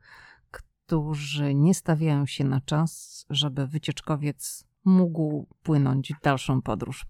którzy 0.85 1.55
nie 1.55 1.73
stawiają 1.73 2.25
się 2.25 2.43
na 2.43 2.61
czas, 2.61 3.25
żeby 3.29 3.67
wycieczkowiec 3.67 4.67
mógł 4.85 5.47
płynąć 5.63 6.13
w 6.13 6.21
dalszą 6.21 6.61
podróż. 6.61 7.05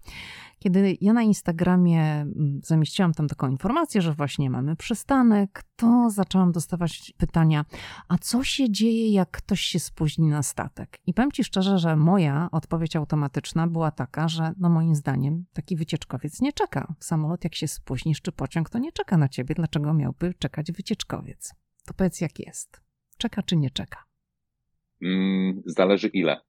Kiedy 0.58 0.96
ja 1.00 1.12
na 1.12 1.22
Instagramie 1.22 2.02
mm, 2.02 2.60
zamieściłam 2.64 3.14
tam 3.14 3.28
taką 3.28 3.50
informację, 3.50 4.02
że 4.02 4.12
właśnie 4.12 4.50
mamy 4.50 4.76
przystanek, 4.76 5.62
to 5.76 6.10
zaczęłam 6.10 6.52
dostawać 6.52 7.12
pytania, 7.16 7.64
a 8.08 8.18
co 8.18 8.44
się 8.44 8.70
dzieje, 8.70 9.12
jak 9.12 9.30
ktoś 9.30 9.60
się 9.60 9.78
spóźni 9.78 10.28
na 10.28 10.42
statek? 10.42 10.98
I 11.06 11.14
powiem 11.14 11.32
Ci 11.32 11.44
szczerze, 11.44 11.78
że 11.78 11.96
moja 11.96 12.48
odpowiedź 12.52 12.96
automatyczna 12.96 13.66
była 13.66 13.90
taka, 13.90 14.28
że 14.28 14.52
no 14.58 14.68
moim 14.68 14.94
zdaniem 14.94 15.44
taki 15.52 15.76
wycieczkowiec 15.76 16.40
nie 16.40 16.52
czeka. 16.52 16.94
Samolot 17.00 17.44
jak 17.44 17.54
się 17.54 17.68
spóźnisz, 17.68 18.22
czy 18.22 18.32
pociąg, 18.32 18.70
to 18.70 18.78
nie 18.78 18.92
czeka 18.92 19.16
na 19.16 19.28
Ciebie. 19.28 19.54
Dlaczego 19.54 19.94
miałby 19.94 20.34
czekać 20.34 20.72
wycieczkowiec? 20.72 21.54
To 21.86 21.94
powiedz 21.94 22.20
jak 22.20 22.38
jest. 22.38 22.80
Czeka 23.18 23.42
czy 23.42 23.56
nie 23.56 23.70
czeka? 23.70 24.04
Mm, 25.02 25.62
zależy 25.66 26.08
ile. 26.08 26.40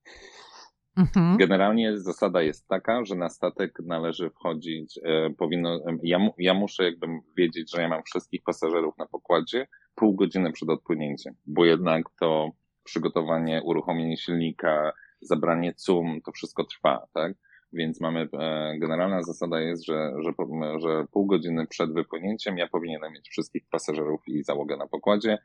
Mhm. 0.97 1.37
Generalnie 1.37 1.97
zasada 1.97 2.41
jest 2.41 2.67
taka, 2.67 3.05
że 3.05 3.15
na 3.15 3.29
statek 3.29 3.79
należy 3.85 4.29
wchodzić, 4.29 4.99
e, 5.03 5.29
powinno, 5.29 5.75
e, 5.75 5.97
ja, 6.03 6.19
ja 6.37 6.53
muszę 6.53 6.83
jakby 6.83 7.07
wiedzieć, 7.37 7.71
że 7.71 7.81
ja 7.81 7.87
mam 7.87 8.03
wszystkich 8.03 8.43
pasażerów 8.43 8.97
na 8.97 9.05
pokładzie 9.05 9.67
pół 9.95 10.15
godziny 10.15 10.51
przed 10.51 10.69
odpłynięciem, 10.69 11.33
bo 11.45 11.65
jednak 11.65 12.03
to 12.19 12.51
przygotowanie, 12.83 13.61
uruchomienie 13.63 14.17
silnika, 14.17 14.93
zabranie 15.21 15.73
CUM, 15.73 16.21
to 16.25 16.31
wszystko 16.31 16.63
trwa, 16.63 17.07
tak? 17.13 17.33
Więc 17.73 18.01
mamy, 18.01 18.29
e, 18.33 18.73
generalna 18.79 19.23
zasada 19.23 19.59
jest, 19.59 19.85
że, 19.85 20.11
że, 20.23 20.31
że 20.79 21.05
pół 21.11 21.25
godziny 21.25 21.67
przed 21.67 21.93
wypłynięciem 21.93 22.57
ja 22.57 22.67
powinienem 22.67 23.13
mieć 23.13 23.29
wszystkich 23.29 23.63
pasażerów 23.71 24.21
i 24.27 24.43
załogę 24.43 24.77
na 24.77 24.87
pokładzie. 24.87 25.37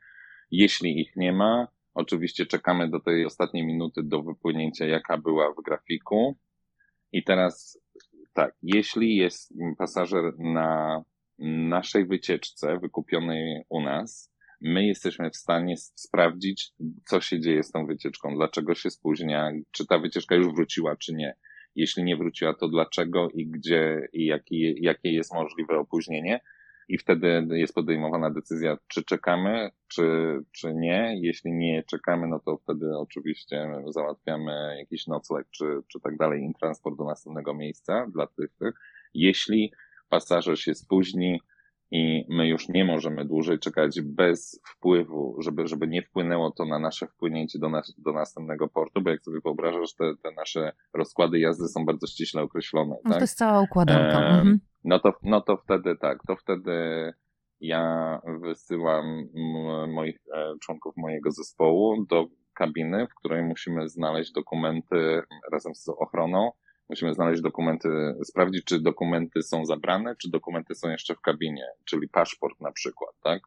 Jeśli 0.51 1.01
ich 1.01 1.15
nie 1.15 1.33
ma, 1.33 1.67
oczywiście 1.93 2.45
czekamy 2.45 2.89
do 2.89 2.99
tej 2.99 3.25
ostatniej 3.25 3.65
minuty 3.65 4.01
do 4.03 4.23
wypłynięcia, 4.23 4.85
jaka 4.85 5.17
była 5.17 5.53
w 5.53 5.63
grafiku. 5.63 6.37
I 7.11 7.23
teraz 7.23 7.79
tak, 8.33 8.55
jeśli 8.61 9.15
jest 9.15 9.53
pasażer 9.77 10.33
na 10.39 11.03
naszej 11.39 12.05
wycieczce 12.05 12.79
wykupionej 12.79 13.63
u 13.69 13.81
nas, 13.81 14.33
my 14.61 14.85
jesteśmy 14.85 15.29
w 15.29 15.35
stanie 15.35 15.77
sprawdzić, 15.77 16.71
co 17.05 17.21
się 17.21 17.39
dzieje 17.39 17.63
z 17.63 17.71
tą 17.71 17.85
wycieczką, 17.85 18.35
dlaczego 18.35 18.75
się 18.75 18.89
spóźnia, 18.89 19.51
czy 19.71 19.85
ta 19.87 19.99
wycieczka 19.99 20.35
już 20.35 20.47
wróciła, 20.47 20.95
czy 20.95 21.13
nie. 21.13 21.35
Jeśli 21.75 22.03
nie 22.03 22.17
wróciła, 22.17 22.53
to 22.53 22.67
dlaczego 22.67 23.29
i 23.29 23.47
gdzie 23.47 24.07
i 24.13 24.25
jaki, 24.25 24.75
jakie 24.81 25.11
jest 25.11 25.33
możliwe 25.33 25.77
opóźnienie 25.77 26.39
i 26.89 26.97
wtedy 26.97 27.47
jest 27.49 27.75
podejmowana 27.75 28.29
decyzja, 28.29 28.77
czy 28.87 29.03
czekamy, 29.03 29.69
czy, 29.87 30.39
czy 30.51 30.73
nie. 30.73 31.19
Jeśli 31.21 31.51
nie 31.51 31.83
czekamy, 31.83 32.27
no 32.27 32.39
to 32.39 32.57
wtedy 32.57 32.97
oczywiście 32.97 33.67
załatwiamy 33.87 34.75
jakiś 34.79 35.07
nocleg, 35.07 35.47
czy, 35.51 35.65
czy 35.87 35.99
tak 35.99 36.17
dalej, 36.17 36.43
i 36.43 36.53
transport 36.59 36.97
do 36.97 37.03
następnego 37.03 37.53
miejsca 37.53 38.07
dla 38.13 38.27
tych. 38.27 38.51
Jeśli 39.13 39.71
pasażer 40.09 40.59
się 40.59 40.75
spóźni, 40.75 41.39
i 41.95 42.25
my 42.29 42.47
już 42.47 42.69
nie 42.69 42.85
możemy 42.85 43.25
dłużej 43.25 43.59
czekać 43.59 44.01
bez 44.01 44.61
wpływu, 44.67 45.35
żeby, 45.39 45.67
żeby 45.67 45.87
nie 45.87 46.01
wpłynęło 46.01 46.51
to 46.51 46.65
na 46.65 46.79
nasze 46.79 47.07
wpłynięcie 47.07 47.59
do, 47.59 47.69
nas, 47.69 47.93
do 47.97 48.13
następnego 48.13 48.67
portu, 48.67 49.01
bo 49.01 49.09
jak 49.09 49.21
sobie 49.21 49.39
wyobrażasz, 49.43 49.95
te, 49.95 50.13
te 50.23 50.31
nasze 50.31 50.71
rozkłady 50.93 51.39
jazdy 51.39 51.67
są 51.67 51.85
bardzo 51.85 52.07
ściśle 52.07 52.41
określone. 52.41 52.95
No 53.03 53.09
tak? 53.09 53.13
to 53.13 53.23
jest 53.23 53.37
cała 53.37 53.61
układanka. 53.61 54.19
E, 54.19 54.27
mhm. 54.27 54.59
No, 54.83 54.99
to, 54.99 55.13
no 55.23 55.41
to 55.41 55.57
wtedy 55.57 55.97
tak, 55.97 56.17
to 56.27 56.35
wtedy 56.35 56.73
ja 57.59 58.19
wysyłam 58.41 59.29
moich 59.87 60.15
e, 60.33 60.53
członków 60.61 60.97
mojego 60.97 61.31
zespołu 61.31 62.05
do 62.05 62.25
kabiny, 62.53 63.07
w 63.07 63.15
której 63.15 63.43
musimy 63.43 63.89
znaleźć 63.89 64.31
dokumenty 64.31 65.21
razem 65.51 65.75
z 65.75 65.89
ochroną, 65.89 66.51
Musimy 66.89 67.13
znaleźć 67.13 67.41
dokumenty, 67.41 67.89
sprawdzić, 68.23 68.65
czy 68.65 68.81
dokumenty 68.81 69.41
są 69.41 69.65
zabrane, 69.65 70.15
czy 70.15 70.31
dokumenty 70.31 70.75
są 70.75 70.89
jeszcze 70.89 71.15
w 71.15 71.21
kabinie, 71.21 71.67
czyli 71.85 72.09
paszport 72.09 72.61
na 72.61 72.71
przykład, 72.71 73.15
tak? 73.23 73.41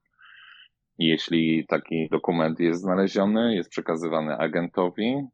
Jeśli 0.98 1.66
taki 1.66 2.08
dokument 2.08 2.60
jest 2.60 2.80
znaleziony, 2.80 3.54
jest 3.54 3.70
przekazywany 3.70 4.36
agentowi, 4.36 5.26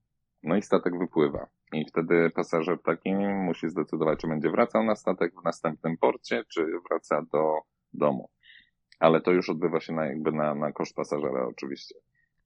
no 0.43 0.57
i 0.57 0.63
statek 0.63 0.99
wypływa. 0.99 1.47
I 1.73 1.85
wtedy 1.89 2.31
pasażer 2.35 2.83
taki 2.83 3.15
musi 3.15 3.69
zdecydować, 3.69 4.21
czy 4.21 4.27
będzie 4.27 4.51
wracał 4.51 4.85
na 4.85 4.95
statek 4.95 5.33
w 5.41 5.45
następnym 5.45 5.97
porcie, 5.99 6.45
czy 6.49 6.67
wraca 6.89 7.23
do 7.33 7.59
domu. 7.93 8.31
Ale 8.99 9.21
to 9.21 9.31
już 9.31 9.51
odbywa 9.51 9.81
się 9.81 9.93
na, 9.93 10.07
jakby 10.07 10.33
na, 10.33 10.55
na 10.55 10.73
koszt 10.73 10.95
pasażera 10.95 11.47
oczywiście. 11.47 11.95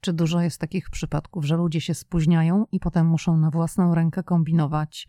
Czy 0.00 0.12
dużo 0.12 0.40
jest 0.40 0.60
takich 0.60 0.90
przypadków, 0.90 1.44
że 1.44 1.56
ludzie 1.56 1.80
się 1.80 1.94
spóźniają 1.94 2.66
i 2.72 2.80
potem 2.80 3.06
muszą 3.06 3.36
na 3.36 3.50
własną 3.50 3.94
rękę 3.94 4.22
kombinować 4.22 5.08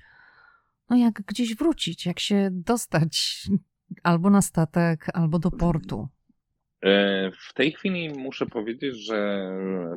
no 0.90 0.98
jak 0.98 1.14
gdzieś 1.14 1.56
wrócić, 1.56 2.06
jak 2.06 2.20
się 2.20 2.50
dostać 2.52 3.44
albo 4.04 4.30
na 4.30 4.42
statek, 4.42 5.08
albo 5.14 5.40
do 5.40 5.52
portu. 5.52 6.08
E, 6.82 7.32
w 7.50 7.54
tej 7.54 7.72
chwili 7.72 8.10
muszę 8.10 8.46
powiedzieć, 8.46 9.06
że 9.06 9.50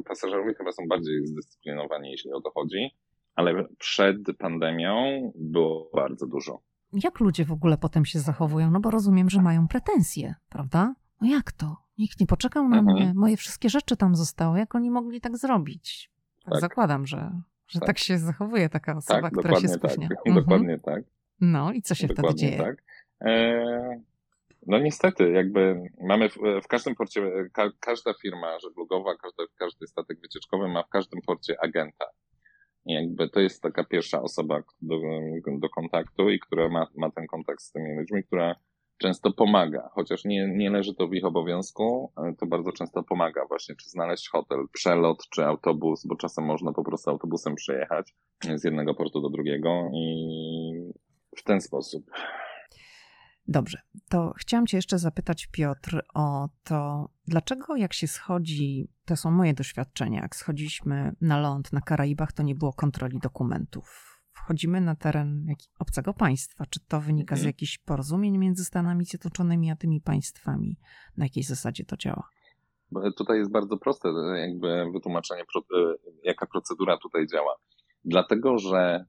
pasażerowie 0.04 0.54
chyba 0.54 0.72
są 0.72 0.88
bardziej 0.88 1.26
zdyscyplinowani, 1.26 2.10
jeśli 2.10 2.32
o 2.32 2.40
to 2.40 2.50
chodzi, 2.50 2.90
ale 3.40 3.64
przed 3.78 4.18
pandemią 4.38 4.92
było 5.34 5.90
bardzo 5.94 6.26
dużo. 6.26 6.60
Jak 6.92 7.20
ludzie 7.20 7.44
w 7.44 7.52
ogóle 7.52 7.78
potem 7.78 8.04
się 8.04 8.18
zachowują? 8.18 8.70
No 8.70 8.80
bo 8.80 8.90
rozumiem, 8.90 9.30
że 9.30 9.42
mają 9.42 9.68
pretensje, 9.68 10.34
prawda? 10.48 10.94
No 11.20 11.28
jak 11.28 11.52
to? 11.52 11.76
Nikt 11.98 12.20
nie 12.20 12.26
poczekał 12.26 12.68
na 12.68 12.78
mhm. 12.78 12.96
mnie, 12.96 13.12
moje 13.14 13.36
wszystkie 13.36 13.68
rzeczy 13.68 13.96
tam 13.96 14.14
zostały. 14.14 14.58
Jak 14.58 14.74
oni 14.74 14.90
mogli 14.90 15.20
tak 15.20 15.36
zrobić? 15.36 16.10
Tak, 16.44 16.52
tak. 16.52 16.60
Zakładam, 16.60 17.06
że 17.06 17.40
że 17.68 17.80
tak. 17.80 17.86
tak, 17.86 17.98
się 17.98 18.18
zachowuje 18.18 18.68
taka 18.68 18.96
osoba, 18.96 19.20
tak, 19.20 19.32
która 19.32 19.60
się 19.60 19.68
spóźnia. 19.68 20.08
Tak, 20.08 20.18
mhm. 20.26 20.44
Dokładnie 20.44 20.78
tak. 20.78 21.04
No 21.40 21.72
i 21.72 21.82
co 21.82 21.94
się 21.94 22.06
dokładnie 22.06 22.30
wtedy 22.30 22.40
dzieje? 22.40 22.58
Tak. 22.58 22.82
E, 23.20 24.00
no 24.66 24.78
niestety, 24.78 25.30
jakby 25.30 25.82
mamy 26.00 26.28
w, 26.28 26.36
w 26.64 26.66
każdym 26.68 26.94
porcie, 26.94 27.22
ka, 27.52 27.70
każda 27.80 28.14
firma 28.22 28.58
żeglugowa, 28.60 29.16
każdy, 29.16 29.42
każdy 29.58 29.86
statek 29.86 30.20
wycieczkowy 30.20 30.68
ma 30.68 30.82
w 30.82 30.88
każdym 30.88 31.20
porcie 31.26 31.56
agenta. 31.64 32.04
Jakby 32.86 33.28
to 33.28 33.40
jest 33.40 33.62
taka 33.62 33.84
pierwsza 33.84 34.22
osoba 34.22 34.62
do, 34.82 34.96
do 35.58 35.68
kontaktu 35.68 36.30
i 36.30 36.40
która 36.40 36.68
ma, 36.68 36.86
ma 36.96 37.10
ten 37.10 37.26
kontakt 37.26 37.62
z 37.62 37.72
tymi 37.72 37.96
ludźmi, 37.98 38.24
która 38.24 38.56
często 38.98 39.32
pomaga, 39.32 39.90
chociaż 39.92 40.24
nie, 40.24 40.48
nie 40.48 40.70
leży 40.70 40.94
to 40.94 41.08
w 41.08 41.14
ich 41.14 41.24
obowiązku, 41.24 42.12
to 42.38 42.46
bardzo 42.46 42.72
często 42.72 43.02
pomaga 43.02 43.46
właśnie, 43.46 43.74
czy 43.76 43.90
znaleźć 43.90 44.28
hotel, 44.28 44.58
przelot, 44.72 45.28
czy 45.30 45.44
autobus, 45.44 46.06
bo 46.06 46.16
czasem 46.16 46.44
można 46.44 46.72
po 46.72 46.84
prostu 46.84 47.10
autobusem 47.10 47.54
przejechać 47.54 48.14
z 48.54 48.64
jednego 48.64 48.94
portu 48.94 49.20
do 49.20 49.30
drugiego 49.30 49.90
i 49.94 50.92
w 51.36 51.42
ten 51.42 51.60
sposób. 51.60 52.10
Dobrze, 53.48 53.78
to 54.08 54.32
chciałam 54.36 54.66
Cię 54.66 54.78
jeszcze 54.78 54.98
zapytać, 54.98 55.46
Piotr, 55.46 56.02
o 56.14 56.48
to, 56.64 57.08
dlaczego 57.26 57.76
jak 57.76 57.92
się 57.92 58.06
schodzi, 58.08 58.88
to 59.04 59.16
są 59.16 59.30
moje 59.30 59.54
doświadczenia, 59.54 60.20
jak 60.20 60.36
schodziliśmy 60.36 61.12
na 61.20 61.40
ląd 61.40 61.72
na 61.72 61.80
Karaibach, 61.80 62.32
to 62.32 62.42
nie 62.42 62.54
było 62.54 62.72
kontroli 62.72 63.18
dokumentów 63.18 64.10
wchodzimy 64.50 64.80
na 64.80 64.96
teren 64.96 65.46
obcego 65.78 66.14
państwa. 66.14 66.64
Czy 66.70 66.80
to 66.88 67.00
wynika 67.00 67.36
z 67.36 67.38
mhm. 67.38 67.48
jakichś 67.48 67.78
porozumień 67.78 68.38
między 68.38 68.64
Stanami 68.64 69.04
Zjednoczonymi 69.04 69.70
a 69.70 69.76
tymi 69.76 70.00
państwami? 70.00 70.76
Na 71.16 71.24
jakiej 71.24 71.42
zasadzie 71.42 71.84
to 71.84 71.96
działa? 71.96 72.28
Tutaj 73.16 73.38
jest 73.38 73.52
bardzo 73.52 73.76
proste 73.76 74.08
jakby 74.36 74.84
wytłumaczenie, 74.92 75.42
e, 75.42 75.44
jaka 76.24 76.46
procedura 76.46 76.96
tutaj 77.02 77.26
działa. 77.26 77.54
Dlatego, 78.04 78.58
że 78.58 79.04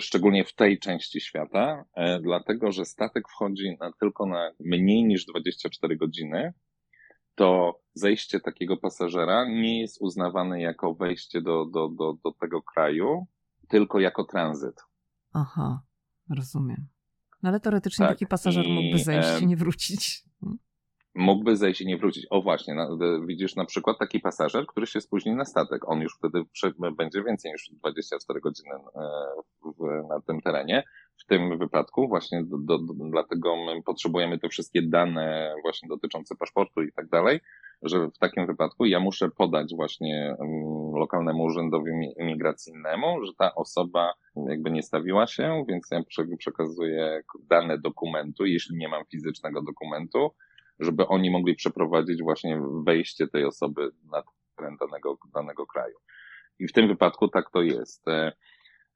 szczególnie 0.00 0.44
w 0.44 0.54
tej 0.54 0.78
części 0.78 1.20
świata, 1.20 1.84
e, 1.94 2.20
dlatego 2.20 2.72
że 2.72 2.84
statek 2.84 3.28
wchodzi 3.28 3.76
na, 3.80 3.92
tylko 4.00 4.26
na 4.26 4.50
mniej 4.60 5.04
niż 5.04 5.26
24 5.26 5.96
godziny, 5.96 6.52
to 7.34 7.80
zejście 7.94 8.40
takiego 8.40 8.76
pasażera 8.76 9.44
nie 9.48 9.80
jest 9.80 9.96
uznawane 10.00 10.60
jako 10.60 10.94
wejście 10.94 11.42
do, 11.42 11.64
do, 11.64 11.88
do, 11.88 12.12
do 12.24 12.32
tego 12.32 12.62
kraju, 12.62 13.26
tylko 13.68 14.00
jako 14.00 14.24
tranzyt. 14.24 14.80
Aha, 15.32 15.82
rozumiem. 16.30 16.86
No 17.42 17.48
ale 17.48 17.60
teoretycznie 17.60 18.06
tak, 18.06 18.14
taki 18.14 18.26
pasażer 18.26 18.68
mógłby 18.68 18.98
zejść 18.98 19.42
i 19.42 19.46
nie 19.46 19.56
wrócić 19.56 20.24
mógłby 21.16 21.56
zejść 21.56 21.80
i 21.80 21.86
nie 21.86 21.96
wrócić. 21.96 22.26
O 22.30 22.42
właśnie, 22.42 22.74
na, 22.74 22.88
widzisz 23.26 23.56
na 23.56 23.64
przykład 23.64 23.98
taki 23.98 24.20
pasażer, 24.20 24.66
który 24.66 24.86
się 24.86 25.00
spóźni 25.00 25.34
na 25.34 25.44
statek. 25.44 25.88
On 25.88 26.00
już 26.00 26.16
wtedy 26.18 26.42
będzie 26.96 27.22
więcej 27.22 27.52
niż 27.52 27.70
24 27.72 28.40
godziny 28.40 28.74
e, 28.74 29.00
w, 29.64 30.08
na 30.08 30.20
tym 30.20 30.40
terenie. 30.40 30.84
W 31.22 31.26
tym 31.26 31.58
wypadku 31.58 32.08
właśnie 32.08 32.44
do, 32.44 32.58
do, 32.58 32.78
do, 32.78 32.94
dlatego 33.10 33.56
my 33.56 33.82
potrzebujemy 33.82 34.38
te 34.38 34.48
wszystkie 34.48 34.82
dane 34.82 35.54
właśnie 35.62 35.88
dotyczące 35.88 36.36
paszportu 36.36 36.82
i 36.82 36.92
tak 36.92 37.08
dalej, 37.08 37.40
że 37.82 38.08
w 38.08 38.18
takim 38.18 38.46
wypadku 38.46 38.84
ja 38.84 39.00
muszę 39.00 39.28
podać 39.30 39.74
właśnie 39.76 40.36
um, 40.38 41.00
lokalnemu 41.00 41.42
urzędowi 41.42 41.90
imigracyjnemu, 42.20 43.24
że 43.24 43.32
ta 43.38 43.54
osoba 43.54 44.12
jakby 44.48 44.70
nie 44.70 44.82
stawiła 44.82 45.26
się, 45.26 45.64
więc 45.68 45.88
ja 45.90 46.00
przekazuję 46.38 47.22
dane 47.50 47.78
dokumentu, 47.78 48.46
jeśli 48.46 48.76
nie 48.76 48.88
mam 48.88 49.04
fizycznego 49.04 49.62
dokumentu, 49.62 50.30
żeby 50.80 51.06
oni 51.06 51.30
mogli 51.30 51.54
przeprowadzić 51.54 52.22
właśnie 52.22 52.62
wejście 52.84 53.28
tej 53.28 53.44
osoby 53.44 53.90
na 54.12 54.22
teren 54.56 54.76
danego, 54.76 55.18
danego 55.34 55.66
kraju. 55.66 55.96
I 56.58 56.68
w 56.68 56.72
tym 56.72 56.88
wypadku 56.88 57.28
tak 57.28 57.50
to 57.50 57.62
jest. 57.62 58.08
E, 58.08 58.32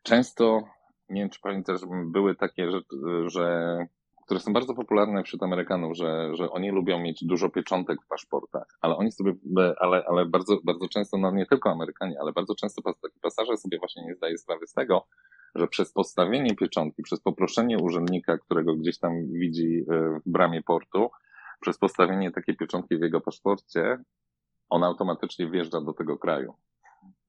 często, 0.03 0.61
nie 1.09 1.21
wiem 1.21 1.31
czy 1.31 1.41
pamiętasz, 1.41 1.81
były 2.07 2.35
takie 2.35 2.71
rzeczy, 2.71 2.97
że, 3.27 3.77
które 4.25 4.41
są 4.41 4.53
bardzo 4.53 4.75
popularne 4.75 5.23
wśród 5.23 5.43
Amerykanów, 5.43 5.97
że, 5.97 6.37
że 6.37 6.51
oni 6.51 6.71
lubią 6.71 6.99
mieć 6.99 7.25
dużo 7.25 7.49
pieczątek 7.49 8.03
w 8.03 8.09
paszportach, 8.09 8.67
ale 8.81 8.97
oni 8.97 9.13
sobie, 9.13 9.33
ale, 9.81 10.05
ale 10.09 10.27
bardzo, 10.27 10.59
bardzo 10.65 10.89
często, 10.89 11.19
no 11.19 11.31
nie 11.31 11.47
tylko 11.47 11.71
Amerykanie, 11.71 12.17
ale 12.21 12.33
bardzo 12.33 12.55
często 12.55 12.83
taki 12.83 13.21
pasażer 13.23 13.59
sobie 13.59 13.79
właśnie 13.79 14.05
nie 14.05 14.15
zdaje 14.15 14.39
sprawy 14.39 14.67
z 14.67 14.73
tego, 14.73 15.07
że 15.55 15.69
przez 15.69 15.93
postawienie 15.93 16.57
pieczątki, 16.57 17.03
przez 17.03 17.21
poproszenie 17.21 17.79
urzędnika, 17.79 18.39
którego 18.39 18.75
gdzieś 18.75 18.99
tam 18.99 19.13
widzi 19.33 19.85
e, 19.91 20.21
w 20.27 20.31
bramie 20.31 20.63
portu, 20.63 21.11
przez 21.61 21.79
postawienie 21.79 22.31
takiej 22.31 22.57
pieczątki 22.57 22.99
w 22.99 23.01
jego 23.01 23.21
paszporcie, 23.21 23.99
on 24.69 24.85
automatycznie 24.85 25.51
wjeżdża 25.51 25.81
do 25.81 25.93
tego 25.93 26.19
kraju. 26.19 26.55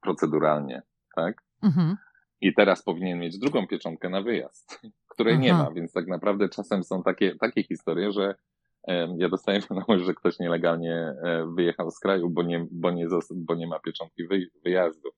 Proceduralnie, 0.01 0.81
tak? 1.15 1.43
Mhm. 1.63 1.97
I 2.41 2.53
teraz 2.53 2.83
powinien 2.83 3.19
mieć 3.19 3.39
drugą 3.39 3.67
pieczątkę 3.67 4.09
na 4.09 4.21
wyjazd, 4.21 4.81
której 5.13 5.33
Aha. 5.33 5.43
nie 5.43 5.53
ma, 5.53 5.71
więc 5.71 5.93
tak 5.93 6.07
naprawdę 6.07 6.49
czasem 6.49 6.83
są 6.83 7.03
takie, 7.03 7.35
takie 7.35 7.63
historie, 7.63 8.11
że 8.11 8.35
e, 8.87 9.15
ja 9.17 9.29
dostaję 9.29 9.59
wiadomość, 9.69 10.05
że 10.05 10.13
ktoś 10.13 10.39
nielegalnie 10.39 10.93
e, 10.93 11.45
wyjechał 11.55 11.91
z 11.91 11.99
kraju, 11.99 12.29
bo 12.29 12.43
nie, 12.43 12.65
bo 12.71 12.91
nie, 12.91 13.07
bo 13.35 13.55
nie 13.55 13.67
ma 13.67 13.79
pieczątki 13.79 14.23
wyjazdu. 14.65 15.09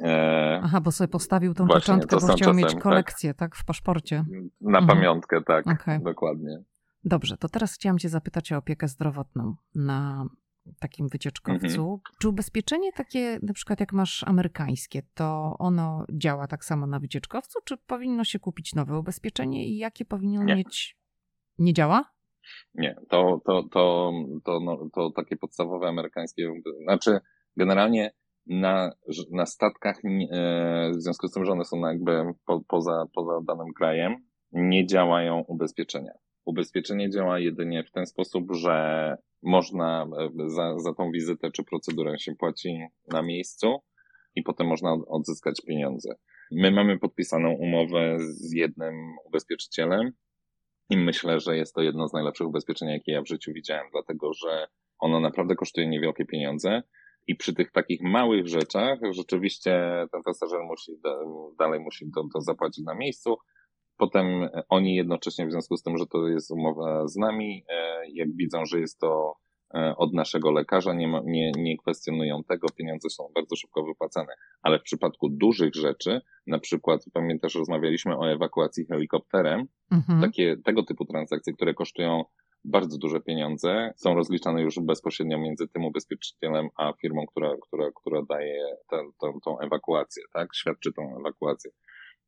E, 0.00 0.60
Aha, 0.64 0.80
bo 0.80 0.92
sobie 0.92 1.08
postawił 1.08 1.54
tą 1.54 1.66
Właśnie, 1.66 1.80
pieczątkę, 1.80 2.16
bo 2.16 2.22
chciał 2.26 2.36
czasem, 2.36 2.56
mieć 2.56 2.72
tak. 2.72 2.82
kolekcję, 2.82 3.34
tak, 3.34 3.38
tak 3.38 3.56
w 3.56 3.64
paszporcie. 3.64 4.24
Na 4.60 4.78
mhm. 4.78 4.86
pamiątkę, 4.86 5.42
tak, 5.46 5.66
okay. 5.66 6.00
dokładnie. 6.00 6.62
Dobrze, 7.06 7.36
to 7.36 7.48
teraz 7.48 7.74
chciałam 7.74 7.98
Cię 7.98 8.08
zapytać 8.08 8.52
o 8.52 8.56
opiekę 8.56 8.88
zdrowotną 8.88 9.54
na 9.74 10.26
takim 10.78 11.08
wycieczkowcu. 11.08 11.66
Mhm. 11.66 11.98
Czy 12.20 12.28
ubezpieczenie 12.28 12.92
takie, 12.92 13.38
na 13.42 13.52
przykład 13.52 13.80
jak 13.80 13.92
masz 13.92 14.24
amerykańskie, 14.24 15.02
to 15.14 15.56
ono 15.58 16.04
działa 16.12 16.46
tak 16.46 16.64
samo 16.64 16.86
na 16.86 17.00
wycieczkowcu, 17.00 17.58
czy 17.64 17.76
powinno 17.76 18.24
się 18.24 18.38
kupić 18.38 18.74
nowe 18.74 18.98
ubezpieczenie 18.98 19.66
i 19.66 19.76
jakie 19.76 20.04
powinno 20.04 20.44
Nie. 20.44 20.56
mieć? 20.56 20.98
Nie 21.58 21.72
działa? 21.72 22.04
Nie, 22.74 22.96
to, 23.08 23.40
to, 23.46 23.62
to, 23.62 24.12
to, 24.44 24.60
no, 24.60 24.88
to 24.94 25.10
takie 25.10 25.36
podstawowe 25.36 25.88
amerykańskie, 25.88 26.52
znaczy 26.82 27.20
generalnie 27.56 28.12
na, 28.46 28.92
na 29.30 29.46
statkach, 29.46 29.96
e, 30.04 30.90
w 30.90 31.02
związku 31.02 31.28
z 31.28 31.32
tym, 31.32 31.44
że 31.44 31.52
one 31.52 31.64
są 31.64 31.78
jakby 31.78 32.34
po, 32.46 32.60
poza, 32.68 33.04
poza 33.14 33.40
danym 33.46 33.72
krajem, 33.76 34.16
nie 34.52 34.86
działają 34.86 35.44
ubezpieczenia. 35.48 36.12
Ubezpieczenie 36.46 37.10
działa 37.10 37.38
jedynie 37.38 37.84
w 37.84 37.90
ten 37.90 38.06
sposób, 38.06 38.52
że 38.52 39.16
można 39.42 40.06
e, 40.18 40.30
za, 40.48 40.78
za 40.78 40.94
tą 40.94 41.10
wizytę 41.10 41.50
czy 41.50 41.64
procedurę 41.64 42.18
się 42.18 42.34
płaci 42.34 42.78
na 43.08 43.22
miejscu 43.22 43.78
i 44.34 44.42
potem 44.42 44.66
można 44.66 44.92
odzyskać 44.92 45.60
pieniądze. 45.66 46.14
My 46.50 46.70
mamy 46.70 46.98
podpisaną 46.98 47.52
umowę 47.52 48.16
z 48.18 48.52
jednym 48.52 48.94
ubezpieczycielem 49.24 50.12
i 50.90 50.96
myślę, 50.96 51.40
że 51.40 51.56
jest 51.56 51.74
to 51.74 51.82
jedno 51.82 52.08
z 52.08 52.12
najlepszych 52.12 52.46
ubezpieczeń, 52.46 52.88
jakie 52.88 53.12
ja 53.12 53.22
w 53.22 53.28
życiu 53.28 53.52
widziałem, 53.52 53.86
dlatego 53.92 54.32
że 54.32 54.68
ono 54.98 55.20
naprawdę 55.20 55.54
kosztuje 55.54 55.88
niewielkie 55.88 56.24
pieniądze 56.24 56.82
i 57.26 57.36
przy 57.36 57.54
tych 57.54 57.72
takich 57.72 58.02
małych 58.02 58.48
rzeczach 58.48 58.98
rzeczywiście 59.10 60.06
ten 60.12 60.22
pasażer 60.22 60.60
musi 60.62 60.92
dalej 61.58 61.80
musi 61.80 62.10
to, 62.14 62.24
to 62.32 62.40
zapłacić 62.40 62.84
na 62.84 62.94
miejscu, 62.94 63.36
Potem 63.96 64.48
oni 64.68 64.94
jednocześnie 64.94 65.46
w 65.46 65.50
związku 65.50 65.76
z 65.76 65.82
tym, 65.82 65.98
że 65.98 66.06
to 66.06 66.28
jest 66.28 66.50
umowa 66.50 67.08
z 67.08 67.16
nami, 67.16 67.64
e, 67.68 68.02
jak 68.12 68.36
widzą, 68.36 68.64
że 68.64 68.80
jest 68.80 69.00
to 69.00 69.34
e, 69.74 69.94
od 69.96 70.12
naszego 70.14 70.50
lekarza, 70.50 70.92
nie, 70.94 71.08
ma, 71.08 71.20
nie, 71.24 71.52
nie 71.56 71.76
kwestionują 71.76 72.44
tego, 72.44 72.66
pieniądze 72.76 73.10
są 73.10 73.28
bardzo 73.34 73.56
szybko 73.56 73.84
wypłacane. 73.84 74.34
Ale 74.62 74.78
w 74.78 74.82
przypadku 74.82 75.28
dużych 75.28 75.74
rzeczy, 75.74 76.20
na 76.46 76.58
przykład 76.58 77.04
pamiętasz, 77.12 77.54
rozmawialiśmy 77.54 78.18
o 78.18 78.30
ewakuacji 78.30 78.86
helikopterem, 78.86 79.66
mhm. 79.92 80.20
takie, 80.20 80.56
tego 80.64 80.82
typu 80.82 81.04
transakcje, 81.04 81.52
które 81.52 81.74
kosztują 81.74 82.24
bardzo 82.64 82.98
duże 82.98 83.20
pieniądze, 83.20 83.92
są 83.96 84.14
rozliczane 84.14 84.62
już 84.62 84.80
bezpośrednio 84.80 85.38
między 85.38 85.68
tym 85.68 85.84
ubezpieczycielem 85.84 86.68
a 86.76 86.92
firmą, 86.92 87.26
która, 87.26 87.54
która, 87.62 87.90
która 87.94 88.22
daje 88.28 88.76
tą 89.44 89.58
ewakuację, 89.58 90.22
tak? 90.32 90.48
Świadczy 90.54 90.92
tą 90.92 91.18
ewakuację. 91.20 91.70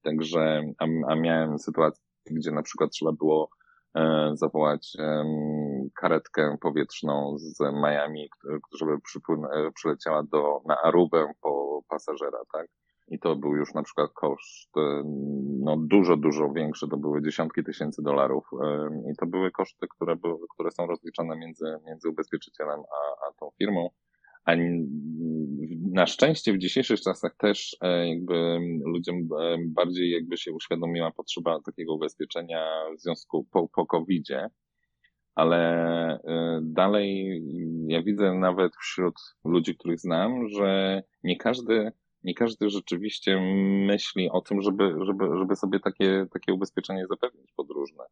Także, 0.03 0.63
a, 0.79 0.85
a 1.09 1.15
miałem 1.15 1.59
sytuację, 1.59 2.05
gdzie 2.31 2.51
na 2.51 2.63
przykład 2.63 2.91
trzeba 2.91 3.13
było 3.13 3.51
e, 3.95 4.31
zawołać 4.35 4.97
e, 4.99 5.25
karetkę 5.95 6.57
powietrzną 6.61 7.35
z 7.39 7.61
Miami, 7.61 8.29
żeby 8.75 8.93
e, 8.93 9.71
przyleciała 9.75 10.23
do, 10.23 10.61
na 10.67 10.83
Arubę 10.83 11.33
po 11.41 11.83
pasażera, 11.89 12.39
tak? 12.53 12.67
I 13.11 13.19
to 13.19 13.37
był 13.37 13.57
już 13.57 13.75
na 13.75 13.83
przykład 13.83 14.13
koszt, 14.13 14.77
e, 14.77 15.03
no 15.61 15.77
dużo, 15.77 16.17
dużo 16.17 16.53
większy, 16.53 16.89
to 16.89 16.97
były 16.97 17.23
dziesiątki 17.23 17.65
tysięcy 17.65 18.03
dolarów 18.03 18.45
e, 18.63 18.89
i 19.13 19.17
to 19.17 19.27
były 19.27 19.51
koszty, 19.51 19.87
które, 19.97 20.17
były, 20.17 20.39
które 20.55 20.71
są 20.71 20.87
rozliczane 20.87 21.37
między, 21.37 21.65
między 21.87 22.09
ubezpieczycielem 22.09 22.81
a, 22.81 23.29
a 23.29 23.33
tą 23.41 23.51
firmą. 23.59 23.91
A 24.49 24.53
na 25.93 26.07
szczęście 26.07 26.53
w 26.53 26.59
dzisiejszych 26.59 27.01
czasach 27.01 27.37
też 27.37 27.77
e, 27.81 28.09
jakby 28.09 28.59
ludziom 28.85 29.17
e, 29.17 29.57
bardziej 29.67 30.11
jakby 30.11 30.37
się 30.37 30.53
uświadomiła 30.53 31.11
potrzeba 31.11 31.61
takiego 31.61 31.95
ubezpieczenia 31.95 32.67
w 32.97 33.01
związku 33.01 33.47
po, 33.51 33.69
po 33.69 33.87
COVID-zie, 33.87 34.51
ale 35.35 35.59
e, 36.25 36.61
dalej 36.63 37.43
ja 37.89 38.03
widzę 38.03 38.35
nawet 38.35 38.77
wśród 38.77 39.15
ludzi, 39.45 39.77
których 39.77 40.01
znam, 40.01 40.49
że 40.49 41.03
nie 41.25 41.37
każdy, 41.37 41.93
nie 42.25 42.35
każdy 42.35 42.71
rzeczywiście 42.71 43.41
myśli 43.87 44.31
o 44.31 44.41
tym, 44.41 44.63
żeby, 44.63 44.95
żeby, 45.07 45.25
żeby 45.39 45.57
sobie 45.57 45.81
takie, 45.81 46.27
takie 46.33 46.53
ubezpieczenie 46.55 47.07
zapewnić 47.07 47.53
podróżne. 47.57 48.05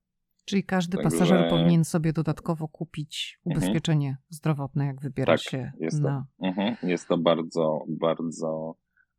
Czyli 0.47 0.65
każdy 0.65 0.97
Także... 0.97 1.11
pasażer 1.11 1.51
powinien 1.51 1.85
sobie 1.85 2.13
dodatkowo 2.13 2.69
kupić 2.69 3.41
mhm. 3.47 3.57
ubezpieczenie 3.57 4.09
mhm. 4.09 4.25
zdrowotne, 4.29 4.87
jak 4.87 5.01
wybiera 5.01 5.33
tak, 5.33 5.43
się 5.43 5.73
jest 5.81 6.01
na... 6.01 6.27
To, 6.39 6.47
mhm. 6.47 6.77
Jest 6.83 7.09
to 7.09 7.19
bardzo, 7.19 7.85
bardzo, 7.89 8.75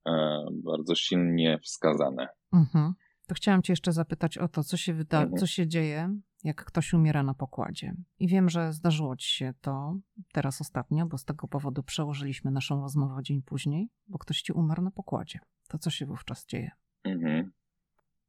e, 0.06 0.46
bardzo 0.52 0.96
silnie 0.96 1.60
wskazane. 1.64 2.28
Mhm. 2.54 2.94
To 3.28 3.36
chciałam 3.36 3.62
Cię 3.62 3.74
jeszcze 3.74 3.92
zapytać 3.92 4.38
o 4.38 4.48
to, 4.48 4.64
co 4.64 4.78
się, 4.78 4.94
wyda- 4.94 5.22
mhm. 5.22 5.38
co 5.38 5.48
się 5.48 5.68
dzieje, 5.68 6.20
jak 6.44 6.66
ktoś 6.66 6.94
umiera 6.94 7.24
na 7.24 7.34
pokładzie. 7.34 7.94
I 8.20 8.28
wiem, 8.28 8.50
że 8.50 8.74
zdarzyło 8.74 9.16
Ci 9.16 9.30
się 9.30 9.54
to 9.62 9.98
teraz 10.32 10.62
ostatnio, 10.62 11.06
bo 11.06 11.18
z 11.18 11.26
tego 11.26 11.48
powodu 11.48 11.84
przełożyliśmy 11.84 12.52
naszą 12.52 12.82
rozmowę 12.82 13.16
o 13.16 13.22
dzień 13.22 13.42
później, 13.42 13.90
bo 14.08 14.18
ktoś 14.18 14.42
Ci 14.42 14.54
umarł 14.54 14.84
na 14.84 14.92
pokładzie. 14.92 15.40
To 15.68 15.78
co 15.78 15.90
się 15.90 16.06
wówczas 16.06 16.46
dzieje? 16.46 16.72
Mhm. 17.04 17.52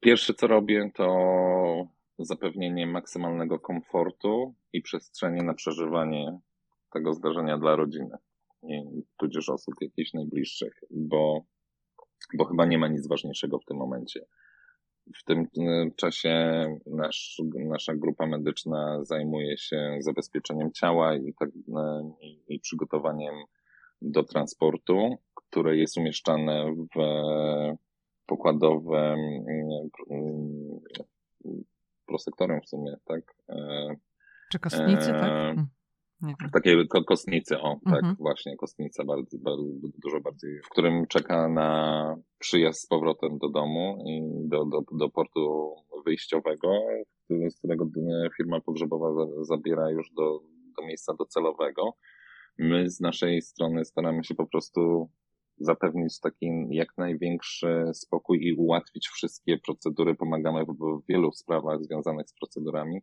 Pierwsze, 0.01 0.35
co 0.35 0.47
robię, 0.47 0.91
to 0.95 1.07
zapewnienie 2.19 2.87
maksymalnego 2.87 3.59
komfortu 3.59 4.55
i 4.73 4.83
przestrzeni 4.83 5.41
na 5.45 5.55
przeżywanie 5.55 6.39
tego 6.93 7.14
zdarzenia 7.14 7.59
dla 7.59 7.77
rodziny 7.77 8.16
i 8.62 9.03
tudzież 9.16 9.49
osób 9.49 9.75
jakichś 9.81 10.12
najbliższych, 10.12 10.81
bo, 10.91 11.41
bo 12.35 12.45
chyba 12.45 12.66
nie 12.66 12.79
ma 12.79 12.89
nic 12.89 13.09
ważniejszego 13.09 13.59
w 13.59 13.64
tym 13.64 13.77
momencie. 13.77 14.21
W 15.21 15.25
tym 15.25 15.47
czasie 15.97 16.64
nasz, 16.87 17.43
nasza 17.55 17.95
grupa 17.95 18.27
medyczna 18.27 19.05
zajmuje 19.05 19.59
się 19.59 19.97
zabezpieczeniem 20.01 20.73
ciała 20.73 21.14
i, 21.14 21.35
tak, 21.35 21.49
i, 22.21 22.43
i 22.49 22.61
przygotowaniem 22.61 23.35
do 24.03 24.23
transportu, 24.23 25.16
które 25.35 25.77
jest 25.77 25.97
umieszczane 25.97 26.75
w 26.75 27.01
pokładowe 28.27 29.16
prosektorem 32.09 32.61
w 32.61 32.69
sumie, 32.69 32.97
tak? 33.05 33.21
Czy 34.53 34.59
kostnicy, 34.59 35.07
tak? 35.07 35.31
Hmm. 35.31 35.69
Takie 36.53 36.77
kostnicy, 37.07 37.59
o, 37.61 37.81
tak, 37.85 37.95
mhm. 37.95 38.17
właśnie, 38.19 38.57
kostnica 38.57 39.05
bardzo, 39.05 39.39
bardzo, 39.39 39.63
dużo 40.05 40.21
bardziej, 40.21 40.61
w 40.65 40.69
którym 40.69 41.07
czeka 41.07 41.49
na 41.49 42.17
przyjazd 42.39 42.81
z 42.81 42.87
powrotem 42.87 43.39
do 43.39 43.49
domu 43.49 44.05
i 44.07 44.23
do, 44.49 44.65
do, 44.65 44.81
do 44.99 45.09
portu 45.09 45.75
wyjściowego, 46.07 46.69
z 47.31 47.59
którego 47.59 47.87
firma 48.37 48.61
pogrzebowa 48.61 49.09
zabiera 49.43 49.91
już 49.91 50.11
do, 50.13 50.41
do 50.77 50.87
miejsca 50.87 51.15
docelowego. 51.19 51.93
My 52.59 52.91
z 52.91 53.01
naszej 53.01 53.43
strony 53.43 53.85
staramy 53.85 54.25
się 54.25 54.35
po 54.35 54.47
prostu 54.47 55.11
zapewnić 55.61 56.21
taki 56.21 56.47
jak 56.71 56.89
największy 56.99 57.91
spokój 57.95 58.39
i 58.43 58.55
ułatwić 58.55 59.09
wszystkie 59.09 59.59
procedury. 59.59 60.15
Pomagamy 60.15 60.65
w 60.65 61.03
wielu 61.09 61.33
sprawach 61.33 61.83
związanych 61.85 62.29
z 62.29 62.35
procedurami, 62.35 63.01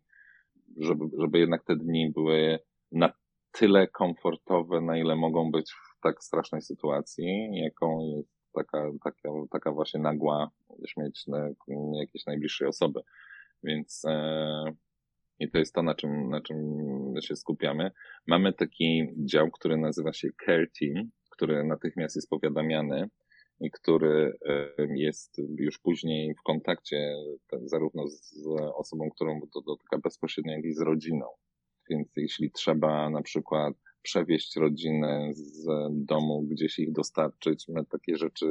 żeby, 0.78 1.06
żeby 1.20 1.40
jednak 1.40 1.64
te 1.64 1.76
dni 1.76 2.12
były 2.12 2.60
na 2.92 3.14
tyle 3.52 3.88
komfortowe, 3.88 4.82
na 4.82 4.98
ile 4.98 5.16
mogą 5.16 5.52
być 5.52 5.72
w 5.72 6.02
tak 6.02 6.24
strasznej 6.24 6.62
sytuacji, 6.62 7.50
jaką 7.54 8.00
jest 8.18 8.30
taka, 8.54 8.92
taka, 9.04 9.30
taka 9.52 9.72
właśnie 9.72 10.00
nagła 10.00 10.52
śmierć 10.88 11.28
na 11.28 11.50
jakiejś 12.00 12.26
najbliższej 12.26 12.68
osoby. 12.68 13.02
Więc 13.64 14.06
e, 14.08 14.74
i 15.40 15.52
to 15.52 15.58
jest 15.58 15.74
to, 15.74 15.84
na 15.84 15.96
czym, 15.96 16.30
na 16.30 16.42
czym 16.42 16.58
się 17.22 17.36
skupiamy. 17.36 17.92
Mamy 18.28 18.54
taki 18.54 19.08
dział, 19.18 19.52
który 19.52 19.78
nazywa 19.78 20.14
się 20.14 20.30
Care 20.46 20.72
Team, 20.80 21.10
który 21.36 21.64
natychmiast 21.64 22.16
jest 22.16 22.30
powiadamiany 22.30 23.10
i 23.60 23.72
który 23.72 24.38
jest 24.96 25.42
już 25.58 25.80
później 25.80 26.36
w 26.36 26.42
kontakcie 26.42 27.14
zarówno 27.64 28.08
z 28.08 28.48
osobą, 28.76 29.10
którą 29.16 29.42
to 29.54 29.62
dotyka 29.62 29.98
bezpośrednio, 29.98 30.54
jak 30.54 30.66
i 30.66 30.74
z 30.74 30.82
rodziną. 30.82 31.26
Więc 31.90 32.08
jeśli 32.16 32.52
trzeba 32.52 33.10
na 33.10 33.22
przykład 33.22 33.74
przewieźć 34.02 34.56
rodzinę 34.56 35.30
z 35.34 35.68
domu, 35.92 36.42
gdzieś 36.42 36.80
ich 36.80 36.92
dostarczyć, 36.92 37.66
my 37.68 37.86
takie 37.86 38.18
rzeczy 38.18 38.46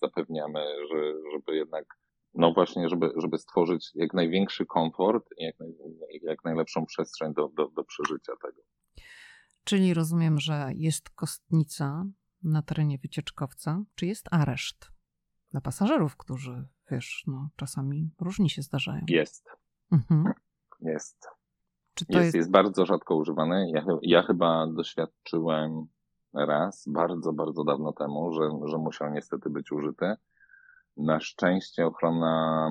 zapewniamy, 0.00 0.60
że, 0.90 1.12
żeby 1.32 1.56
jednak, 1.56 1.84
no 2.34 2.52
właśnie, 2.52 2.88
żeby, 2.88 3.10
żeby 3.16 3.38
stworzyć 3.38 3.90
jak 3.94 4.14
największy 4.14 4.66
komfort 4.66 5.28
i 5.38 5.44
jak, 5.44 5.58
naj, 5.58 5.70
jak 6.22 6.44
najlepszą 6.44 6.86
przestrzeń 6.86 7.34
do, 7.34 7.48
do, 7.48 7.68
do 7.68 7.84
przeżycia 7.84 8.32
tego. 8.42 8.62
Czyli 9.64 9.94
rozumiem, 9.94 10.40
że 10.40 10.70
jest 10.74 11.10
kostnica 11.10 12.04
na 12.42 12.62
terenie 12.62 12.98
wycieczkowca, 12.98 13.82
czy 13.94 14.06
jest 14.06 14.28
areszt 14.30 14.90
dla 15.50 15.60
pasażerów, 15.60 16.16
którzy, 16.16 16.68
wiesz, 16.90 17.24
no, 17.26 17.48
czasami 17.56 18.10
różni 18.20 18.50
się 18.50 18.62
zdarzają. 18.62 19.04
Jest. 19.08 19.48
Mhm. 19.92 20.32
Jest. 20.80 21.28
Czy 21.94 22.06
to 22.06 22.12
jest, 22.12 22.24
jest... 22.24 22.34
jest 22.34 22.50
bardzo 22.50 22.86
rzadko 22.86 23.16
używany. 23.16 23.70
Ja, 23.70 23.84
ja 24.02 24.22
chyba 24.22 24.66
doświadczyłem 24.66 25.86
raz, 26.34 26.88
bardzo, 26.88 27.32
bardzo 27.32 27.64
dawno 27.64 27.92
temu, 27.92 28.32
że, 28.32 28.68
że 28.68 28.78
musiał 28.78 29.10
niestety 29.10 29.50
być 29.50 29.72
użyty. 29.72 30.14
Na 30.96 31.20
szczęście 31.20 31.86
ochrona 31.86 32.70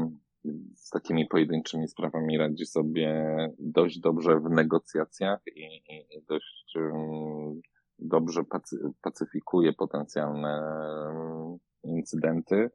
z 0.75 0.89
takimi 0.89 1.27
pojedynczymi 1.27 1.87
sprawami 1.87 2.37
radzi 2.37 2.65
sobie 2.65 3.37
dość 3.59 3.99
dobrze 3.99 4.39
w 4.39 4.49
negocjacjach 4.49 5.39
i, 5.55 5.61
i, 5.61 6.17
i 6.17 6.23
dość 6.29 6.73
um, 6.75 7.61
dobrze 7.99 8.43
pacy, 8.43 8.77
pacyfikuje 9.01 9.73
potencjalne 9.73 10.61
um, 11.05 11.57
incydenty 11.83 12.69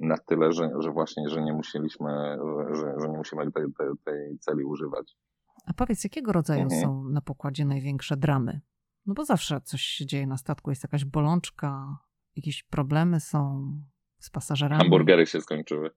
na 0.00 0.18
tyle, 0.18 0.52
że, 0.52 0.70
że 0.78 0.90
właśnie, 0.90 1.28
że 1.28 1.42
nie 1.42 1.52
musieliśmy, 1.52 2.38
że, 2.72 2.94
że 3.00 3.08
nie 3.08 3.18
musimy 3.18 3.52
tej, 3.52 3.64
tej, 3.78 3.88
tej 4.04 4.38
celi 4.38 4.64
używać. 4.64 5.16
A 5.66 5.72
powiedz, 5.72 6.04
jakiego 6.04 6.32
rodzaju 6.32 6.62
mhm. 6.62 6.82
są 6.82 7.04
na 7.04 7.20
pokładzie 7.20 7.64
największe 7.64 8.16
dramy? 8.16 8.60
No 9.06 9.14
bo 9.14 9.24
zawsze 9.24 9.60
coś 9.60 9.82
się 9.82 10.06
dzieje 10.06 10.26
na 10.26 10.36
statku, 10.36 10.70
jest 10.70 10.82
jakaś 10.82 11.04
bolączka, 11.04 11.98
jakieś 12.36 12.62
problemy 12.62 13.20
są 13.20 13.72
z 14.18 14.30
pasażerami. 14.30 14.82
Hamburgery 14.82 15.26
się 15.26 15.40
skończyły. 15.40 15.90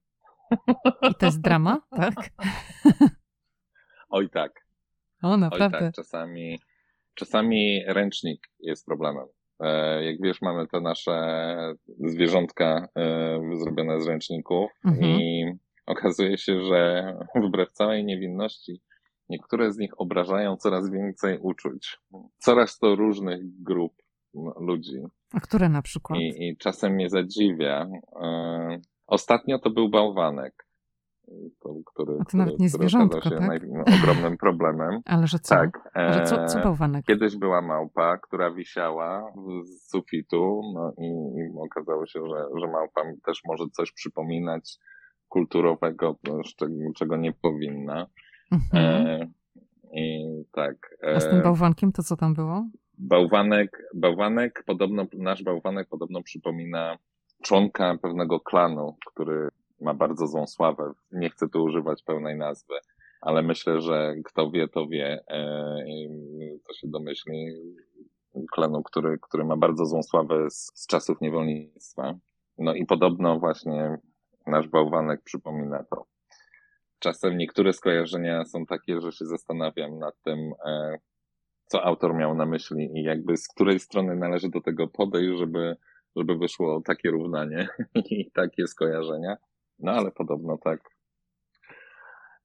I 1.09 1.15
to 1.15 1.25
jest 1.25 1.41
drama, 1.41 1.81
tak? 1.91 2.13
Oj 4.09 4.29
tak. 4.29 4.65
O, 5.21 5.37
naprawdę. 5.37 5.77
Oj 5.77 5.83
tak, 5.83 5.93
czasami, 5.93 6.59
czasami 7.15 7.83
ręcznik 7.87 8.47
jest 8.59 8.85
problemem. 8.85 9.27
E, 9.59 10.03
jak 10.03 10.21
wiesz, 10.21 10.41
mamy 10.41 10.67
te 10.67 10.81
nasze 10.81 11.45
zwierzątka 11.99 12.87
e, 12.95 13.57
zrobione 13.63 14.01
z 14.01 14.07
ręczników 14.07 14.71
mhm. 14.85 15.05
i 15.05 15.45
okazuje 15.85 16.37
się, 16.37 16.61
że 16.61 17.13
wbrew 17.35 17.71
całej 17.71 18.05
niewinności 18.05 18.81
Niektóre 19.29 19.71
z 19.71 19.77
nich 19.77 20.01
obrażają 20.01 20.57
coraz 20.57 20.91
więcej 20.91 21.39
uczuć. 21.41 21.99
Coraz 22.37 22.77
to 22.79 22.95
różnych 22.95 23.61
grup 23.63 23.93
no, 24.33 24.53
ludzi. 24.59 24.97
A 25.33 25.39
które 25.39 25.69
na 25.69 25.81
przykład? 25.81 26.19
I, 26.19 26.47
i 26.49 26.57
czasem 26.57 26.93
mnie 26.93 27.09
zadziwia. 27.09 27.89
E, 29.05 29.13
ostatnio 29.13 29.59
to 29.59 29.69
był 29.69 29.89
bałwanek. 29.89 30.65
To, 31.59 31.75
który, 31.85 32.17
A 32.21 32.25
to 32.25 32.37
nawet 32.37 32.59
nie 32.59 32.69
zwierzątko, 32.69 33.21
się 33.21 33.29
tak? 33.29 33.47
naj, 33.47 33.59
ogromnym 33.99 34.37
problemem. 34.45 35.01
Ale 35.05 35.27
że 35.27 35.39
co? 35.39 35.55
Tak. 35.55 35.89
Ale 35.93 36.25
co, 36.25 36.45
co 36.45 36.59
e, 36.59 36.63
bałwanek? 36.63 37.05
Kiedyś 37.05 37.37
była 37.37 37.61
małpa, 37.61 38.17
która 38.17 38.51
wisiała 38.51 39.33
z 39.63 39.89
sufitu 39.89 40.61
no 40.73 40.93
i, 40.97 41.07
i 41.07 41.49
okazało 41.65 42.05
się, 42.05 42.19
że, 42.19 42.59
że 42.59 42.67
małpa 42.67 43.01
też 43.25 43.41
może 43.45 43.63
coś 43.71 43.91
przypominać 43.91 44.77
kulturowego, 45.27 46.19
czego, 46.57 46.73
czego 46.95 47.17
nie 47.17 47.33
powinna. 47.33 48.07
Mhm. 48.51 49.07
E, 49.07 49.27
I 49.93 50.25
tak. 50.51 50.97
E, 51.03 51.15
A 51.15 51.19
z 51.19 51.29
tym 51.29 51.41
bałwankiem 51.41 51.91
to 51.91 52.03
co 52.03 52.15
tam 52.15 52.33
było? 52.33 52.65
Bałwanek, 52.97 53.83
bałwanek 53.95 54.63
podobno, 54.67 55.05
nasz 55.13 55.43
bałwanek 55.43 55.87
podobno 55.89 56.23
przypomina 56.23 56.97
członka 57.43 57.97
pewnego 58.01 58.39
klanu, 58.39 58.97
który 59.05 59.49
ma 59.81 59.93
bardzo 59.93 60.27
złą 60.27 60.47
sławę. 60.47 60.91
Nie 61.11 61.29
chcę 61.29 61.49
tu 61.49 61.63
używać 61.63 62.03
pełnej 62.03 62.37
nazwy, 62.37 62.73
ale 63.21 63.41
myślę, 63.41 63.81
że 63.81 64.15
kto 64.25 64.51
wie, 64.51 64.67
to 64.67 64.87
wie, 64.87 65.23
e, 65.27 65.85
to 66.67 66.73
się 66.73 66.87
domyśli. 66.87 67.47
Klanu, 68.51 68.83
który, 68.83 69.17
który 69.21 69.43
ma 69.45 69.57
bardzo 69.57 69.85
złą 69.85 70.03
sławę 70.03 70.49
z, 70.49 70.71
z 70.75 70.87
czasów 70.87 71.21
niewolnictwa. 71.21 72.13
No 72.57 72.73
i 72.73 72.85
podobno 72.85 73.39
właśnie 73.39 73.97
nasz 74.47 74.67
bałwanek 74.67 75.21
przypomina 75.23 75.83
to 75.83 76.05
czasem 77.05 77.37
niektóre 77.37 77.73
skojarzenia 77.73 78.45
są 78.45 78.65
takie, 78.65 79.01
że 79.01 79.11
się 79.11 79.25
zastanawiam 79.25 79.99
nad 79.99 80.21
tym, 80.21 80.53
e, 80.65 80.97
co 81.65 81.83
autor 81.83 82.15
miał 82.15 82.35
na 82.35 82.45
myśli 82.45 82.89
i 82.99 83.03
jakby 83.03 83.37
z 83.37 83.47
której 83.47 83.79
strony 83.79 84.15
należy 84.15 84.49
do 84.49 84.61
tego 84.61 84.87
podejść, 84.87 85.39
żeby, 85.39 85.75
żeby 86.15 86.37
wyszło 86.37 86.81
takie 86.81 87.11
równanie 87.11 87.67
i 88.11 88.31
takie 88.31 88.67
skojarzenia. 88.67 89.37
No 89.79 89.91
ale 89.91 90.11
podobno 90.11 90.57
tak, 90.57 90.79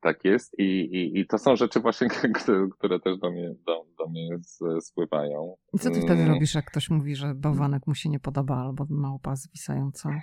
tak 0.00 0.24
jest 0.24 0.58
i, 0.58 0.62
i, 0.62 1.18
i 1.20 1.26
to 1.26 1.38
są 1.38 1.56
rzeczy 1.56 1.80
właśnie, 1.80 2.08
które, 2.42 2.68
które 2.78 3.00
też 3.00 3.18
do 3.18 3.30
mnie, 3.30 3.54
do, 3.66 3.86
do 3.98 4.08
mnie 4.08 4.38
spływają. 4.80 5.56
I 5.74 5.78
co 5.78 5.90
ty 5.90 6.00
wtedy 6.00 6.22
mm. 6.22 6.34
robisz, 6.34 6.54
jak 6.54 6.64
ktoś 6.64 6.90
mówi, 6.90 7.16
że 7.16 7.34
bałwanek 7.34 7.86
mu 7.86 7.94
się 7.94 8.08
nie 8.08 8.20
podoba 8.20 8.56
albo 8.56 8.86
małpa 8.90 9.36
zwisająca 9.36 10.20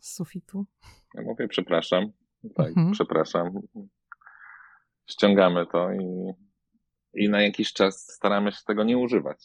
z 0.00 0.14
sufitu? 0.14 0.66
Ja 1.14 1.22
mówię, 1.22 1.48
przepraszam, 1.48 2.12
tak, 2.54 2.68
mhm. 2.68 2.92
przepraszam. 2.92 3.60
Ściągamy 5.06 5.66
to 5.66 5.92
i, 5.92 6.32
i 7.14 7.28
na 7.28 7.42
jakiś 7.42 7.72
czas 7.72 8.12
staramy 8.12 8.52
się 8.52 8.58
tego 8.66 8.84
nie 8.84 8.98
używać, 8.98 9.44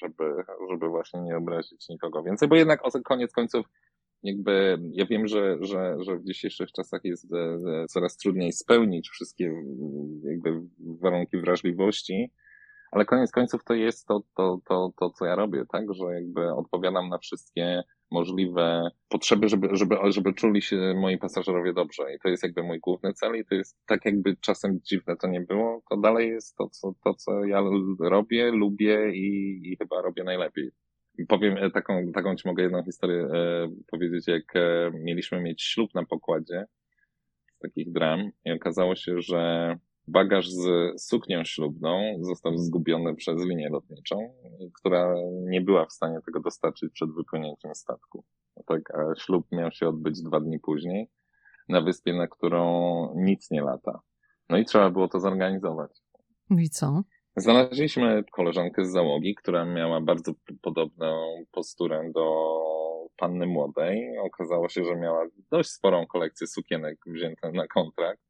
żeby, 0.00 0.24
żeby 0.70 0.88
właśnie 0.88 1.20
nie 1.20 1.36
obrazić 1.36 1.88
nikogo. 1.88 2.22
Więcej, 2.22 2.48
bo 2.48 2.56
jednak 2.56 2.80
koniec 3.04 3.32
końców 3.32 3.66
jakby 4.24 4.78
ja 4.92 5.06
wiem, 5.06 5.28
że, 5.28 5.56
że, 5.60 5.96
że 6.00 6.16
w 6.16 6.24
dzisiejszych 6.24 6.72
czasach 6.72 7.00
jest 7.04 7.32
e, 7.32 7.36
e, 7.38 7.86
coraz 7.86 8.16
trudniej 8.16 8.52
spełnić 8.52 9.08
wszystkie 9.08 9.52
jakby 10.22 10.60
warunki 11.00 11.36
wrażliwości, 11.36 12.30
ale 12.92 13.04
koniec 13.04 13.30
końców 13.30 13.64
to 13.64 13.74
jest 13.74 14.06
to, 14.06 14.22
to, 14.36 14.58
to, 14.68 14.92
to, 14.98 15.10
co 15.10 15.24
ja 15.24 15.34
robię, 15.34 15.64
tak, 15.72 15.94
że 15.94 16.04
jakby 16.14 16.54
odpowiadam 16.54 17.08
na 17.08 17.18
wszystkie 17.18 17.82
możliwe 18.10 18.90
potrzeby, 19.08 19.48
żeby, 19.48 19.68
żeby, 19.72 19.96
żeby 20.08 20.34
czuli 20.34 20.62
się 20.62 20.94
moi 20.96 21.18
pasażerowie 21.18 21.72
dobrze. 21.72 22.02
I 22.14 22.18
to 22.18 22.28
jest 22.28 22.42
jakby 22.42 22.62
mój 22.62 22.80
główny 22.80 23.12
cel 23.12 23.36
i 23.36 23.44
to 23.44 23.54
jest 23.54 23.78
tak 23.86 24.04
jakby 24.04 24.36
czasem 24.36 24.80
dziwne 24.82 25.16
to 25.16 25.28
nie 25.28 25.40
było, 25.40 25.82
to 25.90 25.96
dalej 25.96 26.28
jest 26.28 26.56
to, 26.56 26.68
co, 26.68 26.94
to, 27.04 27.14
co 27.14 27.44
ja 27.44 27.62
robię, 28.00 28.50
lubię 28.50 29.10
i, 29.14 29.60
i 29.64 29.76
chyba 29.76 30.02
robię 30.02 30.24
najlepiej. 30.24 30.70
Powiem 31.28 31.56
e, 31.56 31.70
taką, 31.70 32.12
taką 32.12 32.36
ci 32.36 32.48
mogę 32.48 32.62
jedną 32.62 32.84
historię 32.84 33.22
e, 33.22 33.68
powiedzieć, 33.90 34.28
jak 34.28 34.56
e, 34.56 34.90
mieliśmy 34.94 35.40
mieć 35.40 35.62
ślub 35.62 35.94
na 35.94 36.04
pokładzie 36.04 36.64
z 37.56 37.58
takich 37.58 37.92
dram 37.92 38.30
i 38.44 38.52
okazało 38.52 38.96
się, 38.96 39.20
że 39.20 39.76
Bagaż 40.08 40.48
z 40.50 40.64
suknią 41.02 41.44
ślubną 41.44 42.16
został 42.20 42.58
zgubiony 42.58 43.14
przez 43.14 43.44
linię 43.44 43.68
lotniczą, 43.68 44.34
która 44.74 45.14
nie 45.30 45.60
była 45.60 45.86
w 45.86 45.92
stanie 45.92 46.18
tego 46.26 46.40
dostarczyć 46.40 46.92
przed 46.92 47.10
wypłynięciem 47.14 47.74
statku. 47.74 48.24
tak, 48.66 48.94
a 48.94 49.14
ślub 49.14 49.46
miał 49.52 49.70
się 49.70 49.88
odbyć 49.88 50.22
dwa 50.22 50.40
dni 50.40 50.60
później 50.60 51.10
na 51.68 51.80
wyspie, 51.80 52.14
na 52.14 52.26
którą 52.26 53.14
nic 53.16 53.50
nie 53.50 53.62
lata. 53.62 54.00
No 54.48 54.58
i 54.58 54.64
trzeba 54.64 54.90
było 54.90 55.08
to 55.08 55.20
zorganizować. 55.20 55.90
No 56.50 56.60
i 56.60 56.68
co? 56.68 57.02
Znaleźliśmy 57.36 58.24
koleżankę 58.32 58.84
z 58.84 58.92
załogi, 58.92 59.34
która 59.34 59.64
miała 59.64 60.00
bardzo 60.00 60.32
podobną 60.62 61.44
posturę 61.52 62.10
do 62.14 62.54
panny 63.16 63.46
młodej. 63.46 64.18
Okazało 64.18 64.68
się, 64.68 64.84
że 64.84 64.96
miała 64.96 65.26
dość 65.50 65.70
sporą 65.70 66.06
kolekcję 66.06 66.46
sukienek 66.46 66.98
wziętych 67.06 67.52
na 67.52 67.66
kontrakt. 67.66 68.22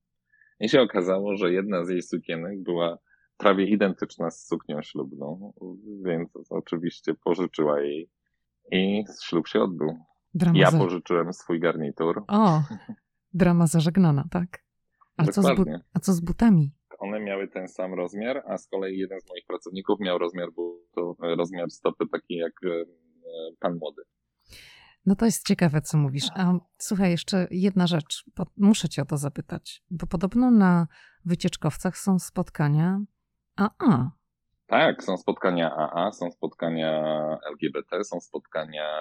I 0.61 0.69
się 0.69 0.83
okazało, 0.83 1.37
że 1.37 1.53
jedna 1.53 1.85
z 1.85 1.89
jej 1.89 2.03
sukienek 2.03 2.63
była 2.63 2.99
prawie 3.37 3.67
identyczna 3.67 4.31
z 4.31 4.47
suknią 4.47 4.83
ślubną, 4.83 5.53
więc 6.05 6.31
oczywiście 6.51 7.15
pożyczyła 7.15 7.81
jej 7.81 8.11
i 8.73 9.05
ślub 9.23 9.49
się 9.49 9.63
odbył. 9.63 9.99
Drama 10.35 10.59
ja 10.59 10.71
za... 10.71 10.79
pożyczyłem 10.79 11.33
swój 11.33 11.61
garnitur. 11.61 12.25
O, 12.29 12.63
drama 13.35 13.67
zażegnana, 13.67 14.25
tak? 14.31 14.65
A 15.17 15.25
co, 15.25 15.43
z 15.43 15.47
a 15.95 16.01
co 16.01 16.13
z 16.13 16.21
butami? 16.21 16.73
One 16.99 17.21
miały 17.21 17.49
ten 17.49 17.69
sam 17.69 17.95
rozmiar, 17.95 18.43
a 18.47 18.59
z 18.59 18.69
kolei 18.69 18.99
jeden 18.99 19.21
z 19.21 19.29
moich 19.29 19.47
pracowników 19.47 20.01
miał 20.01 20.19
rozmiar 20.19 20.49
butu, 20.53 21.17
rozmiar 21.21 21.71
stopy 21.71 22.05
taki 22.13 22.35
jak 22.35 22.53
pan 23.61 23.77
młody. 23.77 24.03
No 25.07 25.17
to 25.17 25.25
jest 25.25 25.47
ciekawe, 25.47 25.81
co 25.81 25.99
mówisz. 25.99 26.29
A 26.35 26.53
słuchaj, 26.79 27.11
jeszcze 27.11 27.49
jedna 27.51 27.87
rzecz, 27.87 28.25
muszę 28.57 28.89
cię 28.89 29.03
o 29.03 29.05
to 29.05 29.17
zapytać, 29.17 29.83
bo 29.91 30.07
podobno 30.07 30.51
na 30.51 30.87
wycieczkowcach 31.25 31.99
są 31.99 32.19
spotkania 32.19 33.01
AA. 33.57 34.11
Tak, 34.67 35.05
są 35.05 35.17
spotkania 35.17 35.77
AA, 35.77 36.13
są 36.13 36.31
spotkania 36.31 37.03
LGBT, 37.51 38.05
są 38.05 38.21
spotkania 38.21 39.01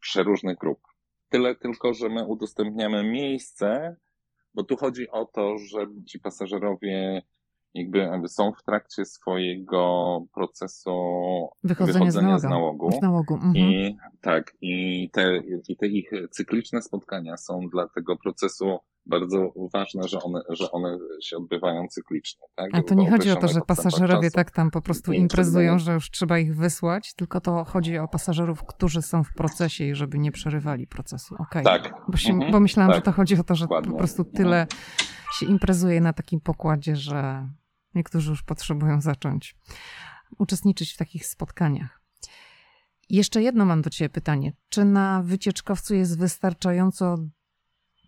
przeróżnych 0.00 0.58
grup. 0.58 0.80
Tyle 1.28 1.54
tylko, 1.54 1.94
że 1.94 2.08
my 2.08 2.26
udostępniamy 2.26 3.04
miejsce, 3.04 3.96
bo 4.54 4.64
tu 4.64 4.76
chodzi 4.76 5.10
o 5.10 5.24
to, 5.24 5.58
że 5.58 5.86
ci 6.06 6.20
pasażerowie 6.20 7.22
jakby 7.74 8.28
są 8.28 8.52
w 8.52 8.62
trakcie 8.62 9.04
swojego 9.04 10.20
procesu 10.34 10.90
wychodzenia, 11.64 11.98
wychodzenia 11.98 12.38
z, 12.38 12.44
nałogu. 12.44 12.92
Z 12.92 13.02
nałogu. 13.02 13.34
Mhm. 13.34 13.56
I 13.56 13.96
tak, 14.20 14.56
i 14.60 15.10
te, 15.10 15.36
i 15.68 15.76
te 15.76 15.86
ich 15.86 16.10
cykliczne 16.30 16.82
spotkania 16.82 17.36
są 17.36 17.60
dla 17.72 17.88
tego 17.88 18.16
procesu 18.16 18.78
bardzo 19.06 19.52
ważne, 19.72 20.08
że 20.08 20.22
one, 20.22 20.40
że 20.48 20.70
one 20.70 20.98
się 21.22 21.36
odbywają 21.36 21.88
cyklicznie. 21.88 22.46
Tak? 22.54 22.70
A 22.72 22.82
to 22.82 22.94
nie 22.94 23.10
chodzi 23.10 23.30
o 23.30 23.36
to, 23.36 23.48
że 23.48 23.60
pasażerowie 23.60 24.30
tak 24.30 24.50
tam 24.50 24.70
po 24.70 24.82
prostu 24.82 25.12
imprezują, 25.12 25.78
że 25.78 25.92
już 25.94 26.10
trzeba 26.10 26.38
ich 26.38 26.56
wysłać, 26.56 27.14
tylko 27.14 27.40
to 27.40 27.64
chodzi 27.64 27.98
o 27.98 28.08
pasażerów, 28.08 28.64
którzy 28.64 29.02
są 29.02 29.24
w 29.24 29.34
procesie 29.34 29.84
i 29.84 29.94
żeby 29.94 30.18
nie 30.18 30.32
przerywali 30.32 30.86
procesu. 30.86 31.34
Okay. 31.38 31.62
Tak. 31.62 31.94
Bo, 32.08 32.16
się, 32.16 32.32
mhm. 32.32 32.52
bo 32.52 32.60
myślałam, 32.60 32.90
tak. 32.90 32.96
że 32.98 33.02
to 33.02 33.12
chodzi 33.12 33.40
o 33.40 33.44
to, 33.44 33.54
że 33.54 33.64
Dokładnie. 33.64 33.92
po 33.92 33.98
prostu 33.98 34.24
tyle 34.24 34.66
się 35.38 35.46
imprezuje 35.46 36.00
na 36.00 36.12
takim 36.12 36.40
pokładzie, 36.40 36.96
że 36.96 37.48
niektórzy 37.94 38.30
już 38.30 38.42
potrzebują 38.42 39.00
zacząć 39.00 39.56
uczestniczyć 40.38 40.92
w 40.92 40.96
takich 40.96 41.26
spotkaniach. 41.26 42.00
Jeszcze 43.10 43.42
jedno 43.42 43.64
mam 43.64 43.82
do 43.82 43.90
Ciebie 43.90 44.08
pytanie. 44.08 44.52
Czy 44.68 44.84
na 44.84 45.22
wycieczkowcu 45.22 45.94
jest 45.94 46.18
wystarczająco 46.18 47.16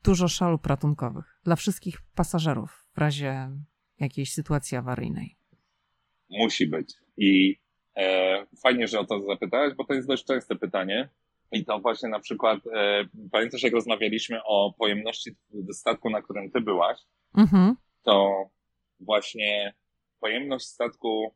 dużo 0.05 0.28
szalup 0.28 0.66
ratunkowych 0.66 1.41
dla 1.45 1.57
wszystkich 1.57 1.99
pasażerów 2.14 2.87
w 2.95 2.99
razie 2.99 3.51
jakiejś 4.01 4.32
sytuacji 4.32 4.76
awaryjnej? 4.76 5.37
Musi 6.30 6.66
być. 6.66 6.95
I 7.16 7.59
e, 7.97 8.47
fajnie, 8.62 8.89
że 8.89 9.01
o 9.01 9.05
to 9.05 9.22
zapytałeś, 9.26 9.74
bo 9.74 9.85
to 9.85 9.95
jest 9.95 10.09
dość 10.09 10.24
częste 10.24 10.57
pytanie. 10.57 11.09
I 11.53 11.64
to 11.64 11.78
właśnie 11.78 12.09
na 12.09 12.20
przykład, 12.20 12.59
e, 12.74 13.05
pamiętasz 13.32 13.62
jak 13.62 13.72
rozmawialiśmy 13.72 14.41
o 14.45 14.74
pojemności 14.78 15.37
statku, 15.72 16.11
na 16.11 16.22
którym 16.22 16.51
ty 16.51 16.61
byłaś, 16.61 16.99
mhm. 17.37 17.76
to 18.03 18.45
właśnie 19.05 19.75
pojemność 20.21 20.67
statku 20.67 21.35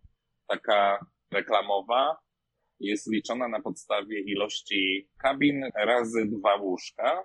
taka 0.49 1.07
reklamowa 1.33 2.17
jest 2.81 3.13
liczona 3.13 3.49
na 3.49 3.61
podstawie 3.61 4.21
ilości 4.21 5.09
kabin 5.19 5.65
razy 5.75 6.27
dwa 6.27 6.57
łóżka, 6.57 7.25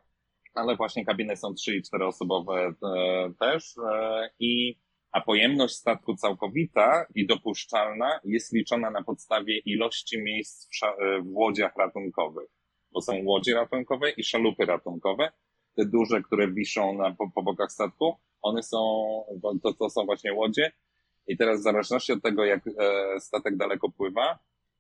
ale 0.54 0.76
właśnie 0.76 1.06
kabiny 1.06 1.36
są 1.36 1.54
trzy 1.54 1.76
i 1.76 1.82
czteroosobowe 1.82 2.74
e, 2.84 3.34
też 3.40 3.78
e, 3.78 4.30
i 4.40 4.80
a 5.12 5.22
pojemność 5.22 5.74
statku 5.74 6.16
całkowita 6.16 7.06
i 7.16 7.28
dopuszczalna 7.28 8.20
jest 8.24 8.54
liczona 8.54 8.92
na 8.92 9.04
podstawie 9.04 9.58
ilości 9.58 10.22
miejsc 10.22 10.68
w, 10.68 10.84
e, 10.84 11.22
w 11.22 11.36
łodziach 11.36 11.76
ratunkowych, 11.78 12.50
bo 12.92 13.02
są 13.02 13.14
łodzie 13.24 13.54
ratunkowe 13.54 14.12
i 14.12 14.24
szalupy 14.24 14.66
ratunkowe, 14.66 15.32
te 15.76 15.86
duże, 15.86 16.22
które 16.22 16.52
wiszą 16.52 16.98
na, 16.98 17.16
po, 17.16 17.32
po 17.32 17.44
bokach 17.44 17.72
statku, 17.72 18.18
one 18.44 18.64
są, 18.64 19.06
to, 19.64 19.74
to 19.74 19.90
są 19.90 20.06
właśnie 20.06 20.34
łodzie 20.34 20.72
i 21.28 21.38
teraz 21.38 21.60
w 21.60 21.64
zależności 21.64 22.12
od 22.14 22.24
tego, 22.24 22.46
jak 22.46 22.68
e, 22.68 23.20
statek 23.20 23.58
daleko 23.58 23.92
pływa, 23.92 24.40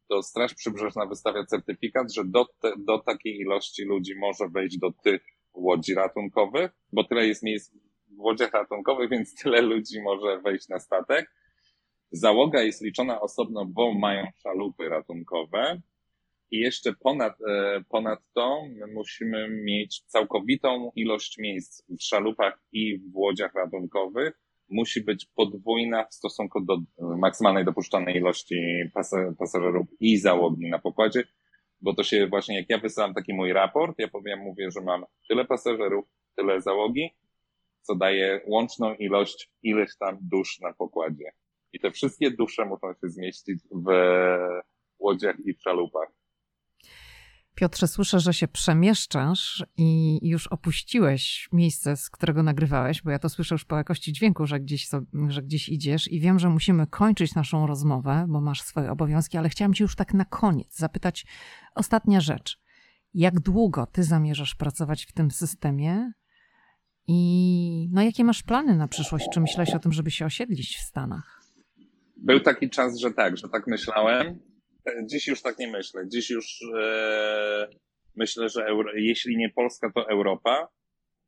to 0.09 0.23
Straż 0.23 0.53
Przybrzeżna 0.53 1.05
wystawia 1.05 1.45
certyfikat, 1.45 2.13
że 2.13 2.25
do, 2.25 2.45
te, 2.45 2.73
do 2.77 2.99
takiej 2.99 3.39
ilości 3.39 3.83
ludzi 3.83 4.15
może 4.15 4.49
wejść 4.49 4.77
do 4.77 4.91
tych 4.91 5.21
łodzi 5.53 5.93
ratunkowych, 5.93 6.71
bo 6.93 7.03
tyle 7.03 7.27
jest 7.27 7.43
miejsc 7.43 7.73
w 8.07 8.19
łodziach 8.19 8.53
ratunkowych, 8.53 9.09
więc 9.09 9.35
tyle 9.35 9.61
ludzi 9.61 10.01
może 10.01 10.39
wejść 10.39 10.69
na 10.69 10.79
statek. 10.79 11.31
Załoga 12.11 12.61
jest 12.61 12.81
liczona 12.81 13.21
osobno, 13.21 13.65
bo 13.65 13.93
mają 13.93 14.27
szalupy 14.43 14.89
ratunkowe. 14.89 15.81
I 16.53 16.59
jeszcze 16.59 16.93
ponad, 16.93 17.33
e, 17.41 17.83
ponad 17.89 18.19
to 18.33 18.63
musimy 18.93 19.49
mieć 19.49 20.03
całkowitą 20.07 20.91
ilość 20.95 21.37
miejsc 21.37 21.83
w 21.89 22.03
szalupach 22.03 22.59
i 22.71 22.99
w 22.99 23.15
łodziach 23.15 23.53
ratunkowych. 23.55 24.39
Musi 24.69 25.01
być 25.01 25.25
podwójna 25.35 26.05
w 26.05 26.13
stosunku 26.13 26.61
do 26.61 26.77
maksymalnej 27.17 27.65
dopuszczalnej 27.65 28.17
ilości 28.17 28.55
pasażerów 29.39 29.87
i 29.99 30.17
załogi 30.17 30.69
na 30.69 30.79
pokładzie, 30.79 31.23
bo 31.81 31.93
to 31.93 32.03
się 32.03 32.27
właśnie, 32.27 32.55
jak 32.55 32.69
ja 32.69 32.77
wysyłam 32.77 33.13
taki 33.13 33.33
mój 33.33 33.53
raport, 33.53 33.99
ja 33.99 34.07
powiem, 34.07 34.39
mówię, 34.39 34.71
że 34.71 34.81
mam 34.81 35.05
tyle 35.29 35.45
pasażerów, 35.45 36.05
tyle 36.35 36.61
załogi, 36.61 37.09
co 37.81 37.95
daje 37.95 38.41
łączną 38.47 38.95
ilość 38.95 39.51
ileś 39.63 39.97
tam 39.99 40.17
dusz 40.21 40.59
na 40.59 40.73
pokładzie. 40.73 41.31
I 41.73 41.79
te 41.79 41.91
wszystkie 41.91 42.31
dusze 42.31 42.65
muszą 42.65 42.93
się 42.93 43.09
zmieścić 43.09 43.59
w 43.71 43.87
łodziach 44.99 45.35
i 45.45 45.53
w 45.53 45.61
szalupach. 45.61 46.22
Piotrze, 47.55 47.87
słyszę, 47.87 48.19
że 48.19 48.33
się 48.33 48.47
przemieszczasz 48.47 49.65
i 49.77 50.19
już 50.21 50.47
opuściłeś 50.47 51.49
miejsce, 51.51 51.97
z 51.97 52.09
którego 52.09 52.43
nagrywałeś, 52.43 53.01
bo 53.01 53.11
ja 53.11 53.19
to 53.19 53.29
słyszę 53.29 53.55
już 53.55 53.65
po 53.65 53.77
jakości 53.77 54.13
dźwięku, 54.13 54.45
że 54.45 54.59
gdzieś, 54.59 54.89
że 55.27 55.43
gdzieś 55.43 55.69
idziesz 55.69 56.11
i 56.11 56.19
wiem, 56.19 56.39
że 56.39 56.49
musimy 56.49 56.87
kończyć 56.87 57.35
naszą 57.35 57.67
rozmowę, 57.67 58.25
bo 58.29 58.41
masz 58.41 58.61
swoje 58.61 58.91
obowiązki, 58.91 59.37
ale 59.37 59.49
chciałam 59.49 59.73
cię 59.73 59.83
już 59.83 59.95
tak 59.95 60.13
na 60.13 60.25
koniec 60.25 60.77
zapytać 60.77 61.25
ostatnia 61.75 62.21
rzecz. 62.21 62.59
Jak 63.13 63.39
długo 63.39 63.85
ty 63.85 64.03
zamierzasz 64.03 64.55
pracować 64.55 65.05
w 65.05 65.11
tym 65.11 65.31
systemie 65.31 66.11
i 67.07 67.89
no, 67.91 68.01
jakie 68.01 68.23
masz 68.23 68.43
plany 68.43 68.75
na 68.75 68.87
przyszłość? 68.87 69.25
Czy 69.33 69.39
myślałeś 69.39 69.75
o 69.75 69.79
tym, 69.79 69.91
żeby 69.91 70.11
się 70.11 70.25
osiedlić 70.25 70.77
w 70.77 70.81
Stanach? 70.81 71.41
Był 72.17 72.39
taki 72.39 72.69
czas, 72.69 72.99
że 72.99 73.11
tak, 73.11 73.37
że 73.37 73.49
tak 73.49 73.67
myślałem 73.67 74.39
Dziś 75.05 75.27
już 75.27 75.41
tak 75.41 75.59
nie 75.59 75.67
myślę. 75.67 76.07
Dziś 76.07 76.29
już 76.29 76.59
e, 76.79 77.67
myślę, 78.15 78.49
że 78.49 78.65
Euro, 78.65 78.91
jeśli 78.95 79.37
nie 79.37 79.49
Polska, 79.49 79.91
to 79.95 80.09
Europa. 80.09 80.67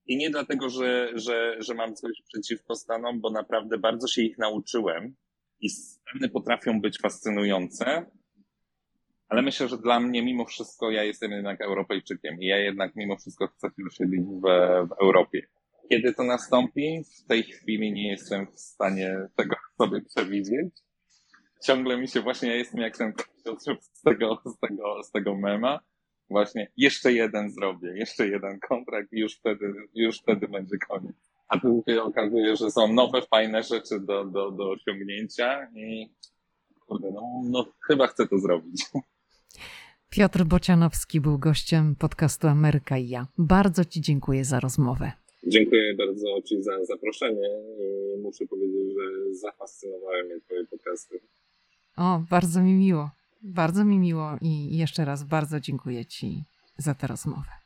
I 0.08 0.18
nie 0.18 0.30
dlatego, 0.30 0.70
że, 0.70 1.12
że, 1.16 1.56
że 1.60 1.74
mam 1.74 1.96
coś 1.96 2.12
przeciwko 2.28 2.76
Stanom, 2.76 3.22
bo 3.22 3.32
naprawdę 3.32 3.78
bardzo 3.78 4.08
się 4.08 4.22
ich 4.22 4.38
nauczyłem 4.38 5.16
i 5.62 5.70
Stany 5.70 6.30
potrafią 6.30 6.82
być 6.82 7.00
fascynujące, 7.02 8.06
ale 9.28 9.42
myślę, 9.42 9.68
że 9.68 9.78
dla 9.78 10.00
mnie 10.00 10.24
mimo 10.24 10.46
wszystko 10.46 10.92
ja 10.92 11.04
jestem 11.04 11.32
jednak 11.32 11.62
Europejczykiem 11.62 12.42
i 12.42 12.46
ja 12.46 12.58
jednak 12.58 12.96
mimo 12.96 13.18
wszystko 13.18 13.48
chcę 13.48 13.68
osiedlić 13.88 14.22
w, 14.22 14.42
w 14.90 15.02
Europie. 15.02 15.48
Kiedy 15.90 16.14
to 16.14 16.24
nastąpi? 16.24 17.04
W 17.04 17.28
tej 17.28 17.44
chwili 17.44 17.92
nie 17.92 18.12
jestem 18.12 18.48
w 18.48 18.60
stanie 18.60 19.16
tego 19.36 19.56
sobie 19.78 20.02
przewidzieć. 20.02 20.85
Ciągle 21.66 21.98
mi 21.98 22.08
się 22.08 22.22
właśnie, 22.22 22.50
ja 22.50 22.56
jestem 22.56 22.82
jak 22.82 22.98
ten 22.98 23.14
z 23.38 24.02
tego, 24.02 24.42
z 24.46 24.60
tego, 24.60 25.04
z 25.04 25.12
tego 25.12 25.36
mema. 25.36 25.80
Właśnie 26.30 26.72
jeszcze 26.78 27.14
jeden 27.14 27.52
zrobię, 27.52 27.98
jeszcze 27.98 28.28
jeden 28.28 28.60
kontrakt 28.60 29.14
i 29.14 29.20
już 29.20 29.36
wtedy, 29.36 29.74
już 29.94 30.20
wtedy 30.20 30.48
będzie 30.48 30.78
koniec. 30.78 31.16
A 31.48 31.60
tu 31.60 31.84
się 31.90 32.04
okazuje, 32.04 32.56
że 32.56 32.72
są 32.72 32.94
nowe, 32.94 33.22
fajne 33.22 33.64
rzeczy 33.64 34.00
do, 34.00 34.26
do, 34.26 34.52
do 34.52 34.72
osiągnięcia 34.72 35.68
i 35.76 36.10
kurde, 36.88 37.12
no, 37.12 37.22
no 37.44 37.66
chyba 37.88 38.08
chcę 38.08 38.28
to 38.28 38.40
zrobić. 38.40 38.86
Piotr 40.10 40.44
Bocianowski 40.44 41.22
był 41.22 41.40
gościem 41.40 41.96
podcastu 41.96 42.48
Ameryka 42.48 42.98
i 42.98 43.10
ja. 43.10 43.28
Bardzo 43.38 43.86
Ci 43.86 44.02
dziękuję 44.02 44.46
za 44.46 44.60
rozmowę. 44.60 45.12
Dziękuję 45.48 45.96
bardzo 45.96 46.42
Ci 46.42 46.64
za 46.64 46.86
zaproszenie 46.86 47.50
i 47.80 48.18
muszę 48.22 48.46
powiedzieć, 48.46 48.94
że 48.94 49.36
zafascynowały 49.36 50.24
mnie 50.24 50.42
Twoje 50.42 50.66
podcasty. 50.66 51.20
O, 51.96 52.20
bardzo 52.30 52.62
mi 52.62 52.74
miło. 52.74 53.12
Bardzo 53.44 53.86
mi 53.86 54.00
miło 54.00 54.38
i 54.42 54.78
jeszcze 54.78 55.06
raz 55.06 55.24
bardzo 55.24 55.60
dziękuję 55.60 56.06
Ci 56.06 56.46
za 56.78 56.96
tę 56.96 57.08
rozmowę. 57.08 57.65